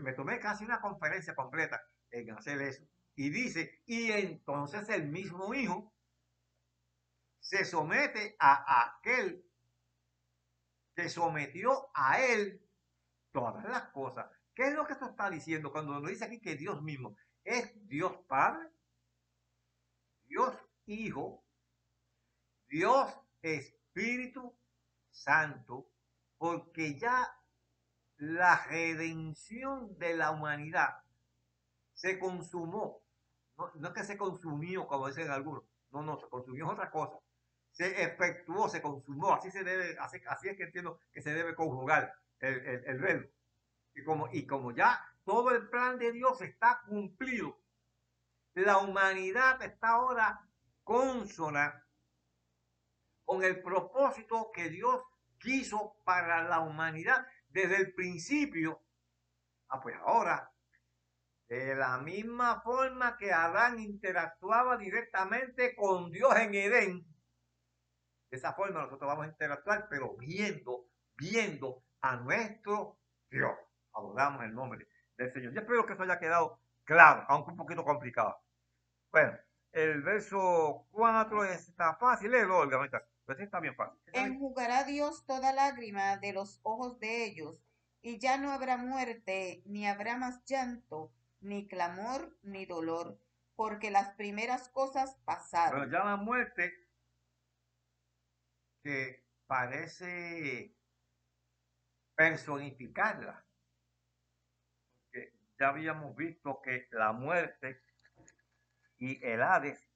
me 0.00 0.12
tomé 0.12 0.38
casi 0.38 0.64
una 0.64 0.80
conferencia 0.80 1.34
completa 1.34 1.82
en 2.10 2.30
hacer 2.30 2.62
eso. 2.62 2.84
Y 3.16 3.30
dice, 3.30 3.82
y 3.84 4.10
entonces 4.12 4.88
el 4.88 5.08
mismo 5.08 5.52
hijo 5.54 5.92
se 7.40 7.64
somete 7.64 8.36
a 8.38 8.96
aquel 8.96 9.44
que 10.94 11.08
sometió 11.08 11.90
a 11.94 12.20
él 12.20 12.62
todas 13.32 13.64
las 13.64 13.90
cosas. 13.90 14.26
¿Qué 14.54 14.68
es 14.68 14.74
lo 14.74 14.86
que 14.86 14.92
esto 14.92 15.06
está 15.06 15.28
diciendo 15.28 15.72
cuando 15.72 15.94
nos 15.94 16.08
dice 16.08 16.24
aquí 16.24 16.40
que 16.40 16.54
Dios 16.54 16.82
mismo 16.82 17.16
es 17.42 17.72
Dios 17.88 18.16
Padre, 18.26 18.70
Dios 20.24 20.56
Hijo, 20.86 21.44
Dios 22.68 23.12
Espíritu 23.42 24.54
Santo, 25.10 25.90
porque 26.38 26.98
ya 26.98 27.40
la 28.16 28.64
redención 28.66 29.98
de 29.98 30.16
la 30.16 30.30
humanidad 30.30 31.02
se 31.94 32.18
consumó. 32.18 33.02
No, 33.56 33.70
no 33.74 33.88
es 33.88 33.94
que 33.94 34.04
se 34.04 34.18
consumió, 34.18 34.86
como 34.86 35.06
dicen 35.08 35.30
algunos. 35.30 35.64
No, 35.90 36.02
no, 36.02 36.18
se 36.18 36.28
consumió 36.28 36.68
otra 36.68 36.90
cosa. 36.90 37.18
Se 37.74 38.02
efectuó, 38.02 38.68
se 38.68 38.80
consumó. 38.80 39.34
Así 39.34 39.50
se 39.50 39.62
debe, 39.62 39.96
así, 40.00 40.18
así 40.26 40.48
es 40.48 40.56
que 40.56 40.64
entiendo 40.64 40.98
que 41.12 41.20
se 41.20 41.34
debe 41.34 41.54
conjugar 41.54 42.14
el, 42.40 42.54
el, 42.54 42.84
el 42.86 42.98
verbo. 42.98 43.28
Y 43.94 44.02
como, 44.02 44.28
y 44.32 44.46
como 44.46 44.72
ya 44.72 45.04
todo 45.24 45.50
el 45.50 45.68
plan 45.68 45.98
de 45.98 46.12
Dios 46.12 46.40
está 46.40 46.80
cumplido, 46.88 47.60
la 48.54 48.78
humanidad 48.78 49.60
está 49.62 49.88
ahora 49.90 50.40
consona 50.84 51.84
con 53.24 53.42
el 53.42 53.62
propósito 53.62 54.50
que 54.52 54.68
Dios 54.68 55.02
quiso 55.38 55.96
para 56.04 56.42
la 56.44 56.60
humanidad 56.60 57.26
desde 57.48 57.76
el 57.76 57.94
principio. 57.94 58.80
Ah, 59.68 59.80
pues 59.80 59.96
ahora, 60.04 60.52
de 61.48 61.74
la 61.74 61.98
misma 61.98 62.60
forma 62.60 63.16
que 63.16 63.32
Adán 63.32 63.78
interactuaba 63.78 64.76
directamente 64.76 65.74
con 65.74 66.10
Dios 66.10 66.34
en 66.36 66.54
Edén, 66.54 67.13
de 68.34 68.38
esa 68.38 68.52
forma 68.52 68.80
nosotros 68.80 69.06
vamos 69.06 69.26
a 69.26 69.28
interactuar, 69.28 69.86
pero 69.88 70.16
viendo, 70.16 70.86
viendo 71.16 71.84
a 72.00 72.16
nuestro 72.16 72.98
Dios. 73.30 73.52
Adoramos 73.92 74.42
el 74.42 74.52
nombre 74.52 74.88
del 75.16 75.32
Señor. 75.32 75.52
Yo 75.52 75.60
espero 75.60 75.86
que 75.86 75.92
eso 75.92 76.02
haya 76.02 76.18
quedado 76.18 76.58
claro, 76.82 77.24
aunque 77.28 77.52
un 77.52 77.56
poquito 77.56 77.84
complicado. 77.84 78.36
Bueno, 79.12 79.38
el 79.70 80.02
verso 80.02 80.88
4 80.90 81.44
está 81.44 81.94
fácil, 81.94 82.32
léelo, 82.32 82.58
Olga, 82.58 82.80
pues 83.24 83.38
está 83.38 83.60
bien 83.60 83.76
fácil. 83.76 84.00
Enjugará 84.12 84.82
Dios 84.82 85.24
toda 85.26 85.52
lágrima 85.52 86.16
de 86.16 86.32
los 86.32 86.58
ojos 86.64 86.98
de 86.98 87.26
ellos, 87.26 87.56
y 88.02 88.18
ya 88.18 88.36
no 88.36 88.50
habrá 88.50 88.76
muerte, 88.76 89.62
ni 89.64 89.86
habrá 89.86 90.16
más 90.16 90.44
llanto, 90.44 91.12
ni 91.40 91.68
clamor, 91.68 92.36
ni 92.42 92.66
dolor, 92.66 93.16
porque 93.54 93.92
las 93.92 94.10
primeras 94.14 94.68
cosas 94.70 95.20
pasaron. 95.24 95.82
Pero 95.82 95.92
ya 95.92 96.04
la 96.04 96.16
muerte, 96.16 96.83
que 98.84 99.24
parece 99.46 100.76
personificarla, 102.14 103.44
porque 104.92 105.32
ya 105.58 105.68
habíamos 105.68 106.14
visto 106.14 106.60
que 106.62 106.86
la 106.92 107.12
muerte 107.12 107.80
y 108.98 109.24
el 109.24 109.42
Hades 109.42 109.88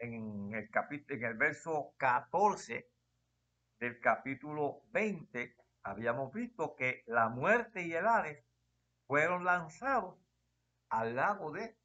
en 0.00 0.54
el, 0.54 0.70
capítulo, 0.70 1.18
en 1.18 1.24
el 1.24 1.34
verso 1.34 1.92
14 1.98 2.88
del 3.80 4.00
capítulo 4.00 4.84
20, 4.92 5.56
habíamos 5.82 6.32
visto 6.32 6.76
que 6.76 7.02
la 7.06 7.28
muerte 7.28 7.82
y 7.82 7.92
el 7.92 8.06
Hades 8.06 8.42
fueron 9.08 9.44
lanzados 9.44 10.18
al 10.88 11.16
lago 11.16 11.50
de 11.50 11.76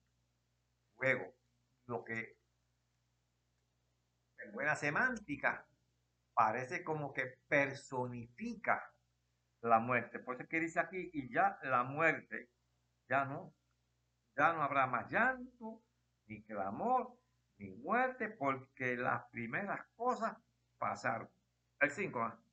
fuego, 0.96 1.34
lo 1.88 2.04
que 2.04 2.38
en 4.38 4.52
buena 4.54 4.76
semántica 4.76 5.68
parece 6.44 6.84
como 6.84 7.14
que 7.14 7.38
personifica 7.48 8.92
la 9.62 9.78
muerte. 9.78 10.18
Por 10.18 10.36
eso 10.36 10.50
que 10.50 10.60
dice 10.60 10.80
aquí, 10.80 11.12
y 11.14 11.32
ya 11.32 11.60
la 11.62 11.84
muerte, 11.84 12.50
ya 13.08 13.26
no, 13.26 13.54
ya 14.36 14.52
no 14.52 14.64
habrá 14.64 14.88
más 14.88 15.08
llanto, 15.12 15.84
ni 16.26 16.44
clamor, 16.44 17.16
ni 17.60 17.70
muerte, 17.76 18.28
porque 18.28 18.98
las 18.98 19.24
primeras 19.30 19.86
cosas 19.96 20.36
pasaron. 20.80 21.30
El 21.80 21.92
5. 21.92 22.20
¿ah? 22.20 22.44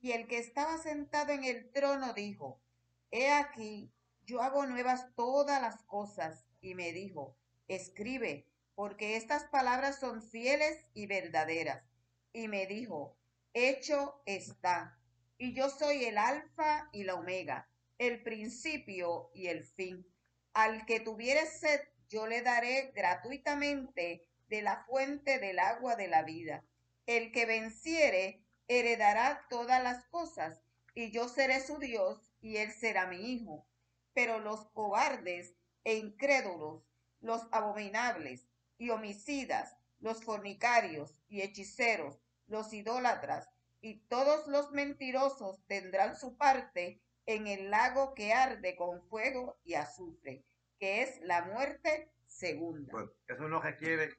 Y 0.00 0.12
el 0.12 0.26
que 0.26 0.38
estaba 0.38 0.78
sentado 0.78 1.32
en 1.32 1.44
el 1.44 1.70
trono 1.70 2.14
dijo, 2.14 2.62
He 3.10 3.30
aquí, 3.30 3.92
yo 4.24 4.40
hago 4.40 4.64
nuevas 4.64 5.14
todas 5.14 5.60
las 5.60 5.82
cosas. 5.84 6.46
Y 6.62 6.74
me 6.74 6.92
dijo, 6.92 7.36
escribe, 7.68 8.48
porque 8.74 9.16
estas 9.16 9.44
palabras 9.44 10.00
son 10.00 10.22
fieles 10.22 10.86
y 10.94 11.06
verdaderas. 11.06 11.91
Y 12.32 12.48
me 12.48 12.66
dijo, 12.66 13.16
hecho 13.52 14.22
está. 14.26 14.98
Y 15.38 15.54
yo 15.54 15.68
soy 15.70 16.04
el 16.04 16.18
alfa 16.18 16.88
y 16.92 17.04
la 17.04 17.14
omega, 17.14 17.68
el 17.98 18.22
principio 18.22 19.30
y 19.34 19.48
el 19.48 19.64
fin. 19.64 20.06
Al 20.54 20.86
que 20.86 21.00
tuviere 21.00 21.46
sed, 21.46 21.80
yo 22.08 22.26
le 22.26 22.42
daré 22.42 22.92
gratuitamente 22.94 24.28
de 24.48 24.62
la 24.62 24.84
fuente 24.84 25.38
del 25.38 25.58
agua 25.58 25.96
de 25.96 26.08
la 26.08 26.22
vida. 26.22 26.64
El 27.06 27.32
que 27.32 27.46
venciere 27.46 28.44
heredará 28.68 29.46
todas 29.48 29.82
las 29.82 30.04
cosas, 30.04 30.62
y 30.94 31.10
yo 31.10 31.28
seré 31.28 31.60
su 31.60 31.78
Dios, 31.78 32.32
y 32.40 32.58
él 32.58 32.70
será 32.70 33.06
mi 33.06 33.32
hijo. 33.32 33.66
Pero 34.12 34.38
los 34.38 34.66
cobardes 34.70 35.54
e 35.84 35.96
incrédulos, 35.96 36.84
los 37.20 37.42
abominables 37.50 38.46
y 38.78 38.90
homicidas, 38.90 39.76
los 40.02 40.22
fornicarios 40.22 41.16
y 41.28 41.40
hechiceros, 41.40 42.20
los 42.46 42.72
idólatras 42.74 43.48
y 43.80 44.00
todos 44.08 44.46
los 44.46 44.70
mentirosos 44.72 45.64
tendrán 45.66 46.16
su 46.16 46.36
parte 46.36 47.00
en 47.24 47.46
el 47.46 47.70
lago 47.70 48.14
que 48.14 48.34
arde 48.34 48.76
con 48.76 49.02
fuego 49.08 49.58
y 49.64 49.74
azufre 49.74 50.44
que 50.82 51.02
es 51.02 51.20
la 51.20 51.44
muerte 51.44 52.12
segunda. 52.26 52.90
Bueno, 52.90 53.12
eso 53.28 53.48
no 53.48 53.62
requiere 53.62 54.18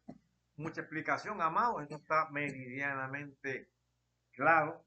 mucha 0.56 0.80
explicación, 0.80 1.42
amado, 1.42 1.82
eso 1.82 1.98
está 1.98 2.30
meridianamente 2.30 3.70
claro. 4.32 4.86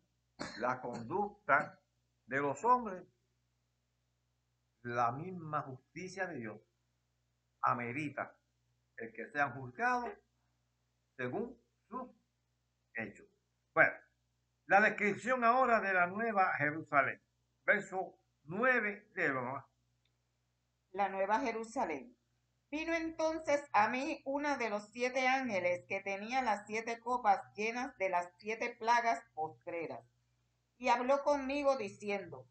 La 0.59 0.81
conducta 0.81 1.79
de 2.25 2.39
los 2.39 2.65
hombres, 2.65 3.05
la 4.85 5.13
misma 5.13 5.61
justicia 5.65 6.27
de 6.27 6.37
Dios, 6.37 6.61
amerita 7.61 8.35
el 8.97 9.13
que 9.13 9.31
sean 9.31 9.53
juzgados 9.53 10.09
según 11.17 11.59
sus 11.89 12.09
hechos. 12.95 13.27
Bueno, 13.75 13.95
la 14.67 14.81
descripción 14.81 15.45
ahora 15.45 15.81
de 15.81 15.93
la 15.93 16.07
nueva 16.07 16.53
Jerusalén, 16.55 17.21
verso 17.65 18.19
9 18.45 19.11
de 19.15 19.29
la 20.93 21.09
Nueva 21.09 21.41
Jerusalén. 21.41 22.17
Vino 22.71 22.95
entonces 22.95 23.63
a 23.73 23.89
mí 23.89 24.23
una 24.25 24.57
de 24.57 24.71
los 24.71 24.89
siete 24.93 25.29
ángeles 25.29 25.85
que 25.89 26.01
tenía 26.01 26.43
las 26.43 26.67
siete 26.67 26.99
copas 27.01 27.41
llenas 27.55 27.97
de 27.99 28.09
las 28.09 28.29
siete 28.39 28.75
plagas 28.79 29.23
postreras. 29.35 30.05
y 30.79 30.89
habló 30.89 31.23
conmigo 31.23 31.77
diciendo, 31.79 32.47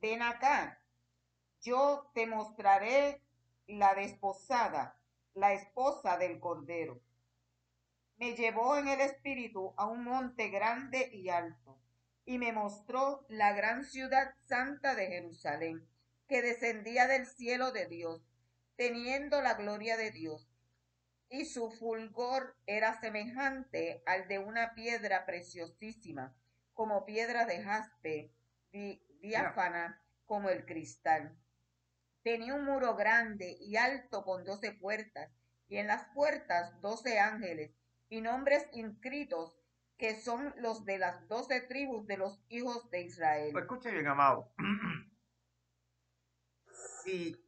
ven 0.00 0.20
acá, 0.20 0.82
yo 1.60 2.10
te 2.12 2.26
mostraré 2.26 3.22
la 3.66 3.94
desposada, 3.94 5.00
la 5.32 5.54
esposa 5.54 6.18
del 6.18 6.38
Cordero. 6.38 7.00
Me 8.22 8.36
llevó 8.36 8.76
en 8.76 8.86
el 8.86 9.00
espíritu 9.00 9.74
a 9.76 9.86
un 9.86 10.04
monte 10.04 10.48
grande 10.48 11.10
y 11.12 11.28
alto, 11.28 11.80
y 12.24 12.38
me 12.38 12.52
mostró 12.52 13.26
la 13.28 13.52
gran 13.52 13.84
ciudad 13.84 14.32
santa 14.44 14.94
de 14.94 15.08
Jerusalén, 15.08 15.88
que 16.28 16.40
descendía 16.40 17.08
del 17.08 17.26
cielo 17.26 17.72
de 17.72 17.86
Dios, 17.86 18.22
teniendo 18.76 19.42
la 19.42 19.54
gloria 19.54 19.96
de 19.96 20.12
Dios. 20.12 20.48
Y 21.30 21.46
su 21.46 21.72
fulgor 21.72 22.54
era 22.66 23.00
semejante 23.00 24.04
al 24.06 24.28
de 24.28 24.38
una 24.38 24.72
piedra 24.74 25.26
preciosísima, 25.26 26.32
como 26.74 27.04
piedra 27.04 27.44
de 27.44 27.64
jaspe, 27.64 28.32
diáfana 29.20 30.00
como 30.26 30.48
el 30.48 30.64
cristal. 30.64 31.36
Tenía 32.22 32.54
un 32.54 32.66
muro 32.66 32.94
grande 32.94 33.56
y 33.58 33.74
alto 33.74 34.22
con 34.22 34.44
doce 34.44 34.70
puertas, 34.70 35.28
y 35.66 35.78
en 35.78 35.88
las 35.88 36.04
puertas 36.14 36.80
doce 36.80 37.18
ángeles, 37.18 37.72
y 38.12 38.20
nombres 38.20 38.68
inscritos 38.72 39.58
que 39.96 40.20
son 40.20 40.52
los 40.58 40.84
de 40.84 40.98
las 40.98 41.26
doce 41.28 41.62
tribus 41.62 42.06
de 42.06 42.18
los 42.18 42.44
hijos 42.50 42.90
de 42.90 43.04
Israel. 43.04 43.56
Escuche 43.56 43.90
bien, 43.90 44.06
amado. 44.06 44.52
si 47.02 47.42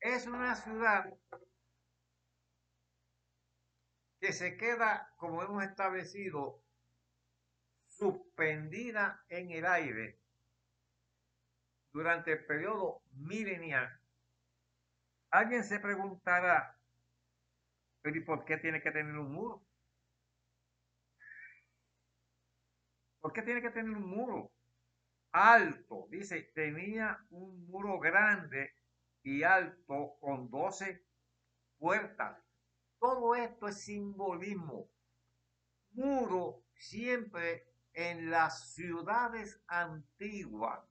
es 0.00 0.26
una 0.26 0.56
ciudad 0.56 1.16
que 4.18 4.32
se 4.32 4.56
queda, 4.56 5.14
como 5.16 5.40
hemos 5.44 5.62
establecido, 5.62 6.60
suspendida 7.86 9.24
en 9.28 9.52
el 9.52 9.64
aire 9.64 10.18
durante 11.92 12.32
el 12.32 12.44
periodo 12.46 13.00
milenial, 13.12 13.96
alguien 15.30 15.62
se 15.62 15.78
preguntará, 15.78 16.75
pero 18.06 18.18
¿y 18.18 18.20
por 18.20 18.44
qué 18.44 18.56
tiene 18.58 18.80
que 18.80 18.92
tener 18.92 19.18
un 19.18 19.32
muro? 19.32 19.66
¿Por 23.20 23.32
qué 23.32 23.42
tiene 23.42 23.60
que 23.60 23.70
tener 23.70 23.90
un 23.90 24.08
muro 24.08 24.52
alto? 25.32 26.06
Dice, 26.08 26.52
tenía 26.54 27.18
un 27.30 27.66
muro 27.66 27.98
grande 27.98 28.76
y 29.24 29.42
alto 29.42 30.18
con 30.20 30.48
12 30.48 31.04
puertas. 31.78 32.40
Todo 33.00 33.34
esto 33.34 33.66
es 33.66 33.80
simbolismo. 33.82 34.88
Muro 35.90 36.62
siempre 36.76 37.66
en 37.92 38.30
las 38.30 38.72
ciudades 38.72 39.60
antiguas 39.66 40.88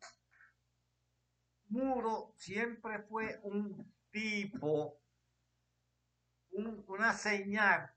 muro 1.70 2.34
siempre 2.36 2.99
fue 2.99 3.39
un 3.43 3.93
tipo, 4.11 4.99
una 6.88 7.14
señal 7.14 7.91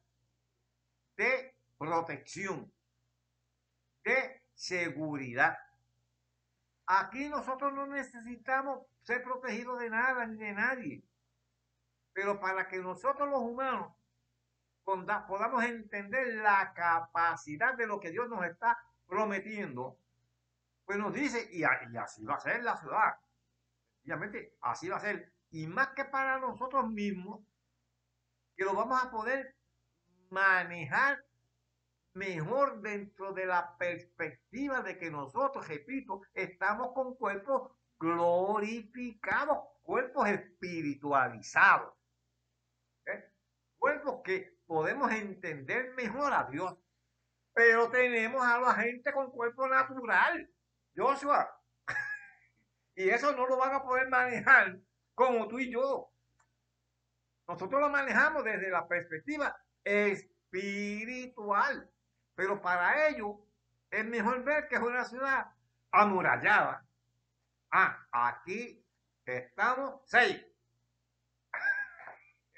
de 1.16 1.54
protección, 1.76 2.72
de 4.04 4.42
seguridad. 4.54 5.56
Aquí 6.86 7.28
nosotros 7.28 7.72
no 7.72 7.86
necesitamos 7.86 8.86
ser 9.02 9.22
protegidos 9.22 9.78
de 9.80 9.90
nada 9.90 10.26
ni 10.26 10.36
de 10.38 10.52
nadie. 10.52 11.02
Pero 12.12 12.40
para 12.40 12.66
que 12.68 12.78
nosotros 12.78 13.28
los 13.28 13.40
humanos 13.40 13.94
podamos 14.84 15.62
entender 15.64 16.34
la 16.36 16.72
capacidad 16.72 17.74
de 17.74 17.86
lo 17.86 18.00
que 18.00 18.10
Dios 18.10 18.28
nos 18.28 18.44
está 18.46 18.78
prometiendo, 19.06 19.98
pues 20.86 20.98
nos 20.98 21.12
dice, 21.12 21.48
y 21.52 21.62
así 21.64 22.24
va 22.24 22.34
a 22.36 22.40
ser 22.40 22.62
la 22.62 22.76
ciudad 22.76 23.18
obviamente 24.08 24.54
así 24.62 24.88
va 24.88 24.96
a 24.96 25.00
ser. 25.00 25.30
Y 25.50 25.66
más 25.66 25.88
que 25.88 26.04
para 26.04 26.38
nosotros 26.38 26.88
mismos, 26.90 27.40
que 28.58 28.64
lo 28.64 28.74
vamos 28.74 29.00
a 29.00 29.08
poder 29.08 29.54
manejar 30.30 31.24
mejor 32.14 32.80
dentro 32.80 33.32
de 33.32 33.46
la 33.46 33.76
perspectiva 33.78 34.82
de 34.82 34.98
que 34.98 35.12
nosotros, 35.12 35.68
repito, 35.68 36.22
estamos 36.34 36.92
con 36.92 37.14
cuerpos 37.14 37.70
glorificados, 38.00 39.58
cuerpos 39.82 40.28
espiritualizados. 40.28 41.94
¿eh? 43.06 43.30
Cuerpos 43.78 44.22
que 44.24 44.58
podemos 44.66 45.12
entender 45.12 45.94
mejor 45.94 46.32
a 46.32 46.48
Dios. 46.50 46.76
Pero 47.54 47.88
tenemos 47.90 48.44
a 48.44 48.60
la 48.60 48.74
gente 48.74 49.12
con 49.12 49.30
cuerpo 49.30 49.68
natural. 49.68 50.50
Joshua, 50.96 51.48
y 52.96 53.08
eso 53.08 53.30
no 53.36 53.46
lo 53.46 53.56
van 53.56 53.74
a 53.74 53.84
poder 53.84 54.08
manejar 54.08 54.80
como 55.14 55.46
tú 55.46 55.60
y 55.60 55.70
yo. 55.70 56.10
Nosotros 57.48 57.80
lo 57.80 57.88
manejamos 57.88 58.44
desde 58.44 58.70
la 58.70 58.86
perspectiva 58.86 59.58
espiritual. 59.82 61.90
Pero 62.34 62.60
para 62.60 63.08
ello 63.08 63.40
es 63.90 64.04
mejor 64.04 64.44
ver 64.44 64.68
que 64.68 64.76
es 64.76 64.82
una 64.82 65.04
ciudad 65.04 65.46
amurallada. 65.90 66.86
Ah, 67.70 68.06
aquí 68.12 68.84
estamos 69.24 70.02
seis. 70.04 70.44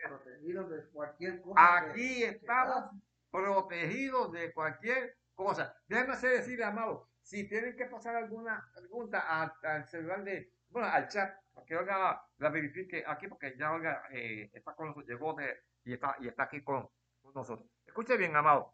Protegidos 0.02 0.70
de 0.70 0.84
cualquier 0.90 1.40
cosa. 1.40 1.78
Aquí 1.78 2.24
estamos 2.24 2.90
protegidos 3.30 4.32
de 4.32 4.52
cualquier 4.52 5.16
cosa. 5.34 5.72
Déjame 5.86 6.16
decirle, 6.16 6.64
amado, 6.64 7.08
si 7.22 7.48
tienen 7.48 7.76
que 7.76 7.86
pasar 7.86 8.16
alguna 8.16 8.68
pregunta 8.74 9.20
al, 9.20 9.86
celular 9.86 10.24
de, 10.24 10.52
bueno, 10.70 10.88
al 10.88 11.08
chat, 11.08 11.34
para 11.52 11.66
que 11.66 11.76
Olga 11.76 12.22
la 12.38 12.48
verifique 12.50 13.04
aquí, 13.06 13.28
porque 13.28 13.56
ya 13.56 13.72
Olga 13.72 14.02
eh, 14.12 14.50
está 14.52 14.74
con 14.74 14.88
nosotros, 14.88 15.08
llegó 15.08 15.34
de, 15.34 15.62
y 15.84 15.94
está, 15.94 16.16
y 16.20 16.28
está 16.28 16.44
aquí 16.44 16.62
con, 16.62 16.88
nosotros. 17.34 17.68
Escuche 17.86 18.16
bien, 18.16 18.34
amado. 18.34 18.72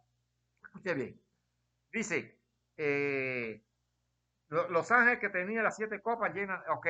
Escuche 0.63 0.95
bien. 0.95 1.21
Dice, 1.93 2.39
eh, 2.77 3.63
los 4.49 4.91
ángeles 4.91 5.19
que 5.19 5.29
tenían 5.29 5.65
las 5.65 5.77
siete 5.77 6.01
copas 6.01 6.33
llenas, 6.33 6.63
ok, 6.69 6.89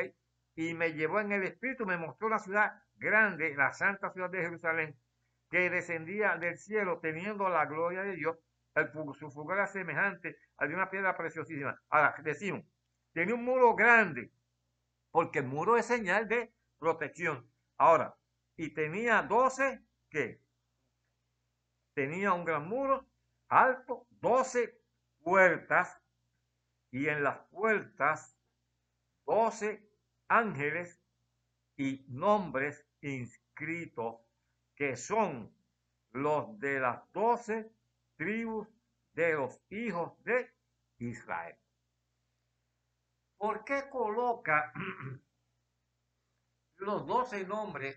y 0.55 0.75
me 0.75 0.93
llevó 0.93 1.21
en 1.21 1.33
el 1.33 1.43
espíritu, 1.45 1.87
me 1.87 1.97
mostró 1.97 2.29
la 2.29 2.39
ciudad 2.39 2.73
grande, 2.97 3.55
la 3.57 3.73
santa 3.73 4.11
ciudad 4.13 4.31
de 4.31 4.43
Jerusalén, 4.43 4.97
que 5.51 5.71
descendía 5.71 6.37
del 6.37 6.59
cielo 6.59 6.99
teniendo 7.01 7.49
la 7.49 7.67
gloria 7.67 8.03
de 8.03 8.17
Dios 8.17 8.37
el, 8.75 8.93
su 8.93 9.53
era 9.53 9.67
semejante 9.67 10.37
a 10.59 10.67
de 10.67 10.75
una 10.75 10.91
piedra 10.91 11.17
preciosísima. 11.17 11.81
Ahora, 11.89 12.15
decimos, 12.23 12.65
tiene 13.13 13.33
un 13.33 13.45
muro 13.45 13.75
grande, 13.75 14.31
porque 15.17 15.39
el 15.39 15.47
muro 15.47 15.79
es 15.79 15.87
señal 15.87 16.29
de 16.29 16.53
protección. 16.79 17.51
Ahora, 17.79 18.19
y 18.55 18.75
tenía 18.75 19.23
12, 19.23 19.83
¿qué? 20.11 20.43
Tenía 21.95 22.35
un 22.35 22.45
gran 22.45 22.69
muro 22.69 23.09
alto, 23.49 24.07
12 24.21 24.79
puertas, 25.21 25.99
y 26.91 27.09
en 27.09 27.23
las 27.23 27.39
puertas 27.49 28.39
12 29.25 29.89
ángeles 30.29 31.01
y 31.79 32.05
nombres 32.09 32.87
inscritos 33.01 34.17
que 34.75 34.97
son 34.97 35.51
los 36.11 36.59
de 36.59 36.79
las 36.79 37.11
12 37.13 37.73
tribus 38.19 38.69
de 39.15 39.33
los 39.33 39.63
hijos 39.71 40.13
de 40.25 40.55
Israel. 40.99 41.57
¿Por 43.47 43.65
qué 43.65 43.89
coloca 43.89 44.73
los 46.79 47.07
doce 47.07 47.47
nombres 47.47 47.97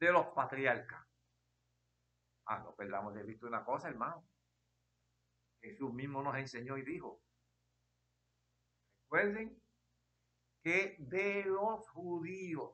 de 0.00 0.10
los 0.10 0.26
patriarcas? 0.34 1.06
Ah, 2.46 2.58
no 2.58 2.74
perdamos 2.74 3.14
de 3.14 3.22
visto 3.22 3.46
una 3.46 3.64
cosa, 3.64 3.86
hermano. 3.86 4.28
Jesús 5.60 5.94
mismo 5.94 6.24
nos 6.24 6.34
enseñó 6.34 6.76
y 6.76 6.82
dijo, 6.82 7.22
recuerden 9.04 9.62
que 10.64 10.96
de 10.98 11.44
los 11.44 11.88
judíos 11.90 12.72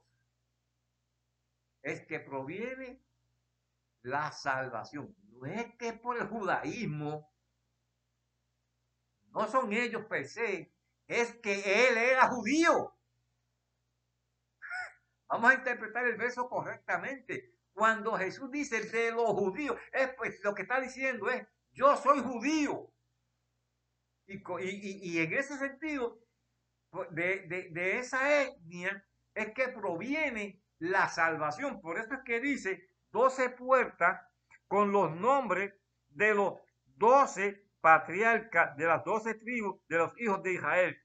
es 1.83 2.07
que 2.07 2.19
proviene 2.19 3.05
la 4.01 4.33
salvación 4.33 5.15
no 5.33 5.45
es 5.45 5.75
que 5.75 5.93
por 5.93 6.17
el 6.17 6.29
judaísmo, 6.29 7.31
no 9.33 9.47
son 9.49 9.71
ellos 9.71 10.07
per 10.07 10.27
se, 10.27 10.74
es 11.09 11.35
que 11.37 11.89
él 11.89 11.99
era 11.99 12.29
judío. 12.29 12.95
Vamos 15.29 15.51
a 15.51 15.55
interpretar 15.55 16.07
el 16.07 16.17
verso 16.17 16.49
correctamente. 16.49 17.53
Cuando 17.73 18.17
Jesús 18.17 18.51
dice 18.51 18.81
de 18.83 19.11
los 19.11 19.31
judíos, 19.31 19.77
es 19.93 20.11
pues 20.17 20.41
lo 20.45 20.55
que 20.55 20.63
está 20.63 20.81
diciendo 20.81 21.29
es, 21.29 21.47
yo 21.73 21.97
soy 21.97 22.21
judío. 22.21 22.91
Y, 24.27 24.39
y, 24.39 25.19
en 25.19 25.33
ese 25.35 25.59
sentido, 25.59 26.19
pues, 26.91 27.09
de, 27.11 27.69
de 27.71 27.99
esa 27.99 28.43
etnia 28.43 29.05
es 29.35 29.53
que 29.53 29.69
proviene 29.69 30.63
la 30.79 31.09
salvación. 31.09 31.81
Por 31.81 31.99
eso 31.99 32.15
es 32.15 32.21
que 32.25 32.41
dice, 32.41 32.89
doce 33.11 33.51
puertas 33.51 34.23
con 34.69 34.93
los 34.93 35.15
nombres 35.17 35.75
de 36.09 36.35
los 36.35 36.55
doce 36.97 37.64
patriarca 37.85 38.75
de 38.79 38.87
las 38.87 39.05
doce 39.05 39.35
tribus 39.35 39.79
de 39.89 39.99
los 39.99 40.19
hijos 40.19 40.43
de 40.43 40.55
Israel. 40.55 40.97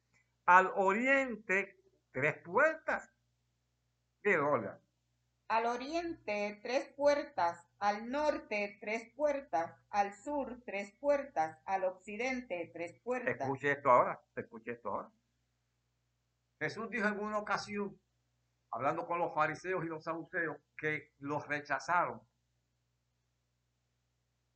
Al 0.45 0.71
oriente, 0.75 1.77
tres 2.13 2.37
puertas. 2.37 3.13
¿Qué 4.23 4.37
rola? 4.37 4.79
Al 5.49 5.65
oriente, 5.65 6.57
tres 6.63 6.87
puertas. 6.95 7.61
Al 7.79 8.09
norte, 8.09 8.77
tres 8.79 9.13
puertas. 9.13 9.75
Al 9.89 10.13
sur, 10.13 10.63
tres 10.65 10.95
puertas. 11.01 11.59
Al 11.65 11.83
occidente, 11.83 12.71
tres 12.73 12.97
puertas. 13.03 13.41
Escuche 13.41 13.73
esto 13.73 13.91
ahora. 13.91 14.21
Escuche 14.33 14.71
esto 14.71 14.89
ahora. 14.89 15.11
Jesús 16.61 16.89
dijo 16.89 17.09
en 17.09 17.19
una 17.19 17.39
ocasión, 17.39 17.99
hablando 18.71 19.05
con 19.05 19.19
los 19.19 19.33
fariseos 19.33 19.83
y 19.83 19.89
los 19.89 20.05
saduceos, 20.05 20.55
que 20.77 21.11
los 21.17 21.45
rechazaron. 21.45 22.21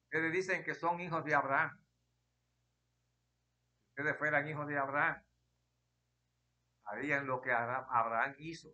Que 0.10 0.20
le 0.20 0.30
dicen 0.30 0.64
que 0.64 0.74
son 0.74 1.02
hijos 1.02 1.26
de 1.26 1.36
Abraham. 1.36 1.83
Ustedes 3.96 4.18
fueran 4.18 4.48
hijos 4.48 4.68
de 4.68 4.76
Abraham. 4.76 5.24
Harían 6.86 7.28
lo 7.28 7.42
que 7.42 7.52
Abraham 7.52 8.34
hizo. 8.40 8.74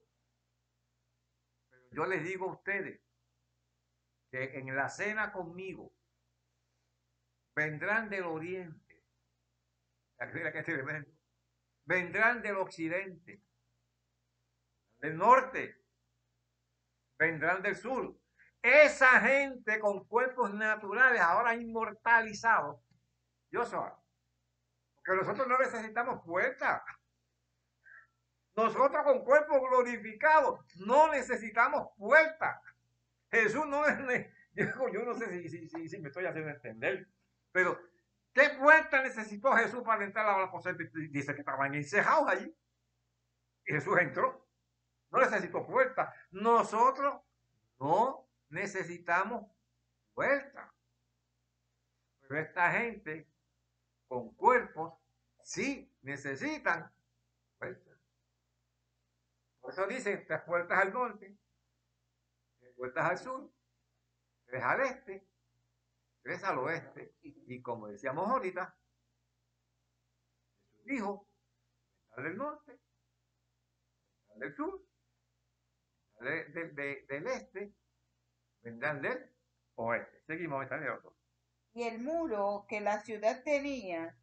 Pero 1.70 1.84
yo 1.92 2.06
les 2.06 2.24
digo 2.24 2.50
a 2.50 2.54
ustedes 2.54 3.02
que 4.32 4.60
en 4.60 4.74
la 4.74 4.88
cena 4.88 5.34
conmigo 5.34 5.92
vendrán 7.54 8.10
del 8.10 8.24
oriente. 8.24 9.04
Vendrán 11.86 12.42
del 12.42 12.56
occidente, 12.58 13.42
del 15.00 15.18
norte, 15.18 15.82
vendrán 17.18 17.62
del 17.62 17.76
sur. 17.76 18.18
Esa 18.62 19.20
gente 19.20 19.80
con 19.80 20.06
cuerpos 20.06 20.54
naturales, 20.54 21.22
ahora 21.22 21.56
inmortalizados, 21.56 22.82
yo 23.52 23.66
soy. 23.66 23.92
Porque 25.10 25.26
nosotros 25.26 25.48
no 25.48 25.58
necesitamos 25.58 26.24
puertas. 26.24 26.84
Nosotros 28.56 29.04
con 29.04 29.24
cuerpos 29.26 29.60
glorificados 29.60 30.60
no 30.76 31.12
necesitamos 31.12 31.88
puertas. 31.98 32.62
Jesús 33.32 33.66
no 33.66 33.84
es, 33.88 34.28
yo 34.54 35.04
no 35.04 35.16
sé 35.16 35.50
si, 35.50 35.68
si, 35.68 35.90
si 35.90 36.00
me 36.00 36.10
estoy 36.10 36.28
haciendo 36.28 36.52
entender, 36.52 37.08
pero 37.52 37.80
¿Qué 38.32 38.52
puerta 38.52 39.02
necesitó 39.02 39.52
Jesús 39.54 39.82
para 39.82 40.06
entrar 40.06 40.28
a 40.28 40.38
la 40.38 40.44
aposento? 40.44 40.84
Dice 41.10 41.34
que 41.34 41.40
estaban 41.40 41.74
encejados 41.74 42.30
allí. 42.30 42.56
Y 43.66 43.74
Jesús 43.74 43.98
entró. 43.98 44.48
No 45.10 45.22
necesitó 45.22 45.66
puerta. 45.66 46.14
Nosotros 46.30 47.20
no 47.80 48.30
necesitamos 48.50 49.52
puerta. 50.14 50.72
Pero 52.22 52.40
esta 52.40 52.72
gente 52.74 53.28
con 54.10 54.36
cuerpos 54.36 54.94
sí 55.42 55.90
necesitan 56.02 56.92
puertas. 57.58 57.98
Por 59.62 59.72
eso 59.72 59.88
dicen 59.88 60.26
tres 60.28 60.42
puertas 60.42 60.80
al 60.80 60.92
norte, 60.92 61.38
tres 62.60 62.74
puertas 62.76 63.10
al 63.10 63.18
sur, 63.18 63.54
tres 64.46 64.64
al 64.64 64.82
este 64.82 65.30
tres 66.22 66.44
al 66.44 66.60
oeste, 66.60 67.16
y, 67.22 67.62
como 67.62 67.88
decíamos 67.88 68.30
ahorita, 68.30 68.78
Jesús 70.74 70.86
dijo, 70.86 71.28
del 72.18 72.38
norte, 72.38 72.80
del 74.36 74.56
sur, 74.56 74.86
del 76.20 77.28
este, 77.28 77.74
vendrán 78.62 79.02
del 79.02 79.32
oeste. 79.76 80.22
Seguimos, 80.28 80.64
está 80.64 80.76
otro. 80.94 81.16
Y 81.80 81.84
el 81.84 82.00
muro 82.00 82.66
que 82.68 82.82
la 82.82 83.00
ciudad 83.00 83.42
tenía 83.42 84.14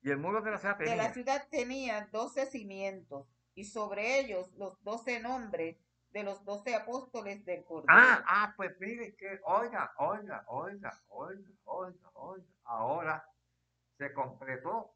y 0.00 0.10
el 0.10 0.18
muro 0.18 0.40
de 0.42 0.52
la 0.52 0.58
ciudad 0.58 0.76
tenía. 0.76 0.92
De 0.92 0.96
la 0.96 1.12
ciudad 1.12 1.48
tenía 1.50 2.08
doce 2.12 2.46
cimientos, 2.46 3.26
y 3.56 3.64
sobre 3.64 4.20
ellos 4.20 4.52
los 4.54 4.80
doce 4.84 5.18
nombres 5.18 5.76
de 6.12 6.22
los 6.22 6.44
doce 6.44 6.76
apóstoles 6.76 7.44
del 7.44 7.64
Cordero. 7.64 7.88
Ah, 7.90 8.22
ah, 8.28 8.54
pues 8.56 8.78
mire 8.78 9.16
que, 9.16 9.40
oiga, 9.42 9.92
oiga, 9.98 10.44
oiga, 10.46 11.02
oiga, 11.08 11.52
oiga, 11.64 12.10
oiga, 12.14 12.46
ahora 12.62 13.28
se 13.96 14.12
completó. 14.12 14.94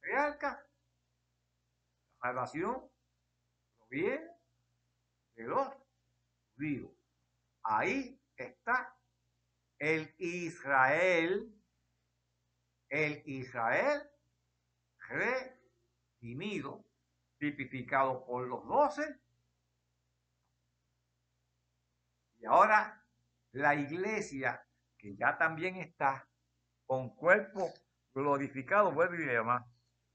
Patriarca, 0.00 0.66
la 2.22 2.28
salvación 2.28 2.90
proviene 3.80 4.30
de 5.34 5.44
los 5.44 5.87
judíos. 6.58 6.90
Ahí 7.62 8.20
está 8.36 8.94
el 9.78 10.12
Israel, 10.18 11.54
el 12.88 13.22
Israel 13.26 14.02
redimido 15.08 16.84
tipificado 17.38 18.24
por 18.26 18.46
los 18.46 18.66
doce. 18.66 19.18
Y 22.40 22.46
ahora 22.46 23.04
la 23.52 23.74
iglesia, 23.74 24.64
que 24.96 25.16
ya 25.16 25.38
también 25.38 25.76
está 25.76 26.28
con 26.86 27.14
cuerpo 27.14 27.72
glorificado, 28.14 28.92
vuelve 28.92 29.22
y 29.22 29.26
demás. 29.26 29.64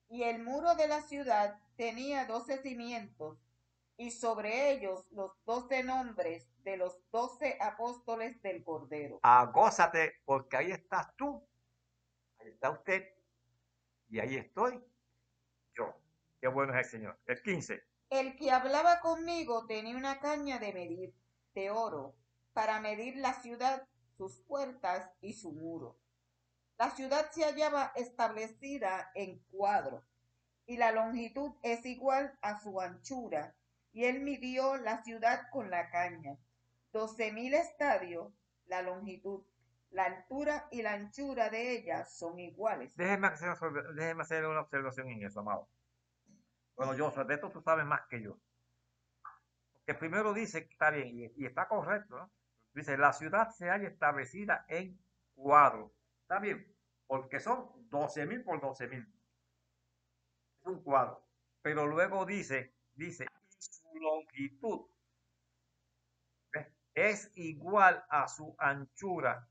Y 0.09 0.23
el 0.23 0.43
muro 0.43 0.75
de 0.75 0.87
la 0.87 1.01
ciudad 1.01 1.59
tenía 1.75 2.25
doce 2.25 2.57
cimientos, 2.61 3.37
y 3.97 4.11
sobre 4.11 4.71
ellos 4.71 5.05
los 5.11 5.31
doce 5.45 5.83
nombres 5.83 6.47
de 6.63 6.77
los 6.77 6.97
doce 7.11 7.57
apóstoles 7.59 8.41
del 8.41 8.63
Cordero. 8.63 9.19
Agózate, 9.21 10.21
porque 10.25 10.57
ahí 10.57 10.71
estás 10.71 11.15
tú, 11.15 11.45
ahí 12.39 12.49
está 12.49 12.71
usted, 12.71 13.03
y 14.09 14.19
ahí 14.19 14.35
estoy 14.35 14.83
yo. 15.75 15.93
Qué 16.39 16.47
bueno 16.47 16.73
es 16.73 16.85
el 16.85 16.91
Señor. 16.91 17.19
El 17.25 17.41
15. 17.41 17.83
El 18.09 18.35
que 18.35 18.51
hablaba 18.51 18.99
conmigo 18.99 19.65
tenía 19.65 19.97
una 19.97 20.19
caña 20.19 20.59
de 20.59 20.73
medir, 20.73 21.15
de 21.53 21.71
oro, 21.71 22.15
para 22.53 22.79
medir 22.79 23.17
la 23.17 23.33
ciudad, 23.33 23.87
sus 24.17 24.39
puertas 24.41 25.09
y 25.21 25.33
su 25.33 25.51
muro. 25.51 25.97
La 26.77 26.91
ciudad 26.91 27.31
se 27.31 27.43
hallaba 27.43 27.91
establecida 27.95 29.11
en 29.15 29.39
cuadro, 29.51 30.05
y 30.65 30.77
la 30.77 30.91
longitud 30.91 31.53
es 31.61 31.85
igual 31.85 32.37
a 32.41 32.59
su 32.59 32.79
anchura, 32.79 33.55
y 33.93 34.05
él 34.05 34.21
midió 34.21 34.75
la 34.77 35.03
ciudad 35.03 35.49
con 35.51 35.69
la 35.69 35.89
caña. 35.89 36.35
Doce 36.91 37.31
mil 37.31 37.53
estadios, 37.53 38.33
la 38.65 38.81
longitud, 38.81 39.43
la 39.91 40.05
altura 40.05 40.67
y 40.71 40.81
la 40.81 40.93
anchura 40.93 41.49
de 41.49 41.77
ella 41.77 42.05
son 42.05 42.39
iguales. 42.39 42.95
Déjeme 42.95 43.27
hacer, 43.27 43.49
hacer 44.19 44.45
una 44.45 44.61
observación 44.61 45.09
en 45.09 45.23
eso, 45.23 45.39
amado. 45.39 45.69
Bueno, 46.75 46.95
yo, 46.95 47.11
de 47.11 47.33
esto 47.35 47.51
tú 47.51 47.61
sabes 47.61 47.85
más 47.85 48.01
que 48.09 48.21
yo. 48.21 48.37
Porque 49.73 49.93
primero 49.93 50.33
dice 50.33 50.67
está 50.69 50.89
bien 50.89 51.31
y, 51.35 51.45
está 51.45 51.67
correcto, 51.67 52.17
¿no? 52.17 52.31
Dice, 52.73 52.97
la 52.97 53.13
ciudad 53.13 53.49
se 53.49 53.69
haya 53.69 53.87
establecida 53.87 54.65
en 54.67 54.99
cuadros. 55.35 55.91
Está 56.21 56.39
bien, 56.39 56.75
porque 57.05 57.39
son 57.39 57.69
12 57.89 58.25
mil 58.25 58.43
por 58.43 58.59
12 58.59 58.87
mil. 58.87 59.07
Es 60.61 60.67
un 60.67 60.81
cuadro. 60.81 61.23
Pero 61.61 61.85
luego 61.85 62.25
dice, 62.25 62.73
dice, 62.95 63.27
longitud 63.99 64.87
es 66.93 67.31
igual 67.35 68.03
a 68.09 68.27
su 68.27 68.55
anchura. 68.57 69.47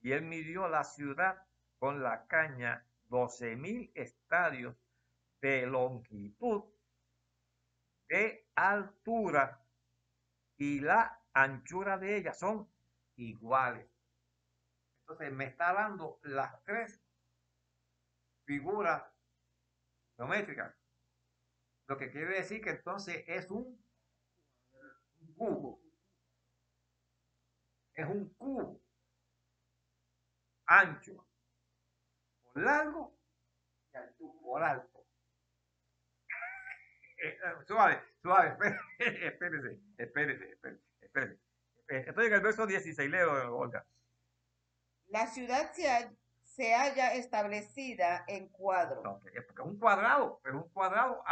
Y 0.00 0.12
él 0.12 0.22
midió 0.22 0.68
la 0.68 0.84
ciudad 0.84 1.46
con 1.78 2.02
la 2.02 2.26
caña 2.26 2.86
12 3.08 3.56
mil 3.56 3.90
estadios 3.94 4.76
de 5.40 5.66
longitud, 5.66 6.64
de 8.08 8.46
altura 8.54 9.62
y 10.56 10.80
la 10.80 11.22
anchura 11.32 11.98
de 11.98 12.16
ella 12.16 12.34
son 12.34 12.68
iguales. 13.16 13.88
Entonces 15.00 15.32
me 15.32 15.46
está 15.46 15.72
dando 15.72 16.18
las 16.22 16.62
tres 16.64 17.00
figuras 18.44 19.02
geométricas. 20.16 20.79
Lo 21.90 21.98
que 21.98 22.08
quiere 22.08 22.36
decir 22.36 22.62
que 22.62 22.70
entonces 22.70 23.24
es 23.26 23.50
un 23.50 23.84
cubo. 25.36 25.82
Es 27.94 28.06
un 28.06 28.32
cubo 28.34 28.80
ancho, 30.66 31.26
por 32.44 32.62
largo 32.62 33.18
y 33.92 33.96
alto, 33.96 34.32
por 34.40 34.62
alto. 34.62 35.04
Suave, 37.66 38.00
suave, 38.22 38.56
espérese, 39.00 39.80
espérese, 39.98 40.52
espérese, 40.52 40.80
espérese. 41.00 41.40
Estoy 41.88 42.26
en 42.26 42.34
el 42.34 42.40
verso 42.40 42.68
16, 42.68 43.10
leo, 43.10 43.56
Olga. 43.56 43.84
La 45.08 45.26
ciudad 45.26 45.72
se, 45.72 46.16
se 46.54 46.74
haya 46.74 47.14
establecida 47.14 48.24
en 48.26 48.48
cuadro. 48.48 49.20
es 49.32 49.44
un 49.64 49.78
cuadrado, 49.78 50.40
es 50.44 50.52
un 50.52 50.68
cuadrado 50.70 51.22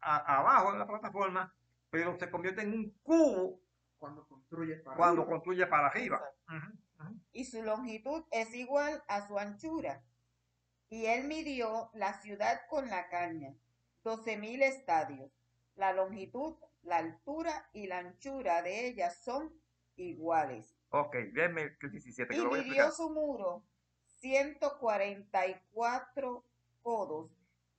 abajo 0.00 0.72
de 0.72 0.78
la 0.78 0.86
plataforma, 0.86 1.54
pero 1.90 2.16
se 2.18 2.30
convierte 2.30 2.62
en 2.62 2.72
un 2.72 2.90
cubo 3.02 3.60
cuando 3.98 4.26
construyes 4.26 4.80
para 4.82 4.96
cuando 4.96 5.22
arriba. 5.22 5.32
construye 5.32 5.66
para 5.66 5.86
arriba. 5.88 6.22
Y 7.32 7.44
su 7.44 7.62
longitud 7.62 8.24
es 8.30 8.54
igual 8.54 9.02
a 9.08 9.26
su 9.26 9.38
anchura. 9.38 10.02
Y 10.88 11.06
él 11.06 11.24
midió 11.26 11.90
la 11.94 12.14
ciudad 12.20 12.60
con 12.68 12.88
la 12.88 13.08
caña, 13.08 13.52
doce 14.04 14.36
mil 14.36 14.62
estadios. 14.62 15.32
La 15.74 15.92
longitud, 15.92 16.56
la 16.82 16.98
altura 16.98 17.68
y 17.72 17.88
la 17.88 17.98
anchura 17.98 18.62
de 18.62 18.86
ella 18.86 19.10
son 19.10 19.52
iguales. 19.96 20.78
Ok, 20.90 21.16
déjeme 21.32 21.76
el 21.80 21.90
17, 21.90 22.28
que 22.28 22.36
Y 22.36 22.42
lo 22.42 22.48
voy 22.48 22.60
a 22.60 22.62
midió 22.62 22.90
su 22.92 23.10
muro 23.10 23.64
144 24.20 26.44
codos 26.82 27.30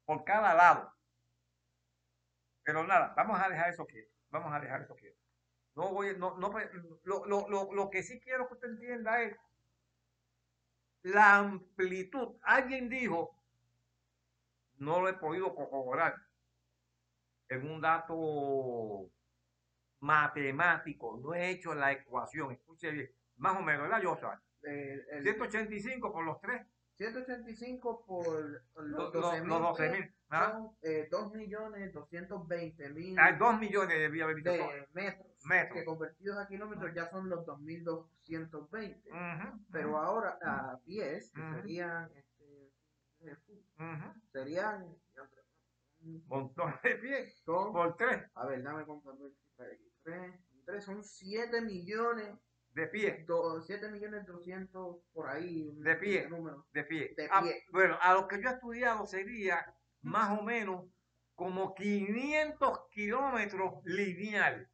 por 0.03 0.25
cada 0.25 0.53
lado. 0.53 0.93
Pero 2.63 2.85
nada, 2.85 3.13
vamos 3.15 3.41
a 3.41 3.47
dejar 3.47 3.69
eso 3.69 3.85
quieto, 3.85 4.11
vamos 4.29 4.53
a 4.53 4.59
dejar 4.59 4.81
eso 4.81 4.93
quieto. 4.97 5.17
No 5.75 5.93
voy, 5.93 6.17
no, 6.17 6.37
no, 6.37 6.53
lo, 7.03 7.25
lo, 7.25 7.47
lo, 7.47 7.73
lo 7.73 7.89
que 7.89 8.03
sí 8.03 8.19
quiero 8.19 8.45
que 8.47 8.55
usted 8.55 8.71
entienda 8.71 9.21
es 9.21 9.37
la 11.03 11.37
amplitud. 11.37 12.35
Alguien 12.41 12.89
dijo, 12.89 13.39
no 14.77 15.01
lo 15.01 15.09
he 15.09 15.13
podido 15.13 15.53
corroborar, 15.55 16.15
en 17.49 17.69
un 17.69 17.81
dato 17.81 19.09
matemático, 19.99 21.19
no 21.21 21.33
he 21.33 21.49
hecho 21.51 21.73
la 21.75 21.91
ecuación, 21.91 22.51
escuche 22.51 22.91
bien, 22.91 23.09
más 23.37 23.57
o 23.57 23.61
menos, 23.61 23.83
¿verdad, 23.83 24.01
Joshua? 24.03 24.41
Eh, 24.63 24.99
el 25.11 25.23
185 25.23 26.11
por 26.11 26.25
los 26.25 26.39
tres, 26.41 26.65
185 26.97 28.05
por 28.05 28.27
los, 28.39 28.61
los 28.75 28.85
los, 28.87 29.13
12 29.13 29.45
los 29.45 29.59
12 29.61 29.89
mil. 29.91 30.15
¿ah? 30.29 30.51
son 30.53 30.71
eh, 30.81 31.07
2.220.000 31.11 33.15
Ah, 33.19 33.33
dos 33.33 33.59
millones 33.59 33.97
debía 33.97 34.23
haber 34.23 34.37
dicho. 34.37 34.51
de 34.51 34.87
metros, 34.93 35.27
Metros. 35.45 35.77
que 35.79 35.85
convertidos 35.85 36.37
a 36.39 36.47
kilómetros 36.47 36.93
ya 36.93 37.09
son 37.09 37.29
los 37.29 37.45
2.220. 37.45 39.01
Ujú, 39.07 39.59
Pero 39.71 39.97
ahora 39.97 40.37
a 40.43 40.79
pies, 40.85 41.31
que 41.31 41.41
serían, 41.53 42.09
eh, 43.27 43.37
ujú. 43.77 44.21
serían, 44.31 44.95
montón 46.27 46.73
de 46.83 46.95
pies 46.95 47.41
son, 47.43 47.73
por 47.73 47.95
tres 47.97 48.23
a 48.35 48.45
ver, 48.45 48.61
dame 48.63 48.85
contando 48.85 49.25
el 49.25 49.35
tres, 50.65 50.83
son 50.85 51.03
7 51.03 51.61
millones, 51.61 52.35
de 52.73 52.87
pie, 52.87 53.23
do, 53.27 53.61
7 53.61 53.89
millones 53.89 54.25
200 54.25 54.97
por 55.13 55.29
ahí, 55.29 55.71
De 55.77 55.95
pie. 55.95 56.27
número. 56.29 56.65
de 56.73 56.83
pie. 56.83 57.13
De 57.15 57.27
Ah, 57.31 57.41
pie. 57.41 57.63
bueno, 57.71 57.97
a 58.01 58.13
lo 58.13 58.27
que 58.27 58.41
yo 58.41 58.49
he 58.49 58.53
estudiado 58.53 59.05
sería 59.07 59.73
más 60.01 60.37
o 60.37 60.43
menos 60.43 60.85
como 61.35 61.73
500 61.73 62.89
kilómetros 62.91 63.83
lineal. 63.85 64.69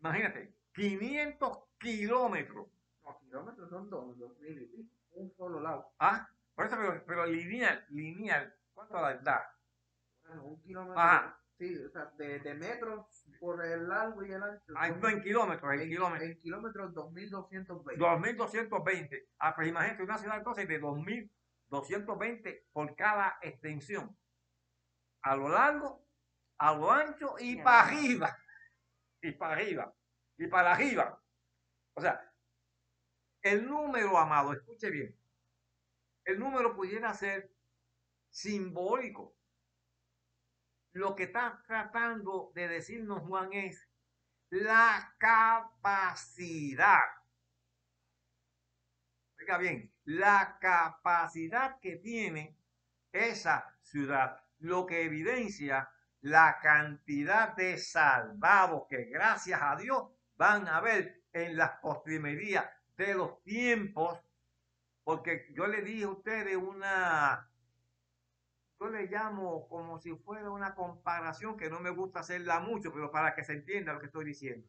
Imagínate, 0.00 0.54
500 0.74 1.58
kilómetros. 1.78 2.68
No, 3.04 3.18
kilómetros 3.20 3.70
son 3.70 3.90
dos, 3.90 4.18
dos 4.18 4.38
mil 4.40 4.62
y 4.62 4.66
pico, 4.66 4.94
un 5.12 5.30
solo 5.36 5.60
lado. 5.60 5.90
Ah, 5.98 6.28
por 6.56 6.66
eso, 6.66 6.76
pero, 6.76 7.04
pero 7.06 7.26
lineal, 7.26 7.84
lineal, 7.90 8.52
¿cuánto 8.72 8.94
da? 9.22 9.52
Bueno, 10.26 10.44
un 10.44 10.60
kilómetro, 10.62 10.98
Ajá. 11.00 11.38
sí, 11.58 11.76
o 11.84 11.90
sea, 11.90 12.06
de, 12.16 12.40
de 12.40 12.54
metros 12.54 13.06
por 13.38 13.64
el 13.64 13.88
largo 13.88 14.24
y 14.24 14.32
el 14.32 14.42
ancho. 14.42 14.72
Ah, 14.76 14.88
en 14.88 15.22
kilómetros, 15.22 15.72
en 15.74 15.80
en, 15.80 15.88
kilómetros. 15.88 16.28
en 16.30 16.40
kilómetros 16.40 16.94
2220. 16.94 18.00
2220. 18.02 19.28
Ah, 19.38 19.54
pues 19.54 19.68
imagínate 19.68 20.02
una 20.02 20.18
ciudad 20.18 20.38
entonces 20.38 20.66
de 20.66 20.78
2220 20.78 22.66
por 22.72 22.96
cada 22.96 23.38
extensión. 23.42 24.16
A 25.22 25.36
lo 25.36 25.48
largo, 25.48 26.06
a 26.58 26.74
lo 26.74 26.90
ancho 26.90 27.34
y 27.38 27.56
Ya. 27.58 27.64
para 27.64 27.82
arriba. 27.86 28.36
Y 29.20 29.32
para 29.32 29.52
arriba. 29.54 29.94
Y 30.38 30.46
para 30.46 30.72
arriba. 30.72 31.22
O 31.94 32.00
sea, 32.00 32.32
el 33.42 33.66
número, 33.66 34.16
amado, 34.18 34.52
escuche 34.52 34.90
bien. 34.90 35.14
El 36.26 36.38
número 36.38 36.74
pudiera 36.74 37.14
ser 37.14 37.50
simbólico. 38.30 39.34
Lo 40.92 41.14
que 41.14 41.22
está 41.24 41.62
tratando 41.66 42.52
de 42.54 42.68
decirnos 42.68 43.22
Juan 43.22 43.52
es 43.52 43.88
la 44.50 45.14
capacidad. 45.18 47.00
Oiga 49.38 49.56
bien, 49.56 49.92
la 50.04 50.58
capacidad 50.60 51.78
que 51.80 51.96
tiene 51.96 52.58
esa 53.12 53.74
ciudad, 53.80 54.42
lo 54.58 54.84
que 54.84 55.04
evidencia 55.04 55.88
la 56.22 56.58
cantidad 56.60 57.54
de 57.54 57.78
salvados 57.78 58.88
que 58.88 59.04
gracias 59.04 59.60
a 59.62 59.76
Dios 59.76 60.10
van 60.36 60.66
a 60.66 60.80
ver 60.80 61.22
en 61.32 61.56
las 61.56 61.78
postrimerías 61.78 62.66
de 62.96 63.14
los 63.14 63.40
tiempos, 63.44 64.18
porque 65.06 65.46
yo 65.52 65.68
le 65.68 65.82
dije 65.82 66.02
a 66.02 66.08
ustedes 66.08 66.56
una, 66.56 67.48
yo 68.80 68.88
le 68.88 69.06
llamo 69.06 69.68
como 69.68 70.00
si 70.00 70.12
fuera 70.16 70.50
una 70.50 70.74
comparación 70.74 71.56
que 71.56 71.70
no 71.70 71.78
me 71.78 71.90
gusta 71.90 72.18
hacerla 72.18 72.58
mucho, 72.58 72.92
pero 72.92 73.12
para 73.12 73.32
que 73.32 73.44
se 73.44 73.52
entienda 73.52 73.92
lo 73.92 74.00
que 74.00 74.06
estoy 74.06 74.24
diciendo. 74.24 74.68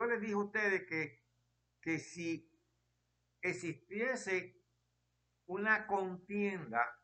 Yo 0.00 0.06
les 0.06 0.22
dije 0.22 0.32
a 0.32 0.38
ustedes 0.38 0.86
que, 0.86 1.22
que 1.82 1.98
si 1.98 2.50
existiese 3.42 4.58
una 5.44 5.86
contienda 5.86 6.98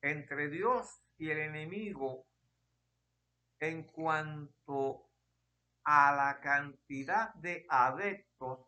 entre 0.00 0.48
Dios 0.48 1.02
y 1.16 1.30
el 1.30 1.38
enemigo 1.38 2.24
en 3.58 3.82
cuanto 3.82 5.10
a 5.82 6.14
la 6.14 6.40
cantidad 6.40 7.34
de 7.34 7.66
adeptos, 7.68 8.67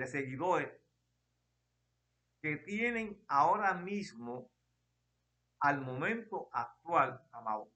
de 0.00 0.06
seguidores 0.06 0.72
que 2.40 2.56
tienen 2.56 3.22
ahora 3.28 3.74
mismo, 3.74 4.50
al 5.60 5.82
momento 5.82 6.48
actual, 6.52 7.22
amado. 7.32 7.70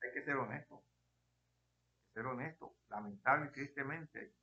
Hay 0.00 0.12
que 0.14 0.22
ser 0.22 0.36
honesto. 0.36 0.82
Ser 2.14 2.24
honesto. 2.24 2.74
Lamentable 2.88 3.50
y 3.50 3.52
tristemente, 3.52 4.34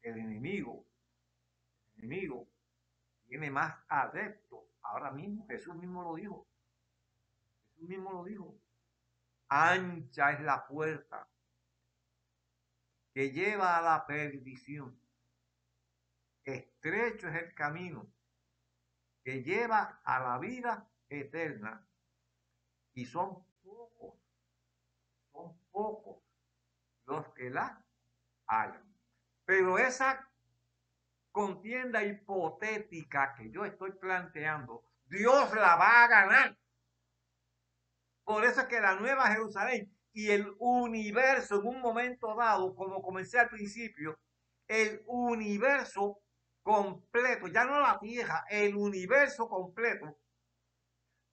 el 0.00 0.16
enemigo, 0.16 0.86
el 1.96 2.04
enemigo 2.04 2.48
tiene 3.26 3.50
más 3.50 3.76
adeptos. 3.88 4.64
Ahora 4.80 5.10
mismo, 5.10 5.46
Jesús 5.48 5.74
mismo 5.74 6.02
lo 6.02 6.14
dijo. 6.14 6.48
Jesús 7.74 7.90
mismo 7.90 8.10
lo 8.10 8.24
dijo. 8.24 8.58
Ancha 9.50 10.32
es 10.32 10.40
la 10.40 10.66
puerta 10.66 11.28
que 13.12 13.30
lleva 13.32 13.76
a 13.76 13.82
la 13.82 14.06
perdición. 14.06 15.01
Estrecho 16.44 17.28
es 17.28 17.42
el 17.42 17.54
camino 17.54 18.12
que 19.22 19.42
lleva 19.42 20.00
a 20.04 20.20
la 20.20 20.38
vida 20.38 20.90
eterna. 21.08 21.86
Y 22.94 23.06
son 23.06 23.44
pocos, 23.62 24.18
son 25.32 25.58
pocos 25.70 26.22
los 27.06 27.28
que 27.34 27.50
la 27.50 27.84
hayan. 28.46 28.94
Pero 29.44 29.78
esa 29.78 30.28
contienda 31.30 32.04
hipotética 32.04 33.34
que 33.34 33.50
yo 33.50 33.64
estoy 33.64 33.92
planteando, 33.92 34.84
Dios 35.06 35.54
la 35.54 35.76
va 35.76 36.04
a 36.04 36.08
ganar. 36.08 36.58
Por 38.24 38.44
eso 38.44 38.60
es 38.60 38.66
que 38.66 38.80
la 38.80 38.94
Nueva 38.94 39.28
Jerusalén 39.28 39.96
y 40.12 40.30
el 40.30 40.54
universo 40.58 41.60
en 41.60 41.66
un 41.66 41.80
momento 41.80 42.34
dado, 42.36 42.74
como 42.74 43.02
comencé 43.02 43.38
al 43.38 43.48
principio, 43.48 44.18
el 44.68 45.02
universo 45.06 46.21
completo, 46.62 47.48
ya 47.48 47.64
no 47.64 47.80
la 47.80 47.98
Tierra, 47.98 48.44
el 48.48 48.76
universo 48.76 49.48
completo 49.48 50.18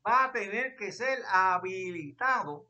va 0.06 0.26
a 0.26 0.32
tener 0.32 0.76
que 0.76 0.92
ser 0.92 1.20
habilitado 1.30 2.68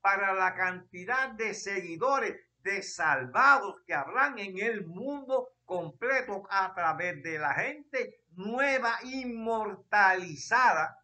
para 0.00 0.34
la 0.34 0.54
cantidad 0.54 1.30
de 1.30 1.54
seguidores, 1.54 2.40
de 2.58 2.82
salvados 2.82 3.82
que 3.86 3.94
habrán 3.94 4.38
en 4.38 4.58
el 4.58 4.86
mundo 4.86 5.50
completo 5.64 6.46
a 6.50 6.74
través 6.74 7.22
de 7.22 7.38
la 7.38 7.54
gente 7.54 8.22
nueva, 8.36 8.98
inmortalizada, 9.02 10.98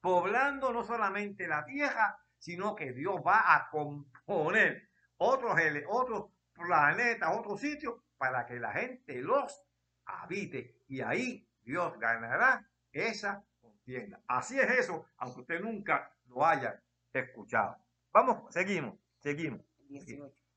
poblando 0.00 0.72
no 0.72 0.84
solamente 0.84 1.46
la 1.46 1.64
tierra, 1.64 2.18
sino 2.38 2.74
que 2.74 2.92
Dios 2.92 3.16
va 3.26 3.54
a 3.54 3.68
componer 3.70 4.88
otros, 5.18 5.54
otros 5.88 6.30
planetas, 6.52 7.36
otros 7.36 7.60
sitios, 7.60 7.94
para 8.16 8.46
que 8.46 8.58
la 8.58 8.72
gente 8.72 9.20
los 9.20 9.60
habite. 10.04 10.82
Y 10.88 11.00
ahí 11.00 11.46
Dios 11.62 11.98
ganará 11.98 12.68
esa 12.92 13.44
contienda. 13.60 14.20
Así 14.26 14.58
es 14.58 14.70
eso, 14.70 15.06
aunque 15.16 15.40
usted 15.40 15.60
nunca 15.60 16.14
lo 16.26 16.44
haya 16.44 16.82
escuchado. 17.12 17.76
Vamos, 18.12 18.52
seguimos, 18.52 18.94
seguimos. 19.20 19.60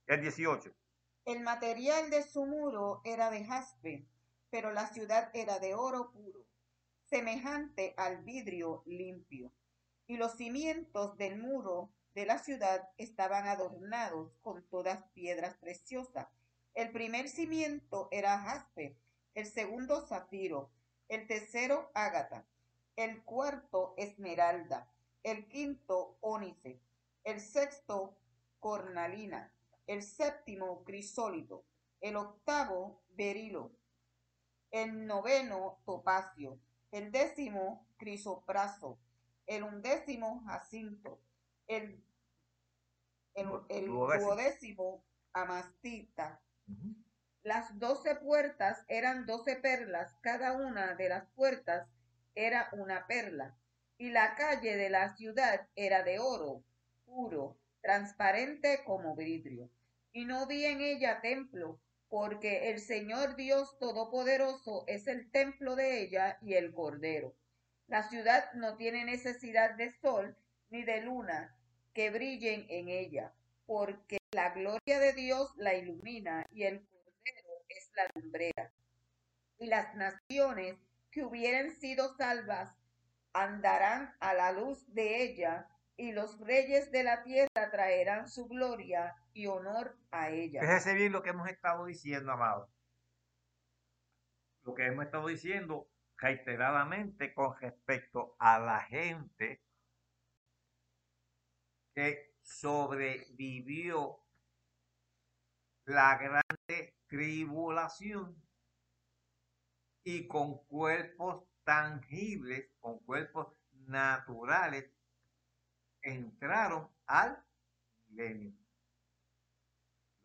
El 0.07 0.21
18. 0.21 0.71
El 1.25 1.41
material 1.41 2.09
de 2.09 2.23
su 2.23 2.45
muro 2.45 3.01
era 3.03 3.29
de 3.31 3.43
jaspe, 3.45 4.05
pero 4.49 4.71
la 4.71 4.87
ciudad 4.87 5.29
era 5.33 5.59
de 5.59 5.73
oro 5.73 6.11
puro, 6.11 6.45
semejante 7.09 7.93
al 7.97 8.23
vidrio 8.23 8.83
limpio. 8.85 9.51
Y 10.07 10.17
los 10.17 10.33
cimientos 10.33 11.17
del 11.17 11.39
muro 11.39 11.89
de 12.13 12.25
la 12.25 12.37
ciudad 12.37 12.87
estaban 12.97 13.47
adornados 13.47 14.37
con 14.41 14.63
todas 14.69 15.03
piedras 15.13 15.55
preciosas. 15.57 16.27
El 16.73 16.91
primer 16.91 17.27
cimiento 17.27 18.07
era 18.11 18.37
jaspe, 18.37 18.97
el 19.35 19.45
segundo 19.45 20.07
zafiro, 20.07 20.71
el 21.09 21.27
tercero 21.27 21.91
ágata, 21.93 22.45
el 22.95 23.23
cuarto 23.23 23.93
esmeralda, 23.97 24.89
el 25.23 25.47
quinto 25.47 26.17
ónice, 26.21 26.79
el 27.23 27.39
sexto 27.41 28.17
cornalina, 28.59 29.51
el 29.87 30.01
séptimo 30.01 30.83
crisólito, 30.83 31.65
el 32.01 32.15
octavo 32.15 33.03
berilo, 33.09 33.71
el 34.71 35.05
noveno 35.05 35.79
topacio, 35.85 36.59
el 36.91 37.11
décimo 37.11 37.85
crisopraso, 37.97 38.97
el 39.47 39.63
undécimo 39.63 40.43
jacinto, 40.45 41.19
el, 41.67 42.01
el, 43.35 43.85
duodécimo. 43.85 45.03
amastita. 45.33 46.41
Las 47.45 47.77
doce 47.77 48.15
puertas 48.15 48.83
eran 48.87 49.27
doce 49.27 49.55
perlas, 49.55 50.11
cada 50.21 50.53
una 50.53 50.95
de 50.95 51.09
las 51.09 51.27
puertas 51.35 51.87
era 52.33 52.69
una 52.71 53.05
perla, 53.05 53.55
y 53.99 54.09
la 54.09 54.33
calle 54.33 54.75
de 54.75 54.89
la 54.89 55.15
ciudad 55.15 55.67
era 55.75 56.01
de 56.01 56.17
oro 56.17 56.63
puro, 57.05 57.55
transparente 57.81 58.83
como 58.83 59.15
vidrio 59.15 59.69
y 60.11 60.25
no 60.25 60.47
vi 60.47 60.65
en 60.65 60.81
ella 60.81 61.21
templo, 61.21 61.79
porque 62.09 62.71
el 62.71 62.79
Señor 62.79 63.35
Dios 63.35 63.77
Todopoderoso 63.77 64.83
es 64.87 65.05
el 65.05 65.29
templo 65.29 65.75
de 65.75 66.01
ella 66.01 66.39
y 66.41 66.55
el 66.55 66.73
Cordero. 66.73 67.35
La 67.85 68.01
ciudad 68.01 68.51
no 68.53 68.75
tiene 68.75 69.05
necesidad 69.05 69.75
de 69.75 69.91
sol 69.91 70.35
ni 70.71 70.83
de 70.83 71.01
luna 71.01 71.55
que 71.93 72.09
brillen 72.09 72.65
en 72.69 72.89
ella, 72.89 73.33
porque 73.67 74.17
la 74.31 74.49
gloria 74.49 74.99
de 74.99 75.13
Dios 75.13 75.53
la 75.57 75.75
ilumina 75.75 76.47
y 76.49 76.63
el 76.63 76.87
la 77.95 78.09
lumbrera. 78.15 78.71
Y 79.57 79.67
las 79.67 79.95
naciones 79.95 80.77
que 81.11 81.23
hubieran 81.23 81.71
sido 81.71 82.13
salvas 82.15 82.75
andarán 83.33 84.15
a 84.19 84.33
la 84.33 84.51
luz 84.51 84.85
de 84.93 85.23
ella 85.23 85.67
y 85.97 86.11
los 86.11 86.39
reyes 86.39 86.91
de 86.91 87.03
la 87.03 87.23
tierra 87.23 87.71
traerán 87.71 88.27
su 88.27 88.47
gloria 88.47 89.15
y 89.33 89.47
honor 89.47 89.97
a 90.11 90.29
ella. 90.29 90.61
Fíjese 90.61 90.93
bien 90.93 91.11
lo 91.11 91.23
que 91.23 91.29
hemos 91.29 91.47
estado 91.49 91.85
diciendo, 91.85 92.31
amado. 92.31 92.69
Lo 94.63 94.73
que 94.73 94.87
hemos 94.87 95.05
estado 95.05 95.27
diciendo 95.27 95.87
reiteradamente 96.17 97.33
con 97.33 97.55
respecto 97.59 98.35
a 98.39 98.59
la 98.59 98.81
gente 98.81 99.61
que 101.93 102.33
sobrevivió 102.41 104.24
la 105.85 106.17
grande 106.17 106.95
tribulación 107.07 108.35
y 110.03 110.27
con 110.27 110.59
cuerpos 110.65 111.45
tangibles, 111.63 112.69
con 112.79 112.99
cuerpos 112.99 113.53
naturales 113.87 114.91
entraron 116.01 116.89
al 117.07 117.43
milenio. 118.07 118.53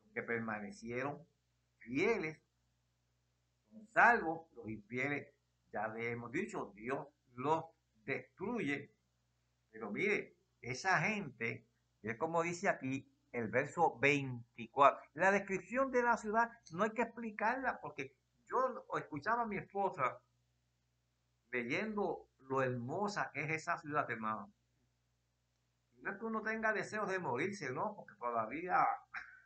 Los 0.04 0.12
que 0.12 0.22
permanecieron 0.22 1.26
fieles 1.78 2.38
son 3.70 3.86
salvos, 3.88 4.50
los 4.54 4.68
infieles, 4.68 5.28
ya 5.72 5.88
le 5.88 6.10
hemos 6.10 6.32
dicho, 6.32 6.72
Dios 6.74 7.06
los 7.34 7.64
destruye. 8.04 8.92
Pero 9.70 9.90
mire, 9.90 10.36
esa 10.60 11.00
gente, 11.00 11.66
es 12.02 12.16
como 12.16 12.42
dice 12.42 12.68
aquí 12.68 13.09
el 13.32 13.48
verso 13.48 13.98
24, 14.00 15.00
la 15.14 15.30
descripción 15.30 15.90
de 15.90 16.02
la 16.02 16.16
ciudad 16.16 16.50
no 16.72 16.84
hay 16.84 16.90
que 16.90 17.02
explicarla 17.02 17.80
porque 17.80 18.16
yo 18.48 18.84
escuchaba 18.98 19.42
a 19.42 19.46
mi 19.46 19.56
esposa 19.56 20.20
leyendo 21.52 22.28
lo 22.38 22.62
hermosa 22.62 23.30
que 23.32 23.44
es 23.44 23.50
esa 23.50 23.78
ciudad, 23.78 24.10
hermano 24.10 24.52
no 26.02 26.10
es 26.10 26.18
que 26.18 26.24
uno 26.24 26.42
tenga 26.42 26.72
deseos 26.72 27.08
de 27.08 27.18
morirse, 27.18 27.70
¿no? 27.70 27.94
Porque 27.94 28.14
todavía 28.16 28.86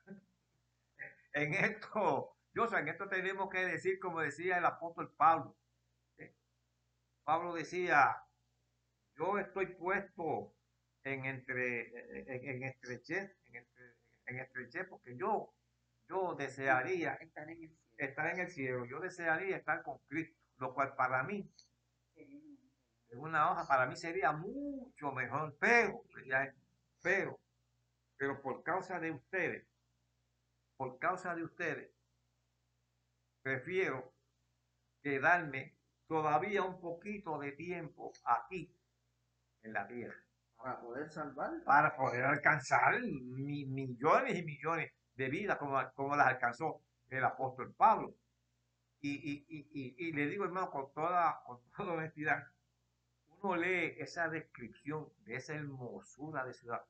en 1.33 1.55
esto, 1.55 2.37
yo 2.53 2.67
sé, 2.69 2.79
en 2.79 2.89
esto 2.89 3.09
tenemos 3.09 3.49
que 3.51 3.65
decir, 3.67 3.99
como 3.99 4.21
decía 4.21 4.59
el 4.59 4.65
apóstol 4.65 5.13
Pablo. 5.17 5.57
Pablo 7.25 7.55
decía, 7.55 8.17
yo 9.17 9.39
estoy 9.39 9.67
puesto 9.67 10.55
en 11.05 11.25
entre 11.25 12.51
en, 12.51 12.65
estrechez, 12.65 13.35
estrechez, 14.27 14.87
porque 14.89 15.17
yo, 15.17 15.55
yo 16.09 16.35
desearía 16.35 17.15
estar 17.15 17.49
en, 17.49 17.77
estar 17.97 18.27
en 18.27 18.41
el 18.41 18.49
cielo, 18.49 18.85
yo 18.85 19.01
desearía 19.01 19.57
estar 19.57 19.83
con 19.83 19.99
Cristo, 20.09 20.37
lo 20.59 20.75
cual 20.75 20.95
para 20.95 21.23
mí 21.23 21.51
una 23.17 23.51
hoja 23.51 23.67
para 23.67 23.87
mí 23.87 23.97
sería 23.97 24.33
mucho 24.33 25.13
mejor, 25.13 25.57
pero, 25.59 26.03
pero, 27.03 27.41
pero 28.17 28.43
por 28.43 28.63
causa 28.63 28.99
de 28.99 29.13
ustedes, 29.13 29.67
por 30.77 30.99
causa 30.99 31.35
de 31.35 31.45
ustedes, 31.45 31.91
prefiero 33.43 34.13
quedarme 35.03 35.77
todavía 36.07 36.63
un 36.63 36.81
poquito 36.81 37.39
de 37.39 37.53
tiempo 37.53 38.13
aquí 38.25 38.75
en 39.63 39.73
la 39.73 39.87
tierra. 39.87 40.24
Para 40.65 40.81
poder 40.81 41.11
salvar. 41.11 41.51
Para 41.65 41.95
poder 41.95 42.25
alcanzar 42.25 42.99
millones 43.03 44.39
y 44.39 44.43
millones 44.43 44.93
de 45.15 45.29
vidas 45.29 45.59
como, 45.59 45.79
como 45.93 46.17
las 46.17 46.29
alcanzó 46.29 46.81
el 47.11 47.23
apóstol 47.23 47.75
Pablo. 47.75 48.15
Y, 49.03 49.45
y, 49.47 50.13
le 50.13 50.27
digo, 50.27 50.47
hermano, 50.47 50.71
con 50.71 50.91
toda, 50.95 51.43
con 51.45 51.59
toda 51.77 51.93
honestidad, 51.93 52.43
lee 53.55 53.95
esa 53.99 54.31
descripción 54.31 55.07
de 55.27 55.37
esa 55.37 55.53
hermosura 55.53 56.47
de 56.47 56.55
ciudad, 56.55 56.81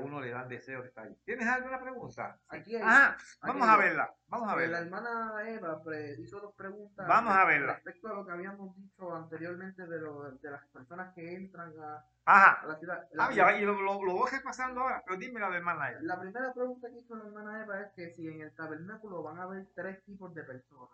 que 0.00 0.06
uno 0.06 0.20
le 0.20 0.30
dan 0.30 0.48
deseo 0.48 0.82
de 0.82 0.88
estar 0.88 1.06
ahí. 1.06 1.16
¿Tienes 1.24 1.46
alguna 1.48 1.80
pregunta? 1.80 2.38
Aquí 2.48 2.76
hay- 2.76 2.82
Ajá, 2.82 3.16
vamos 3.42 3.62
aquí 3.62 3.70
a 3.70 3.74
hay- 3.74 3.80
verla, 3.88 4.14
vamos 4.28 4.48
a 4.48 4.52
la 4.52 4.56
verla. 4.58 4.78
hermana 4.78 5.50
Eva 5.50 5.82
hizo 6.18 6.40
dos 6.40 6.54
preguntas. 6.54 7.06
Vamos 7.08 7.34
a 7.34 7.44
verla. 7.44 7.74
Respecto 7.74 8.08
a 8.08 8.14
lo 8.14 8.24
que 8.26 8.32
habíamos 8.32 8.76
dicho 8.76 9.14
anteriormente 9.14 9.86
de, 9.86 10.00
lo- 10.00 10.30
de 10.32 10.50
las 10.50 10.64
personas 10.68 11.12
que 11.14 11.34
entran 11.34 11.72
a, 11.80 12.04
Ajá, 12.24 12.60
a 12.62 12.66
la 12.66 12.76
ciudad. 12.78 13.08
La, 13.12 13.26
ah, 13.26 13.32
ya, 13.32 13.56
y 13.58 13.64
lo, 13.64 13.80
lo, 13.80 14.04
lo 14.04 14.12
voy 14.14 14.30
repasando 14.30 14.80
ahora, 14.82 15.02
pero 15.04 15.18
dime 15.18 15.40
la 15.40 15.50
de 15.50 15.56
hermana 15.56 15.90
Eva. 15.90 16.00
la 16.02 16.20
primera 16.20 16.52
pregunta 16.52 16.88
que 16.88 16.98
hizo 16.98 17.16
la 17.16 17.24
hermana 17.24 17.62
Eva 17.62 17.80
es 17.80 17.92
que 17.92 18.10
si 18.10 18.28
en 18.28 18.42
el 18.42 18.52
tabernáculo 18.54 19.22
van 19.22 19.38
a 19.38 19.42
haber 19.44 19.66
tres 19.74 20.02
tipos 20.04 20.34
de 20.34 20.44
personas. 20.44 20.90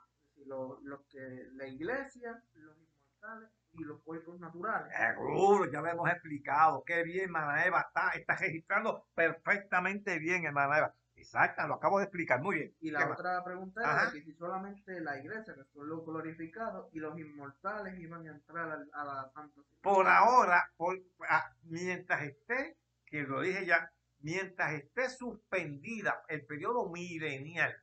Los, 0.47 0.83
los 0.83 1.01
que 1.07 1.49
la 1.55 1.67
iglesia, 1.67 2.43
los 2.55 2.77
inmortales 2.77 3.51
y 3.77 3.85
los 3.85 4.01
cuerpos 4.03 4.39
naturales. 4.41 4.93
Seguro, 4.97 5.71
ya 5.71 5.81
lo 5.81 5.89
hemos 5.89 6.11
explicado. 6.11 6.83
Qué 6.85 7.03
bien, 7.03 7.25
hermana 7.25 7.65
Eva. 7.65 7.81
Está, 7.81 8.11
está 8.11 8.37
registrando 8.37 9.07
perfectamente 9.15 10.19
bien, 10.19 10.45
hermana 10.45 10.79
Eva. 10.79 10.95
Exacto, 11.17 11.67
lo 11.67 11.75
acabo 11.75 11.99
de 11.99 12.05
explicar. 12.05 12.41
Muy 12.43 12.57
bien. 12.57 12.77
Y 12.81 12.87
¿Qué 12.87 12.93
la 12.93 13.07
más? 13.07 13.19
otra 13.19 13.43
pregunta 13.45 13.81
era 13.81 14.13
que 14.13 14.23
si 14.23 14.33
solamente 14.35 15.01
la 15.01 15.19
iglesia, 15.19 15.55
que 15.55 15.65
son 15.73 15.89
los 15.89 16.05
glorificados, 16.05 16.89
y 16.93 16.99
los 16.99 17.19
inmortales 17.19 17.99
iban 17.99 18.27
a 18.27 18.33
entrar 18.33 18.87
a, 18.93 19.05
la 19.05 19.31
santa. 19.33 19.63
Por 19.83 20.07
ahora, 20.07 20.71
por, 20.77 21.01
ah, 21.29 21.51
mientras 21.63 22.23
esté, 22.23 22.77
que 23.07 23.23
lo 23.23 23.41
dije 23.41 23.65
ya, 23.65 23.91
mientras 24.21 24.73
esté 24.75 25.09
suspendida 25.09 26.25
el 26.29 26.45
periodo 26.45 26.91
milenial, 26.91 27.75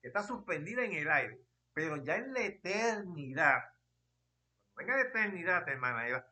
que 0.00 0.08
está 0.08 0.22
suspendida 0.22 0.84
en 0.84 0.92
el 0.92 1.10
aire, 1.10 1.40
pero 1.72 1.96
ya 1.96 2.16
en 2.16 2.32
la 2.32 2.40
eternidad, 2.40 3.62
venga 4.76 4.96
la 4.96 5.02
eternidad, 5.02 5.68
hermana 5.68 6.24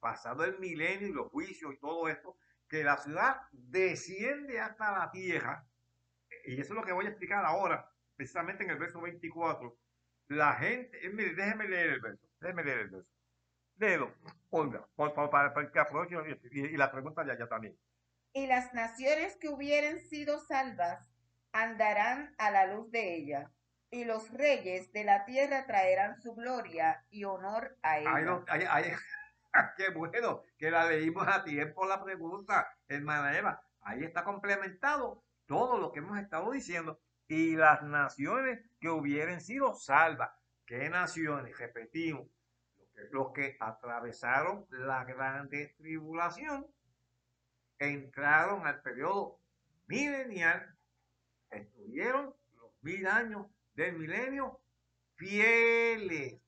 pasado 0.00 0.44
el 0.44 0.58
milenio 0.58 1.08
y 1.08 1.12
los 1.12 1.30
juicios 1.30 1.74
y 1.74 1.78
todo 1.78 2.08
esto, 2.08 2.36
que 2.68 2.82
la 2.82 2.96
ciudad 2.96 3.36
desciende 3.52 4.60
hasta 4.60 4.98
la 4.98 5.10
tierra, 5.10 5.66
y 6.44 6.54
eso 6.54 6.72
es 6.72 6.78
lo 6.78 6.84
que 6.84 6.92
voy 6.92 7.06
a 7.06 7.10
explicar 7.10 7.44
ahora, 7.44 7.90
precisamente 8.16 8.64
en 8.64 8.70
el 8.70 8.78
verso 8.78 9.00
24. 9.00 9.76
La 10.28 10.54
gente, 10.54 11.04
eh, 11.04 11.10
mire, 11.10 11.34
déjeme 11.34 11.68
leer 11.68 11.90
el 11.90 12.00
verso, 12.00 12.28
déjeme 12.40 12.64
leer 12.64 12.78
el 12.78 12.90
verso. 12.90 13.10
Léelo, 13.76 14.14
Olga, 14.50 14.86
por 14.94 15.12
para, 15.14 15.52
para 15.52 15.70
que 15.70 15.78
aproveche 15.78 16.16
y, 16.50 16.60
y 16.60 16.76
la 16.76 16.90
pregunta 16.90 17.24
de 17.24 17.32
allá 17.32 17.48
también. 17.48 17.76
Y 18.32 18.46
las 18.46 18.72
naciones 18.74 19.36
que 19.36 19.48
hubieren 19.48 20.00
sido 20.00 20.38
salvas 20.38 21.10
andarán 21.52 22.34
a 22.38 22.50
la 22.50 22.66
luz 22.66 22.90
de 22.90 23.16
ella, 23.16 23.50
y 23.90 24.04
los 24.04 24.30
reyes 24.30 24.92
de 24.92 25.04
la 25.04 25.24
tierra 25.24 25.66
traerán 25.66 26.20
su 26.20 26.34
gloria 26.34 27.04
y 27.10 27.24
honor 27.24 27.76
a 27.82 27.92
ahí- 27.92 28.64
ahí- 28.68 28.92
qué 29.76 29.90
bueno 29.90 30.42
que 30.58 30.70
la 30.70 30.86
leímos 30.86 31.26
a 31.26 31.42
tiempo 31.42 31.86
la 31.86 32.02
pregunta, 32.02 32.68
hermana 32.88 33.36
Eva. 33.36 33.62
Ahí 33.82 34.04
está 34.04 34.22
complementado 34.24 35.24
todo 35.46 35.78
lo 35.78 35.90
que 35.90 35.98
hemos 36.00 36.18
estado 36.18 36.50
diciendo. 36.52 37.00
Y 37.26 37.56
las 37.56 37.82
naciones 37.82 38.60
que 38.80 38.88
hubieren 38.90 39.40
sido 39.40 39.74
salvas. 39.74 40.30
¿Qué 40.66 40.88
naciones? 40.90 41.56
Repetimos. 41.58 42.26
Los 42.76 42.88
que, 42.94 43.08
los 43.10 43.32
que 43.32 43.56
atravesaron 43.60 44.66
la 44.70 45.04
grande 45.04 45.74
tribulación, 45.78 46.66
entraron 47.78 48.66
al 48.66 48.80
periodo 48.82 49.38
milenial, 49.86 50.76
estuvieron 51.50 52.34
los 52.54 52.70
mil 52.82 53.06
años 53.06 53.46
del 53.80 53.96
milenio 53.96 54.60
fieles, 55.14 56.40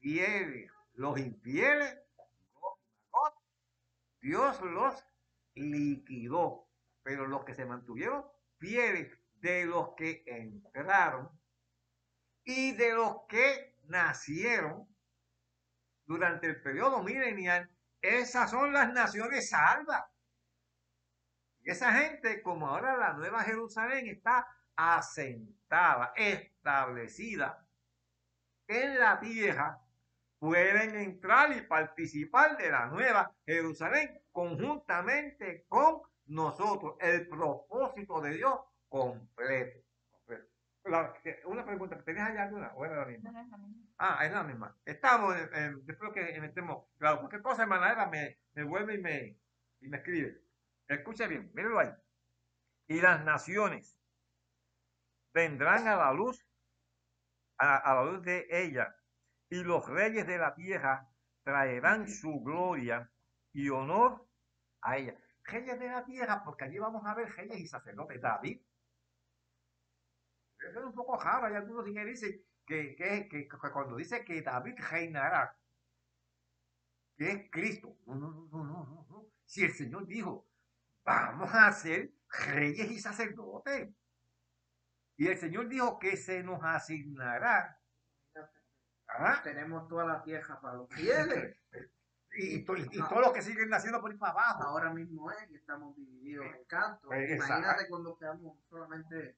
fieles. 0.00 0.70
Los 0.94 1.18
infieles, 1.18 1.98
Dios 4.20 4.60
los 4.62 5.04
liquidó, 5.54 6.68
pero 7.02 7.26
los 7.26 7.44
que 7.44 7.54
se 7.54 7.64
mantuvieron 7.64 8.24
fieles 8.58 9.12
de 9.40 9.66
los 9.66 9.94
que 9.96 10.22
entraron 10.26 11.28
y 12.44 12.72
de 12.72 12.94
los 12.94 13.26
que 13.28 13.76
nacieron 13.84 14.88
durante 16.06 16.46
el 16.46 16.62
periodo 16.62 17.02
milenial, 17.02 17.68
esas 18.00 18.50
son 18.50 18.72
las 18.72 18.92
naciones 18.92 19.48
salvas. 19.50 20.04
Esa 21.62 21.92
gente, 21.92 22.40
como 22.42 22.68
ahora 22.68 22.96
la 22.96 23.14
Nueva 23.14 23.42
Jerusalén 23.42 24.06
está 24.06 24.46
asentada, 24.76 25.63
establecida 26.16 27.66
en 28.66 28.98
la 28.98 29.20
tierra, 29.20 29.80
pueden 30.38 30.96
entrar 30.96 31.56
y 31.56 31.62
participar 31.62 32.56
de 32.56 32.70
la 32.70 32.86
Nueva 32.86 33.34
Jerusalén 33.46 34.22
conjuntamente 34.32 35.64
con 35.68 36.02
nosotros. 36.26 36.96
El 37.00 37.28
propósito 37.28 38.20
de 38.20 38.30
Dios 38.34 38.60
completo. 38.88 39.80
La- 40.84 41.14
una 41.46 41.64
pregunta, 41.64 42.02
¿tenías 42.04 42.28
allá 42.30 42.42
alguna? 42.44 42.72
¿O 42.74 42.84
era 42.84 42.96
la 42.96 43.06
misma? 43.06 43.32
Ah, 43.98 44.24
es 44.26 44.32
la 44.32 44.42
misma. 44.42 44.76
Estamos, 44.84 45.34
en- 45.54 45.84
después 45.86 46.12
que 46.12 46.40
metemos, 46.40 46.84
claro, 46.98 47.20
cualquier 47.20 47.42
cosa, 47.42 47.62
hermana 47.62 47.92
Eva, 47.92 48.06
me, 48.06 48.38
me 48.52 48.64
vuelve 48.64 48.94
y 48.96 48.98
me, 48.98 49.38
y 49.80 49.88
me 49.88 49.96
escribe. 49.98 50.42
Escuche 50.88 51.26
bien, 51.26 51.50
míralo 51.54 51.78
ahí. 51.80 51.90
Y 52.86 53.00
las 53.00 53.24
naciones 53.24 53.93
vendrán 55.34 55.88
a 55.88 55.96
la 55.96 56.12
luz, 56.14 56.46
a, 57.58 57.76
a 57.78 57.94
la 57.94 58.04
luz 58.12 58.22
de 58.24 58.46
ella, 58.50 58.94
y 59.50 59.62
los 59.62 59.86
reyes 59.88 60.26
de 60.26 60.38
la 60.38 60.54
tierra 60.54 61.08
traerán 61.42 62.08
su 62.08 62.40
gloria 62.42 63.10
y 63.52 63.68
honor 63.70 64.26
a 64.82 64.96
ella. 64.98 65.16
Reyes 65.44 65.78
de 65.78 65.88
la 65.88 66.04
tierra, 66.04 66.42
porque 66.44 66.64
allí 66.64 66.78
vamos 66.78 67.04
a 67.06 67.14
ver 67.14 67.28
reyes 67.36 67.58
y 67.60 67.66
sacerdotes. 67.66 68.20
David. 68.20 68.60
Eso 70.68 70.80
es 70.80 70.84
un 70.86 70.94
poco 70.94 71.16
raro. 71.16 71.46
Hay 71.46 71.54
algunos 71.54 71.84
que 71.84 72.04
dicen 72.04 72.42
que, 72.66 72.96
que, 72.96 73.28
que- 73.28 73.46
que 73.46 73.70
cuando 73.72 73.94
dice 73.96 74.24
que 74.24 74.42
David 74.42 74.74
reinará, 74.90 75.56
que 77.16 77.30
es 77.30 77.50
Cristo. 77.50 77.96
No, 78.06 78.14
no, 78.14 78.30
no, 78.52 78.64
no, 78.64 79.06
no. 79.10 79.26
Si 79.44 79.64
el 79.64 79.72
Señor 79.72 80.06
dijo, 80.06 80.46
vamos 81.04 81.50
a 81.54 81.70
ser 81.72 82.12
reyes 82.48 82.90
y 82.90 82.98
sacerdotes. 82.98 83.90
Y 85.16 85.28
el 85.28 85.38
Señor 85.38 85.68
dijo 85.68 85.98
que 85.98 86.16
se 86.16 86.42
nos 86.42 86.60
asignará. 86.62 87.78
¿ah? 89.08 89.40
Tenemos 89.42 89.86
toda 89.88 90.04
la 90.06 90.22
tierra 90.22 90.60
para 90.60 90.74
los 90.78 90.88
fieles. 90.90 91.56
Y, 92.36 92.64
to- 92.64 92.76
y 92.76 92.88
todos 92.88 93.20
los 93.20 93.32
que 93.32 93.42
siguen 93.42 93.68
naciendo 93.68 94.00
por 94.00 94.10
ahí 94.10 94.18
para 94.18 94.32
abajo. 94.32 94.64
Ahora 94.64 94.90
mismo 94.92 95.30
es 95.30 95.46
que 95.46 95.54
estamos 95.54 95.94
divididos 95.94 96.44
en 96.46 96.64
cantos. 96.64 97.12
Eh, 97.12 97.32
exacto. 97.34 97.46
Imagínate 97.58 97.88
cuando 97.88 98.18
quedamos 98.18 98.58
solamente 98.68 99.36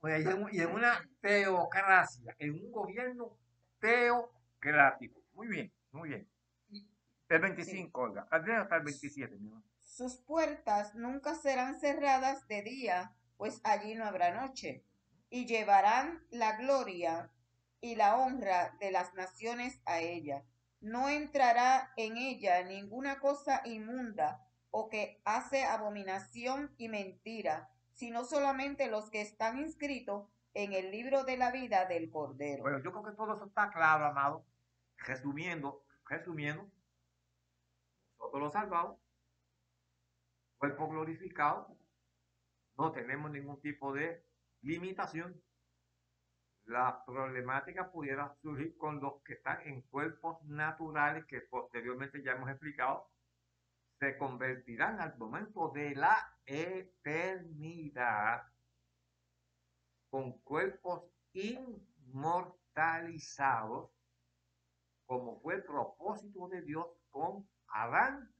Pues, 0.00 0.24
y, 0.24 0.28
en, 0.28 0.46
y 0.50 0.60
una 0.64 1.08
teocracia, 1.20 2.34
en 2.40 2.54
un 2.54 2.72
gobierno 2.72 3.38
teocrático. 3.78 5.20
Muy 5.34 5.46
bien, 5.46 5.72
muy 5.92 6.08
bien. 6.08 6.28
El 7.28 7.40
25, 7.40 8.00
Olga. 8.00 8.26
Hasta 8.32 8.76
el 8.78 8.82
27, 8.82 9.36
mi 9.36 9.46
hermano. 9.46 9.64
Sus 9.78 10.16
puertas 10.16 10.96
nunca 10.96 11.36
serán 11.36 11.78
cerradas 11.78 12.48
de 12.48 12.62
día, 12.62 13.12
pues 13.36 13.60
allí 13.62 13.94
no 13.94 14.04
habrá 14.04 14.34
noche. 14.34 14.84
Y 15.30 15.46
llevarán 15.46 16.24
la 16.30 16.56
gloria 16.56 17.30
y 17.80 17.96
la 17.96 18.16
honra 18.16 18.76
de 18.80 18.90
las 18.90 19.14
naciones 19.14 19.80
a 19.84 20.00
ella. 20.00 20.44
No 20.80 21.08
entrará 21.08 21.92
en 21.96 22.16
ella 22.16 22.62
ninguna 22.64 23.20
cosa 23.20 23.62
inmunda 23.64 24.46
o 24.70 24.88
que 24.88 25.20
hace 25.24 25.64
abominación 25.64 26.74
y 26.76 26.88
mentira, 26.88 27.70
sino 27.92 28.24
solamente 28.24 28.88
los 28.88 29.10
que 29.10 29.20
están 29.20 29.58
inscritos 29.58 30.28
en 30.54 30.72
el 30.72 30.90
libro 30.90 31.24
de 31.24 31.36
la 31.36 31.50
vida 31.50 31.86
del 31.86 32.10
Cordero. 32.10 32.62
Bueno, 32.62 32.78
yo 32.82 32.90
creo 32.92 33.04
que 33.04 33.12
todo 33.12 33.34
eso 33.36 33.46
está 33.46 33.70
claro, 33.70 34.06
amado. 34.06 34.44
Resumiendo, 34.98 35.84
resumiendo, 36.08 36.68
nosotros 38.18 38.42
los 38.42 38.52
salvados, 38.52 38.98
cuerpo 40.58 40.88
glorificado, 40.88 41.76
no 42.76 42.92
tenemos 42.92 43.30
ningún 43.30 43.60
tipo 43.60 43.92
de 43.92 44.24
limitación. 44.62 45.42
La 46.64 47.04
problemática 47.04 47.90
pudiera 47.90 48.34
surgir 48.42 48.76
con 48.76 49.00
los 49.00 49.22
que 49.22 49.34
están 49.34 49.60
en 49.66 49.82
cuerpos 49.82 50.42
naturales 50.44 51.24
que 51.26 51.40
posteriormente 51.40 52.22
ya 52.22 52.32
hemos 52.32 52.50
explicado, 52.50 53.08
se 53.98 54.18
convertirán 54.18 55.00
al 55.00 55.16
momento 55.16 55.70
de 55.70 55.94
la 55.94 56.36
eternidad 56.46 58.42
con 60.10 60.32
cuerpos 60.40 61.04
inmortalizados, 61.32 63.90
como 65.06 65.40
fue 65.40 65.54
el 65.54 65.64
propósito 65.64 66.48
de 66.48 66.60
Dios 66.62 66.86
con 67.10 67.48
Adán 67.68 68.34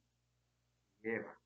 y 1.03 1.11
Eva. 1.11 1.39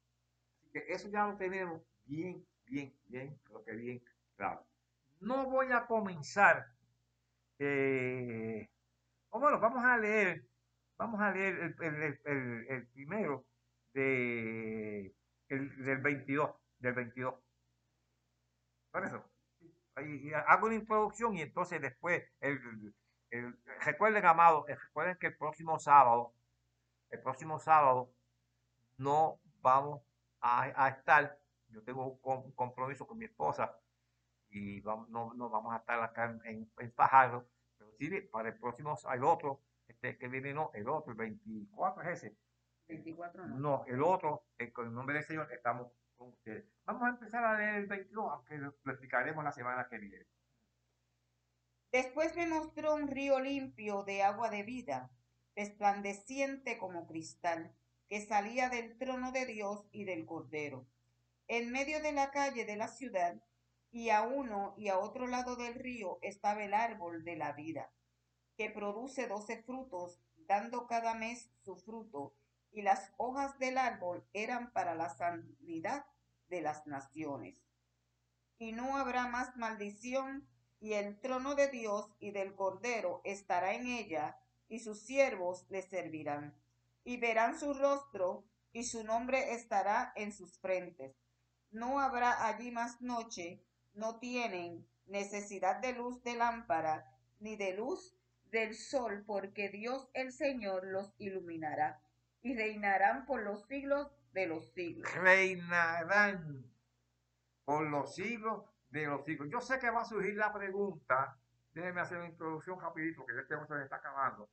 Que 0.72 0.86
eso 0.88 1.08
ya 1.08 1.26
lo 1.26 1.36
tenemos 1.36 1.82
bien, 2.04 2.46
bien, 2.66 2.96
bien, 3.06 3.38
creo 3.44 3.64
que 3.64 3.72
bien 3.72 4.02
No 5.20 5.46
voy 5.48 5.70
a 5.72 5.86
comenzar, 5.86 6.66
eh, 7.58 8.68
o 9.30 9.40
bueno, 9.40 9.60
vamos 9.60 9.84
a 9.84 9.96
leer, 9.98 10.44
vamos 10.98 11.20
a 11.20 11.30
leer 11.32 11.54
el, 11.58 11.76
el- 11.80 12.20
el- 12.24 12.66
el- 12.68 12.86
primero 12.88 13.44
de 13.94 15.14
el, 15.48 15.84
del 15.84 15.98
22, 15.98 16.50
del 16.80 16.94
22. 16.94 17.34
Por 18.90 19.04
eso, 19.04 19.24
hago 20.46 20.66
una 20.66 20.74
introducción 20.74 21.36
y 21.36 21.42
entonces 21.42 21.80
después, 21.80 22.22
el, 22.40 22.60
recuerden, 23.84 24.24
amado, 24.26 24.66
eh, 24.68 24.76
recuerden 24.76 25.16
que 25.18 25.28
el 25.28 25.36
próximo 25.36 25.78
sábado, 25.78 26.34
el 27.10 27.20
próximo 27.20 27.58
sábado, 27.58 28.12
no 28.98 29.40
vamos 29.60 30.02
a, 30.40 30.88
estar, 30.88 31.38
yo 31.68 31.82
tengo 31.84 32.18
un, 32.22 32.52
compromiso 32.52 33.06
con 33.06 33.18
mi 33.18 33.26
esposa 33.26 33.74
y 34.52 34.80
vamos, 34.80 35.08
no, 35.08 35.32
no 35.34 35.48
vamos 35.48 35.72
a 35.72 35.78
estar 35.78 36.00
acá 36.02 36.38
en, 36.44 36.70
en, 36.78 36.92
Fajardo, 36.92 37.48
pero 37.78 37.90
sí, 37.98 38.10
para 38.30 38.50
el 38.50 38.58
próximo, 38.58 38.96
el 39.12 39.24
otro, 39.24 39.62
este 39.88 40.18
que 40.18 40.28
viene, 40.28 40.52
no, 40.52 40.70
el 40.74 40.88
otro, 40.88 41.12
el 41.12 41.18
24 41.18 42.02
es 42.02 42.22
ese. 42.22 42.36
24 42.88 43.46
no. 43.46 43.58
No, 43.58 43.84
el 43.86 44.02
otro, 44.02 44.44
con 44.72 44.86
el 44.86 44.94
nombre 44.94 45.14
del 45.14 45.24
Señor, 45.24 45.50
estamos 45.50 45.90
con 46.16 46.28
ustedes. 46.28 46.66
Vamos 46.84 47.02
a 47.02 47.08
empezar 47.08 47.44
a 47.44 47.56
leer 47.56 47.76
el 47.76 47.86
22, 47.86 48.30
aunque 48.30 48.58
lo, 48.58 48.68
explicaremos 48.68 49.42
la 49.42 49.52
semana 49.52 49.88
que 49.88 49.98
viene. 49.98 50.26
Después 51.90 52.36
me 52.36 52.46
mostró 52.46 52.94
un 52.94 53.08
río 53.08 53.40
limpio 53.40 54.02
de 54.02 54.22
agua 54.22 54.50
de 54.50 54.62
vida, 54.62 55.10
resplandeciente 55.56 56.78
como 56.78 57.06
cristal, 57.06 57.74
que 58.08 58.20
salía 58.20 58.68
del 58.68 58.98
trono 58.98 59.32
de 59.32 59.46
Dios 59.46 59.86
y 59.92 60.04
del 60.04 60.26
Cordero. 60.26 60.86
En 61.48 61.70
medio 61.70 62.00
de 62.00 62.12
la 62.12 62.30
calle 62.30 62.64
de 62.64 62.76
la 62.76 62.88
ciudad, 62.88 63.42
y 63.92 64.10
a 64.10 64.22
uno 64.22 64.74
y 64.76 64.88
a 64.88 64.98
otro 64.98 65.26
lado 65.26 65.54
del 65.54 65.74
río 65.74 66.18
estaba 66.22 66.64
el 66.64 66.74
árbol 66.74 67.24
de 67.24 67.36
la 67.36 67.52
vida, 67.52 67.92
que 68.56 68.70
produce 68.70 69.28
doce 69.28 69.62
frutos, 69.62 70.18
dando 70.48 70.86
cada 70.86 71.14
mes 71.14 71.50
su 71.64 71.76
fruto, 71.76 72.34
y 72.72 72.82
las 72.82 73.12
hojas 73.18 73.58
del 73.58 73.78
árbol 73.78 74.26
eran 74.32 74.72
para 74.72 74.94
la 74.94 75.10
sanidad 75.10 76.06
de 76.48 76.62
las 76.62 76.86
naciones. 76.86 77.56
Y 78.58 78.72
no 78.72 78.96
habrá 78.96 79.28
más 79.28 79.56
maldición, 79.56 80.48
y 80.80 80.94
el 80.94 81.20
trono 81.20 81.54
de 81.54 81.68
Dios 81.68 82.10
y 82.18 82.32
del 82.32 82.54
Cordero 82.54 83.20
estará 83.24 83.74
en 83.74 83.86
ella, 83.86 84.38
y 84.68 84.80
sus 84.80 85.00
siervos 85.00 85.66
le 85.68 85.82
servirán 85.82 86.56
y 87.04 87.16
verán 87.16 87.58
su 87.58 87.74
rostro, 87.74 88.44
y 88.72 88.84
su 88.84 89.04
nombre 89.04 89.54
estará 89.54 90.12
en 90.16 90.32
sus 90.32 90.58
frentes. 90.58 91.14
No 91.70 92.00
habrá 92.00 92.46
allí 92.46 92.70
más 92.70 93.00
noche, 93.00 93.62
no 93.94 94.18
tienen 94.18 94.86
necesidad 95.06 95.80
de 95.80 95.92
luz 95.92 96.22
de 96.22 96.36
lámpara, 96.36 97.06
ni 97.40 97.56
de 97.56 97.74
luz 97.74 98.16
del 98.50 98.74
sol, 98.74 99.24
porque 99.26 99.68
Dios 99.68 100.08
el 100.14 100.32
Señor 100.32 100.86
los 100.86 101.14
iluminará, 101.18 102.00
y 102.42 102.56
reinarán 102.56 103.26
por 103.26 103.42
los 103.42 103.66
siglos 103.66 104.10
de 104.32 104.46
los 104.46 104.72
siglos. 104.72 105.12
Reinarán 105.14 106.64
por 107.64 107.88
los 107.88 108.14
siglos 108.14 108.64
de 108.90 109.06
los 109.06 109.24
siglos. 109.24 109.48
Yo 109.50 109.60
sé 109.60 109.78
que 109.78 109.90
va 109.90 110.02
a 110.02 110.04
surgir 110.04 110.34
la 110.34 110.52
pregunta, 110.52 111.38
déjenme 111.72 112.00
hacer 112.00 112.18
una 112.18 112.28
introducción 112.28 112.80
rapidito, 112.80 113.24
que 113.24 113.38
este 113.38 113.54
se 113.66 113.74
me 113.74 113.84
está 113.84 113.96
acabando 113.96 114.50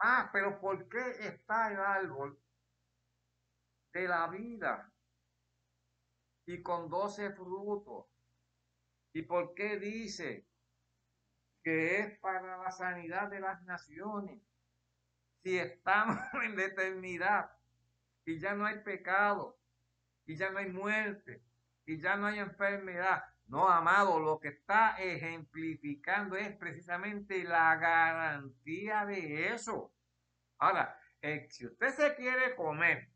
Ah, 0.00 0.30
pero 0.32 0.60
¿por 0.60 0.88
qué 0.88 1.26
está 1.26 1.72
el 1.72 1.80
árbol 1.80 2.38
de 3.92 4.06
la 4.06 4.28
vida? 4.28 4.92
Y 6.46 6.62
con 6.62 6.88
doce 6.88 7.30
frutos. 7.32 8.06
¿Y 9.18 9.22
por 9.22 9.52
qué 9.54 9.78
dice 9.80 10.46
que 11.64 11.98
es 11.98 12.18
para 12.20 12.56
la 12.56 12.70
sanidad 12.70 13.28
de 13.28 13.40
las 13.40 13.60
naciones? 13.64 14.40
Si 15.42 15.58
estamos 15.58 16.16
en 16.44 16.54
la 16.54 16.66
eternidad 16.66 17.50
y 18.24 18.38
ya 18.38 18.54
no 18.54 18.64
hay 18.64 18.78
pecado, 18.84 19.58
y 20.24 20.36
ya 20.36 20.50
no 20.50 20.60
hay 20.60 20.68
muerte, 20.70 21.42
y 21.84 21.98
ya 21.98 22.14
no 22.16 22.26
hay 22.26 22.38
enfermedad, 22.38 23.24
no, 23.48 23.68
amado, 23.68 24.20
lo 24.20 24.38
que 24.38 24.50
está 24.50 24.96
ejemplificando 24.98 26.36
es 26.36 26.56
precisamente 26.56 27.42
la 27.42 27.74
garantía 27.74 29.04
de 29.04 29.52
eso. 29.52 29.92
Ahora, 30.58 30.96
eh, 31.22 31.48
si 31.50 31.66
usted 31.66 31.88
se 31.88 32.14
quiere 32.14 32.54
comer 32.54 33.10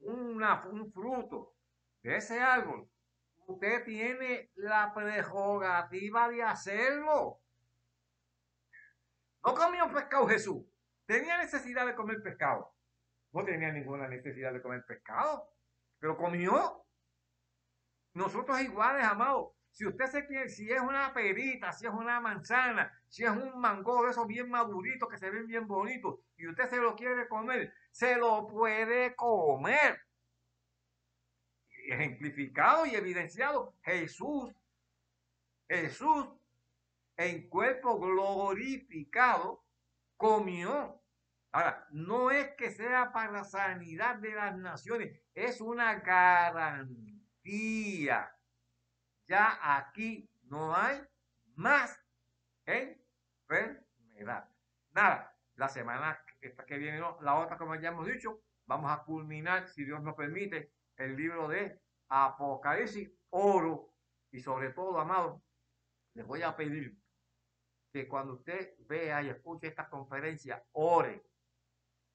una, 0.00 0.66
un 0.66 0.92
fruto 0.92 1.56
de 2.02 2.16
ese 2.16 2.42
árbol, 2.42 2.90
usted 3.46 3.84
tiene 3.84 4.50
la 4.56 4.92
prerrogativa 4.94 6.28
de 6.28 6.42
hacerlo. 6.42 7.40
No 9.44 9.54
comió 9.54 9.90
pescado 9.92 10.26
Jesús. 10.26 10.64
Tenía 11.06 11.38
necesidad 11.38 11.86
de 11.86 11.94
comer 11.94 12.22
pescado. 12.22 12.74
No 13.32 13.44
tenía 13.44 13.72
ninguna 13.72 14.08
necesidad 14.08 14.52
de 14.52 14.62
comer 14.62 14.84
pescado, 14.86 15.50
pero 15.98 16.16
comió. 16.16 16.86
Nosotros 18.14 18.60
iguales, 18.60 19.04
amados. 19.04 19.52
Si 19.72 19.84
usted 19.84 20.06
se 20.06 20.24
quiere, 20.26 20.48
si 20.48 20.70
es 20.70 20.80
una 20.80 21.12
perita, 21.12 21.72
si 21.72 21.84
es 21.84 21.92
una 21.92 22.20
manzana, 22.20 22.92
si 23.08 23.24
es 23.24 23.30
un 23.30 23.60
mango 23.60 24.04
de 24.04 24.12
esos 24.12 24.24
bien 24.28 24.48
maduritos 24.48 25.08
que 25.08 25.18
se 25.18 25.30
ven 25.30 25.48
bien 25.48 25.66
bonitos 25.66 26.20
y 26.36 26.46
usted 26.46 26.70
se 26.70 26.76
lo 26.76 26.94
quiere 26.94 27.26
comer, 27.26 27.74
se 27.90 28.16
lo 28.16 28.46
puede 28.46 29.16
comer. 29.16 30.00
Ejemplificado 31.86 32.86
y 32.86 32.94
evidenciado, 32.94 33.74
Jesús, 33.82 34.54
Jesús 35.68 36.28
en 37.16 37.48
cuerpo 37.48 37.98
glorificado 37.98 39.64
comió. 40.16 41.00
Ahora, 41.52 41.86
no 41.90 42.30
es 42.30 42.54
que 42.56 42.70
sea 42.70 43.12
para 43.12 43.30
la 43.30 43.44
sanidad 43.44 44.16
de 44.16 44.34
las 44.34 44.56
naciones, 44.56 45.20
es 45.34 45.60
una 45.60 45.94
garantía 46.00 47.04
ya 49.26 49.58
aquí 49.76 50.28
no 50.44 50.74
hay 50.74 51.00
más 51.56 51.98
enfermedad. 52.66 54.48
Nada, 54.92 55.34
la 55.56 55.68
semana 55.68 56.18
esta 56.40 56.64
que 56.64 56.78
viene, 56.78 57.00
la 57.20 57.36
otra, 57.36 57.56
como 57.56 57.74
ya 57.76 57.88
hemos 57.88 58.06
dicho, 58.06 58.40
vamos 58.66 58.90
a 58.92 59.02
culminar, 59.04 59.68
si 59.68 59.84
Dios 59.84 60.02
nos 60.02 60.14
permite, 60.14 60.72
el 60.96 61.16
libro 61.16 61.48
de 61.48 61.80
Apocalipsis, 62.08 63.10
oro, 63.30 63.90
y 64.30 64.40
sobre 64.40 64.70
todo, 64.70 64.98
amado, 64.98 65.42
les 66.14 66.26
voy 66.26 66.42
a 66.42 66.56
pedir 66.56 66.96
que 67.92 68.08
cuando 68.08 68.34
usted 68.34 68.74
vea 68.80 69.22
y 69.22 69.28
escuche 69.28 69.68
esta 69.68 69.88
conferencia, 69.88 70.64
ore, 70.72 71.24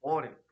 ore 0.02 0.44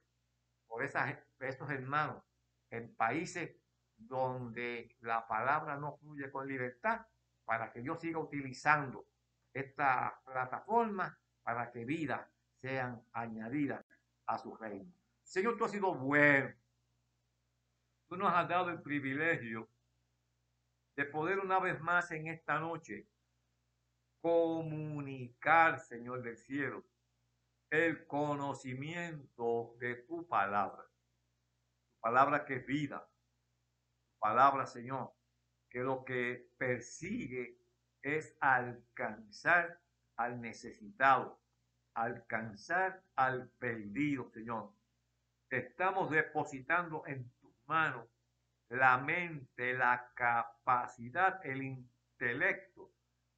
por 0.65 0.83
esas, 0.83 1.17
esos 1.39 1.69
hermanos 1.69 2.23
en 2.69 2.95
países 2.95 3.55
donde 3.97 4.95
la 4.99 5.27
palabra 5.27 5.75
no 5.75 5.97
fluye 5.97 6.31
con 6.31 6.47
libertad, 6.47 7.05
para 7.47 7.71
que 7.71 7.79
Dios 7.79 7.99
siga 8.01 8.19
utilizando 8.19 9.07
esta 9.53 10.21
plataforma 10.25 11.17
para 11.43 11.71
que 11.71 11.85
vidas 11.85 12.27
sean 12.59 13.01
añadidas 13.13 13.85
a 14.25 14.37
su 14.37 14.55
reino. 14.57 14.91
Señor, 15.23 15.57
tú 15.57 15.63
has 15.63 15.71
sido 15.71 15.95
bueno. 15.95 16.53
Tú 18.07 18.15
nos 18.15 18.33
has 18.33 18.47
dado 18.47 18.69
el 18.69 18.81
privilegio 18.81 19.69
de 20.95 21.05
poder 21.05 21.39
una 21.39 21.59
vez 21.59 21.79
más 21.81 22.09
en 22.11 22.27
esta 22.27 22.59
noche 22.59 23.07
comunicar, 24.21 25.79
Señor 25.79 26.21
del 26.21 26.37
cielo, 26.37 26.85
el 27.69 28.07
conocimiento 28.07 29.75
de 29.79 29.95
tu 29.95 30.27
palabra. 30.27 30.85
Palabra 31.99 32.45
que 32.45 32.55
es 32.55 32.65
vida, 32.65 33.07
palabra, 34.19 34.65
Señor, 34.65 35.13
que 35.69 35.79
lo 35.79 36.05
que 36.05 36.49
persigue 36.57 37.59
es 38.01 38.37
alcanzar 38.39 39.81
al 40.15 40.39
necesitado, 40.39 41.41
alcanzar 41.93 43.03
al 43.15 43.49
perdido, 43.59 44.29
Señor. 44.29 44.71
Te 45.49 45.57
estamos 45.57 46.09
depositando 46.09 47.03
en 47.05 47.29
manos 47.67 48.07
la 48.69 48.97
mente, 48.97 49.73
la 49.73 50.11
capacidad, 50.13 51.45
el 51.45 51.63
intelecto 51.63 52.91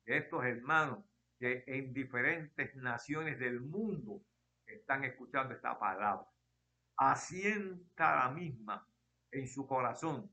de 0.05 0.17
estos 0.17 0.43
hermanos 0.43 1.05
que 1.37 1.63
en 1.67 1.93
diferentes 1.93 2.75
naciones 2.75 3.39
del 3.39 3.61
mundo 3.61 4.23
están 4.65 5.03
escuchando 5.03 5.53
esta 5.53 5.77
palabra. 5.77 6.27
Asienta 6.97 8.15
la 8.15 8.29
misma 8.31 8.85
en 9.31 9.47
su 9.47 9.67
corazón 9.67 10.29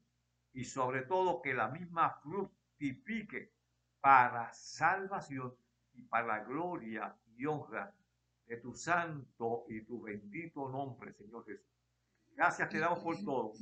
y 0.53 0.65
sobre 0.65 1.03
todo 1.03 1.43
que 1.43 1.55
la 1.55 1.69
misma 1.69 2.19
fructifique 2.23 3.53
para 4.01 4.53
salvación 4.53 5.55
y 5.93 6.03
para 6.03 6.27
la 6.27 6.45
gloria 6.45 7.17
y 7.37 7.47
honra 7.47 7.95
de 8.47 8.57
tu 8.57 8.75
santo 8.75 9.67
y 9.69 9.83
tu 9.83 10.03
bendito 10.03 10.69
nombre, 10.69 11.13
Señor 11.13 11.45
Jesús. 11.45 11.67
Gracias 12.35 12.69
te 12.69 12.79
damos 12.79 13.01
por 13.01 13.17
todo. 13.23 13.53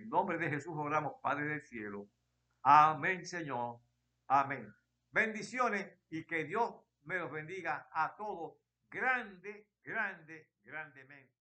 En 0.00 0.08
nombre 0.08 0.38
de 0.38 0.48
Jesús 0.48 0.72
oramos, 0.76 1.14
Padre 1.22 1.44
del 1.46 1.62
cielo. 1.62 2.08
Amén, 2.62 3.26
Señor. 3.26 3.80
Amén. 4.28 4.74
Bendiciones 5.10 5.86
y 6.08 6.24
que 6.24 6.44
Dios 6.44 6.74
me 7.02 7.18
los 7.18 7.30
bendiga 7.30 7.86
a 7.92 8.16
todos 8.16 8.54
grande, 8.88 9.68
grande, 9.82 10.52
grandemente. 10.62 11.39